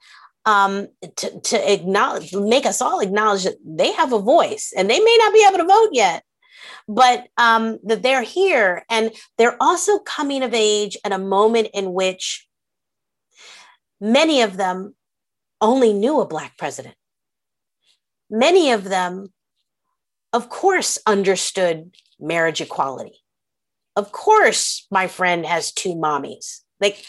um, 0.46 0.88
to, 1.18 1.40
to 1.42 1.72
acknowledge, 1.72 2.34
make 2.34 2.66
us 2.66 2.82
all 2.82 3.00
acknowledge 3.00 3.44
that 3.44 3.58
they 3.66 3.92
have 3.92 4.14
a 4.14 4.20
voice 4.20 4.74
and 4.76 4.90
they 4.90 5.00
may 5.00 5.18
not 5.20 5.34
be 5.34 5.46
able 5.48 5.58
to 5.60 5.66
vote 5.66 5.90
yet, 5.92 6.24
but 6.88 7.28
um, 7.38 7.80
that 7.84 8.04
they're 8.04 8.24
here 8.24 8.84
and 8.90 9.12
they're 9.38 9.62
also 9.62 10.00
coming 10.00 10.44
of 10.44 10.54
age 10.54 10.98
at 11.06 11.12
a 11.12 11.18
moment 11.18 11.70
in 11.74 11.94
which 11.94 12.48
many 14.00 14.42
of 14.42 14.58
them 14.58 14.96
only 15.60 15.94
knew 15.94 16.20
a 16.20 16.28
Black 16.28 16.58
president. 16.58 16.96
Many 18.30 18.72
of 18.72 18.86
them, 18.86 19.32
of 20.34 20.50
course, 20.50 20.98
understood 21.06 21.96
marriage 22.20 22.62
equality. 22.62 23.20
Of 23.96 24.12
course, 24.12 24.88
my 24.90 25.08
friend 25.08 25.46
has 25.46 25.72
two 25.72 25.96
mommies. 25.96 26.62
Like, 26.80 27.06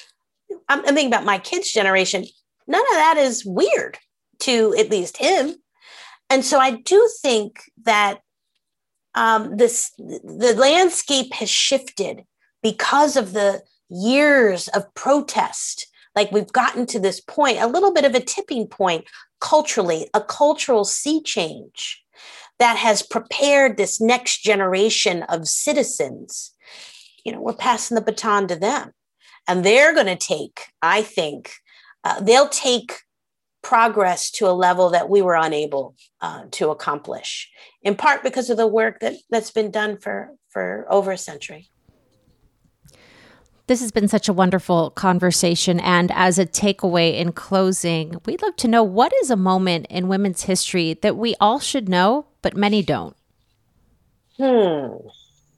I'm, 0.69 0.81
I'm 0.81 0.95
thinking 0.95 1.07
about 1.07 1.25
my 1.25 1.39
kids' 1.39 1.73
generation. 1.73 2.25
None 2.67 2.81
of 2.81 2.95
that 2.95 3.17
is 3.19 3.45
weird 3.45 3.99
to 4.41 4.75
at 4.79 4.91
least 4.91 5.17
him. 5.17 5.55
And 6.31 6.45
so 6.45 6.59
I 6.59 6.73
do 6.73 7.09
think 7.21 7.61
that 7.85 8.21
um, 9.15 9.57
this 9.57 9.91
the 9.99 10.55
landscape 10.57 11.33
has 11.35 11.51
shifted 11.51 12.25
because 12.63 13.17
of 13.17 13.33
the 13.33 13.63
years 13.91 14.69
of 14.69 14.93
protest 14.95 15.87
like 16.15 16.33
we've 16.33 16.53
gotten 16.53 16.87
to 16.87 16.99
this 16.99 17.21
point 17.21 17.59
a 17.61 17.67
little 17.67 17.93
bit 17.93 18.07
of 18.07 18.15
a 18.15 18.21
tipping 18.21 18.67
point 18.67 19.05
culturally 19.41 20.09
a 20.15 20.21
cultural 20.21 20.85
sea 20.85 21.23
change 21.23 22.03
that 22.59 22.79
has 22.79 23.03
prepared 23.03 23.77
this 23.77 24.01
next 24.01 24.43
generation 24.43 25.25
of 25.25 25.47
citizens 25.47 26.55
you 27.23 27.33
know 27.33 27.41
we're 27.41 27.53
passing 27.53 27.95
the 27.95 28.01
baton 28.01 28.49
to 28.49 28.57
them 28.57 28.93
and 29.47 29.63
they're 29.63 29.93
going 29.93 30.07
to 30.07 30.17
take 30.17 30.61
i 30.81 31.03
think 31.03 31.53
uh, 32.05 32.21
they'll 32.21 32.49
take 32.49 33.01
progress 33.63 34.31
to 34.33 34.49
a 34.49 34.53
level 34.53 34.91
that 34.91 35.09
we 35.09 35.23
were 35.23 35.37
unable 35.37 35.95
uh, 36.21 36.43
to 36.51 36.71
accomplish, 36.71 37.51
in 37.83 37.95
part 37.95 38.23
because 38.23 38.51
of 38.51 38.57
the 38.57 38.67
work 38.67 39.01
that, 39.01 39.15
that's 39.31 39.51
been 39.51 39.71
done 39.71 39.97
for, 39.97 40.33
for 40.49 40.87
over 40.91 41.13
a 41.13 41.19
century. 41.19 41.71
This 43.69 43.81
has 43.81 43.93
been 43.93 44.09
such 44.09 44.29
a 44.29 44.33
wonderful 44.33 44.91
conversation. 44.91 45.81
And 45.81 46.11
as 46.13 46.39
a 46.39 46.45
takeaway 46.45 47.17
in 47.17 47.33
closing, 47.33 48.21
we'd 48.27 48.43
love 48.43 48.57
to 48.57 48.69
know 48.69 48.83
what 48.83 49.13
is 49.23 49.31
a 49.31 49.37
moment 49.37 49.87
in 49.89 50.09
women's 50.09 50.43
history 50.43 50.95
that 51.01 51.17
we 51.17 51.37
all 51.41 51.61
should 51.61 51.89
know, 51.89 52.27
but 52.43 52.57
many 52.57 52.83
don't? 52.83 53.17
Hmm. 54.37 54.97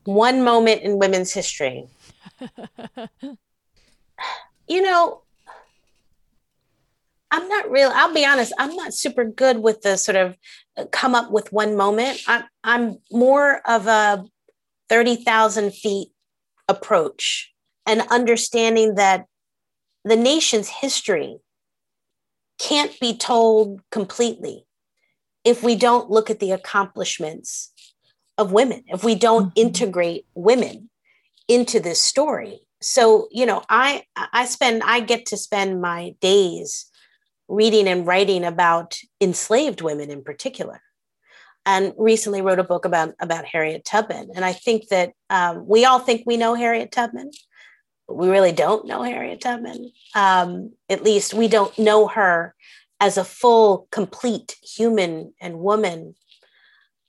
One 0.05 0.45
moment 0.45 0.83
in 0.83 0.99
women's 0.99 1.33
history. 1.33 1.89
you 4.69 4.83
know, 4.83 5.23
I'm 7.35 7.49
not 7.49 7.69
real. 7.69 7.91
I'll 7.93 8.15
be 8.15 8.25
honest. 8.25 8.53
I'm 8.61 8.77
not 8.77 8.95
super 8.95 9.25
good 9.25 9.59
with 9.59 9.83
the 9.83 9.97
sort 9.97 10.15
of 10.15 10.37
uh, 10.77 10.85
come 10.93 11.17
up 11.17 11.33
with 11.33 11.53
one 11.53 11.77
moment. 11.77 12.21
I'm 12.29 12.45
I'm 12.63 12.99
more 13.11 13.61
of 13.67 13.89
a 13.89 14.25
thirty 14.89 15.17
thousand 15.17 15.75
feet 15.75 16.11
approach 16.69 17.53
and 17.87 18.03
understanding 18.03 18.95
that 18.95 19.27
the 20.05 20.15
nation's 20.15 20.69
history 20.69 21.39
can't 22.61 22.99
be 23.01 23.17
told 23.17 23.81
completely 23.91 24.65
if 25.43 25.65
we 25.65 25.75
don't 25.75 26.09
look 26.09 26.31
at 26.31 26.39
the 26.39 26.53
accomplishments 26.53 27.73
of 28.39 28.53
women. 28.53 28.85
If 28.87 29.03
we 29.03 29.17
don't 29.17 29.47
mm-hmm. 29.47 29.67
integrate 29.67 30.25
women 30.37 30.89
into 31.49 31.81
this 31.81 32.01
story. 32.01 32.61
So 32.81 33.27
you 33.33 33.45
know, 33.45 33.65
I 33.69 34.05
I 34.15 34.45
spend 34.45 34.85
I 34.85 35.01
get 35.01 35.27
to 35.27 35.37
spend 35.37 35.83
my 35.83 36.15
days 36.21 36.93
reading 37.49 37.89
and 37.89 38.07
writing 38.07 38.45
about 38.45 38.97
enslaved 39.21 39.81
women 39.81 40.11
in 40.11 40.23
particular. 40.23 40.81
And 41.67 41.95
recently 41.97 42.43
wrote 42.43 42.59
a 42.59 42.65
book 42.65 42.85
about 42.85 43.15
about 43.21 43.47
harriet 43.47 43.87
tubman. 43.87 44.31
And 44.35 44.45
i 44.45 44.53
think 44.53 44.89
that 44.89 45.13
um, 45.31 45.67
we 45.67 45.87
all 45.87 45.99
think 45.99 46.23
we 46.27 46.37
know 46.37 46.55
harriet 46.55 46.93
tubman 46.93 47.31
but 48.07 48.17
we 48.17 48.29
really 48.29 48.53
don't 48.53 48.87
know 48.87 49.03
harriet 49.03 49.41
tubman. 49.41 49.91
Um, 50.15 50.73
at 50.91 51.03
least 51.03 51.33
we 51.33 51.49
don't 51.49 51.79
know 51.79 52.07
her 52.09 52.55
as 53.01 53.17
a 53.17 53.25
full 53.25 53.89
complete 53.91 54.57
human 54.63 55.33
and 55.41 55.59
woman. 55.59 56.15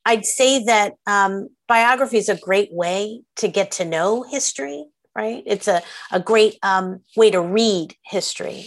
I'd 0.05 0.25
say 0.25 0.63
that 0.63 0.93
um, 1.05 1.49
biography 1.67 2.17
is 2.17 2.29
a 2.29 2.38
great 2.38 2.71
way 2.71 3.23
to 3.38 3.49
get 3.49 3.71
to 3.71 3.86
know 3.86 4.23
history 4.23 4.86
right? 5.15 5.43
It's 5.45 5.67
a, 5.67 5.81
a 6.11 6.19
great 6.19 6.57
um, 6.61 6.99
way 7.15 7.31
to 7.31 7.41
read 7.41 7.95
history 8.03 8.65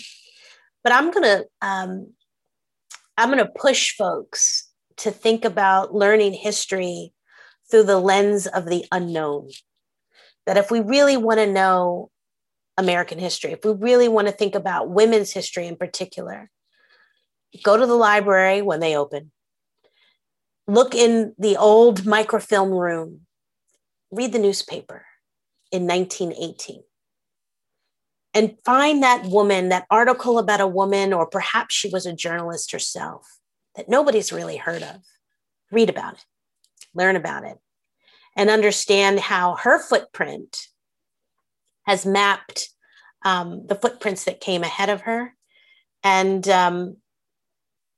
but 0.83 0.93
i'm 0.93 1.11
gonna 1.11 1.45
um, 1.63 2.13
i'm 3.17 3.29
gonna 3.29 3.51
push 3.57 3.95
folks 3.97 4.71
to 4.99 5.11
think 5.11 5.45
about 5.45 5.95
learning 5.95 6.33
history 6.33 7.13
through 7.71 7.85
the 7.85 7.99
lens 7.99 8.47
of 8.47 8.65
the 8.65 8.85
unknown. 8.91 9.49
That 10.47 10.57
if 10.57 10.71
we 10.71 10.81
really 10.81 11.17
want 11.17 11.39
to 11.39 11.47
know 11.47 12.11
american 12.77 13.19
history 13.19 13.53
if 13.53 13.65
we 13.65 13.73
really 13.73 14.09
want 14.09 14.29
to 14.29 14.33
think 14.33 14.55
about 14.55 14.89
women's 14.89 15.33
history 15.33 15.67
in 15.67 15.77
particular 15.77 16.49
go 17.63 17.77
to 17.77 17.87
the 17.87 17.95
library 17.95 18.63
when 18.63 18.81
they 18.81 18.97
open. 18.97 19.33
Look 20.67 20.95
in 20.95 21.35
the 21.39 21.57
old 21.57 22.05
microfilm 22.05 22.71
room. 22.71 23.23
Read 24.11 24.33
the 24.33 24.39
newspaper 24.39 25.05
in 25.73 25.87
1918 25.87 26.83
and 28.35 28.57
find 28.65 29.03
that 29.03 29.25
woman, 29.27 29.71
that 29.71 29.87
article 29.91 30.39
about 30.39 30.61
a 30.61 30.67
woman, 30.67 31.13
or 31.13 31.27
perhaps 31.27 31.75
she 31.75 31.89
was 31.89 32.07
a 32.07 32.13
journalist 32.13 32.73
herself 32.73 33.39
that 33.77 33.89
nobody's 33.89 34.33
really 34.33 34.57
heard 34.57 34.83
of. 34.83 35.03
Read 35.71 35.91
about 35.91 36.15
it. 36.15 36.25
learn 36.95 37.17
about 37.17 37.45
it, 37.45 37.59
and 38.37 38.51
understand 38.51 39.21
how 39.21 39.57
her 39.57 39.79
footprint 39.79 40.69
has 41.87 42.05
mapped 42.07 42.71
um, 43.25 43.67
the 43.67 43.75
footprints 43.75 44.25
that 44.25 44.41
came 44.41 44.63
ahead 44.63 44.89
of 44.89 45.03
her 45.03 45.35
and 46.03 46.49
um, 46.49 46.97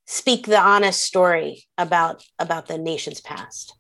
speak 0.07 0.47
the 0.47 0.61
honest 0.61 1.03
story 1.03 1.65
about 1.79 2.25
about 2.39 2.67
the 2.67 2.79
nation's 2.79 3.21
past. 3.21 3.75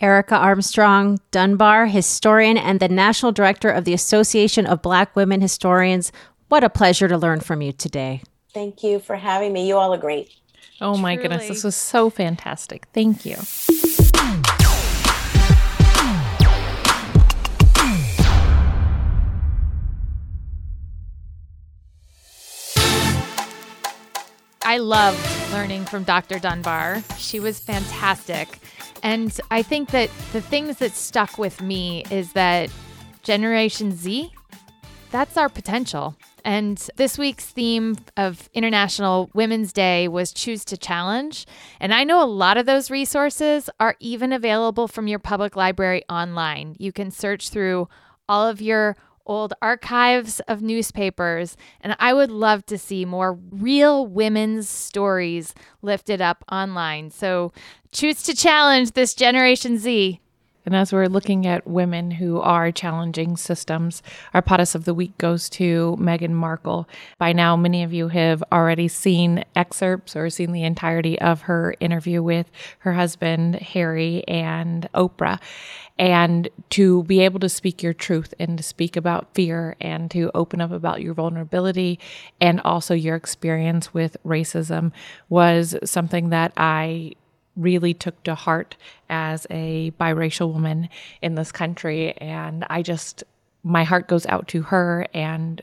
Erica 0.00 0.34
Armstrong 0.34 1.18
Dunbar, 1.30 1.86
historian 1.86 2.56
and 2.56 2.80
the 2.80 2.88
national 2.88 3.32
director 3.32 3.68
of 3.68 3.84
the 3.84 3.92
Association 3.92 4.66
of 4.66 4.80
Black 4.80 5.14
Women 5.14 5.42
Historians. 5.42 6.10
What 6.48 6.64
a 6.64 6.70
pleasure 6.70 7.06
to 7.06 7.18
learn 7.18 7.40
from 7.40 7.60
you 7.60 7.72
today. 7.72 8.22
Thank 8.54 8.82
you 8.82 8.98
for 8.98 9.16
having 9.16 9.52
me. 9.52 9.68
You 9.68 9.76
all 9.76 9.92
are 9.92 9.98
great. 9.98 10.34
Oh 10.80 10.96
my 10.96 11.16
Truly. 11.16 11.28
goodness, 11.28 11.48
this 11.48 11.64
was 11.64 11.76
so 11.76 12.08
fantastic. 12.08 12.86
Thank 12.94 13.26
you. 13.26 13.36
I 24.62 24.78
loved 24.78 25.52
learning 25.52 25.84
from 25.84 26.04
Dr. 26.04 26.38
Dunbar. 26.38 27.02
She 27.18 27.40
was 27.40 27.58
fantastic. 27.58 28.48
And 29.02 29.38
I 29.50 29.62
think 29.62 29.90
that 29.90 30.10
the 30.32 30.40
things 30.40 30.78
that 30.78 30.92
stuck 30.92 31.38
with 31.38 31.60
me 31.60 32.04
is 32.10 32.32
that 32.32 32.70
Generation 33.22 33.92
Z, 33.92 34.32
that's 35.10 35.36
our 35.36 35.48
potential. 35.48 36.16
And 36.44 36.78
this 36.96 37.18
week's 37.18 37.46
theme 37.46 37.96
of 38.16 38.48
International 38.54 39.30
Women's 39.34 39.72
Day 39.72 40.08
was 40.08 40.32
Choose 40.32 40.64
to 40.66 40.76
Challenge. 40.76 41.46
And 41.80 41.92
I 41.92 42.04
know 42.04 42.22
a 42.22 42.24
lot 42.24 42.56
of 42.56 42.66
those 42.66 42.90
resources 42.90 43.68
are 43.78 43.96
even 44.00 44.32
available 44.32 44.88
from 44.88 45.06
your 45.06 45.18
public 45.18 45.56
library 45.56 46.02
online. 46.08 46.76
You 46.78 46.92
can 46.92 47.10
search 47.10 47.50
through 47.50 47.88
all 48.28 48.46
of 48.46 48.60
your 48.60 48.96
old 49.30 49.54
archives 49.62 50.40
of 50.40 50.60
newspapers, 50.60 51.56
and 51.80 51.96
I 52.00 52.12
would 52.12 52.32
love 52.32 52.66
to 52.66 52.76
see 52.76 53.04
more 53.04 53.38
real 53.50 54.04
women's 54.04 54.68
stories 54.68 55.54
lifted 55.82 56.20
up 56.20 56.44
online. 56.50 57.10
So 57.12 57.52
choose 57.92 58.24
to 58.24 58.34
challenge 58.34 58.92
this 58.92 59.14
Generation 59.14 59.78
Z. 59.78 60.20
And 60.70 60.76
as 60.76 60.92
we're 60.92 61.08
looking 61.08 61.48
at 61.48 61.66
women 61.66 62.12
who 62.12 62.38
are 62.38 62.70
challenging 62.70 63.36
systems, 63.36 64.04
our 64.32 64.40
POTUS 64.40 64.76
of 64.76 64.84
the 64.84 64.94
week 64.94 65.18
goes 65.18 65.48
to 65.50 65.96
Meghan 65.98 66.30
Markle. 66.30 66.88
By 67.18 67.32
now, 67.32 67.56
many 67.56 67.82
of 67.82 67.92
you 67.92 68.06
have 68.06 68.44
already 68.52 68.86
seen 68.86 69.44
excerpts 69.56 70.14
or 70.14 70.30
seen 70.30 70.52
the 70.52 70.62
entirety 70.62 71.20
of 71.20 71.40
her 71.42 71.74
interview 71.80 72.22
with 72.22 72.48
her 72.78 72.92
husband, 72.92 73.56
Harry, 73.56 74.22
and 74.28 74.88
Oprah. 74.94 75.40
And 75.98 76.48
to 76.70 77.02
be 77.02 77.18
able 77.18 77.40
to 77.40 77.48
speak 77.48 77.82
your 77.82 77.92
truth 77.92 78.32
and 78.38 78.56
to 78.56 78.62
speak 78.62 78.96
about 78.96 79.34
fear 79.34 79.74
and 79.80 80.08
to 80.12 80.30
open 80.36 80.60
up 80.60 80.70
about 80.70 81.02
your 81.02 81.14
vulnerability 81.14 81.98
and 82.40 82.60
also 82.60 82.94
your 82.94 83.16
experience 83.16 83.92
with 83.92 84.16
racism 84.24 84.92
was 85.28 85.74
something 85.84 86.28
that 86.28 86.52
I 86.56 87.14
really 87.56 87.94
took 87.94 88.22
to 88.24 88.34
heart 88.34 88.76
as 89.08 89.46
a 89.50 89.92
biracial 90.00 90.52
woman 90.52 90.88
in 91.22 91.34
this 91.34 91.52
country. 91.52 92.12
And 92.18 92.64
I 92.70 92.82
just, 92.82 93.24
my 93.62 93.84
heart 93.84 94.08
goes 94.08 94.26
out 94.26 94.48
to 94.48 94.62
her 94.62 95.06
and 95.12 95.60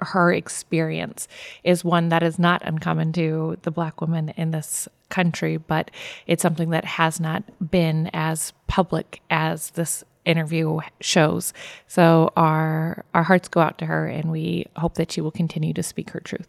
her 0.00 0.32
experience 0.32 1.26
is 1.64 1.84
one 1.84 2.08
that 2.10 2.22
is 2.22 2.38
not 2.38 2.62
uncommon 2.64 3.12
to 3.12 3.58
the 3.62 3.70
black 3.70 4.00
woman 4.00 4.30
in 4.36 4.52
this 4.52 4.88
country, 5.08 5.56
but 5.56 5.90
it's 6.26 6.42
something 6.42 6.70
that 6.70 6.84
has 6.84 7.18
not 7.18 7.42
been 7.70 8.10
as 8.12 8.52
public 8.66 9.20
as 9.30 9.70
this 9.70 10.04
interview 10.24 10.78
shows. 11.00 11.52
So 11.86 12.32
our 12.36 13.04
our 13.14 13.22
hearts 13.22 13.48
go 13.48 13.60
out 13.60 13.78
to 13.78 13.86
her 13.86 14.06
and 14.06 14.30
we 14.30 14.66
hope 14.76 14.94
that 14.94 15.10
she 15.10 15.20
will 15.20 15.30
continue 15.30 15.72
to 15.72 15.82
speak 15.82 16.10
her 16.10 16.20
truth. 16.20 16.46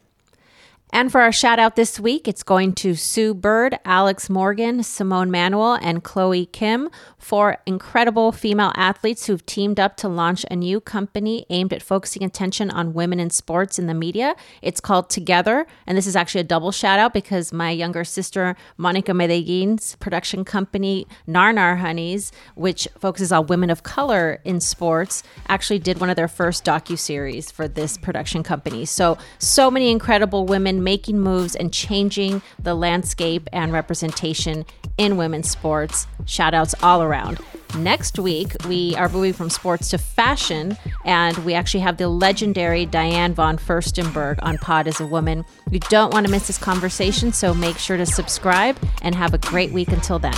And 0.91 1.11
for 1.11 1.21
our 1.21 1.31
shout 1.31 1.59
out 1.59 1.75
this 1.75 1.99
week, 1.99 2.27
it's 2.27 2.41
going 2.41 2.73
to 2.73 2.95
Sue 2.95 3.35
Bird, 3.35 3.77
Alex 3.85 4.27
Morgan, 4.27 4.81
Simone 4.81 5.29
Manuel, 5.29 5.75
and 5.75 6.03
Chloe 6.03 6.47
Kim, 6.47 6.89
four 7.19 7.59
incredible 7.67 8.31
female 8.31 8.71
athletes 8.75 9.27
who've 9.27 9.45
teamed 9.45 9.79
up 9.79 9.97
to 9.97 10.09
launch 10.09 10.47
a 10.49 10.55
new 10.55 10.81
company 10.81 11.45
aimed 11.51 11.73
at 11.73 11.83
focusing 11.83 12.23
attention 12.23 12.71
on 12.71 12.95
women 12.95 13.19
in 13.19 13.29
sports 13.29 13.77
in 13.77 13.85
the 13.85 13.93
media. 13.93 14.35
It's 14.63 14.81
called 14.81 15.09
Togethxr. 15.09 15.65
And 15.85 15.95
this 15.95 16.07
is 16.07 16.15
actually 16.15 16.41
a 16.41 16.45
double 16.45 16.71
shout 16.71 16.97
out 16.97 17.13
because 17.13 17.53
my 17.53 17.69
younger 17.69 18.03
sister, 18.03 18.55
Monica 18.77 19.13
Medellin's 19.13 19.95
production 19.97 20.43
company, 20.43 21.05
Narnar 21.27 21.77
Honeys, 21.77 22.31
which 22.55 22.87
focuses 22.97 23.31
on 23.31 23.45
women 23.45 23.69
of 23.69 23.83
color 23.83 24.41
in 24.43 24.59
sports, 24.59 25.21
actually 25.47 25.77
did 25.77 25.99
one 25.99 26.09
of 26.09 26.15
their 26.15 26.27
first 26.27 26.65
docu 26.65 26.97
series 26.97 27.51
for 27.51 27.67
this 27.67 27.95
production 27.95 28.41
company. 28.41 28.85
So, 28.85 29.19
so 29.37 29.69
many 29.69 29.91
incredible 29.91 30.47
making 30.84 31.19
moves 31.19 31.55
and 31.55 31.73
changing 31.73 32.41
the 32.61 32.75
landscape 32.75 33.47
and 33.53 33.71
representation 33.71 34.65
in 34.97 35.17
women's 35.17 35.49
sports. 35.49 36.07
Shout 36.25 36.53
outs 36.53 36.75
all 36.84 37.01
around. 37.01 37.39
Next 37.77 38.17
week, 38.17 38.55
we 38.67 38.95
are 38.95 39.07
moving 39.09 39.34
from 39.34 39.49
sports 39.49 39.89
to 39.91 39.99
fashion, 39.99 40.75
and 41.05 41.38
we 41.39 41.53
actually 41.53 41.82
have 41.82 41.97
the 41.97 42.07
legendary 42.07 42.86
Diane 42.86 43.34
von 43.34 43.57
Furstenberg 43.57 44.39
on 44.41 44.57
Pod 44.57 44.88
is 44.88 44.99
a 44.99 45.05
Woman. 45.05 45.45
You 45.69 45.80
don't 45.82 46.11
want 46.11 46.25
to 46.25 46.32
miss 46.32 46.47
this 46.47 46.57
conversation, 46.57 47.32
so 47.32 47.53
make 47.53 47.77
sure 47.77 47.97
to 47.97 48.07
subscribe 48.07 48.77
and 49.03 49.13
have 49.13 49.36
a 49.36 49.38
great 49.38 49.71
week 49.71 49.89
until 49.89 50.17
then. 50.17 50.36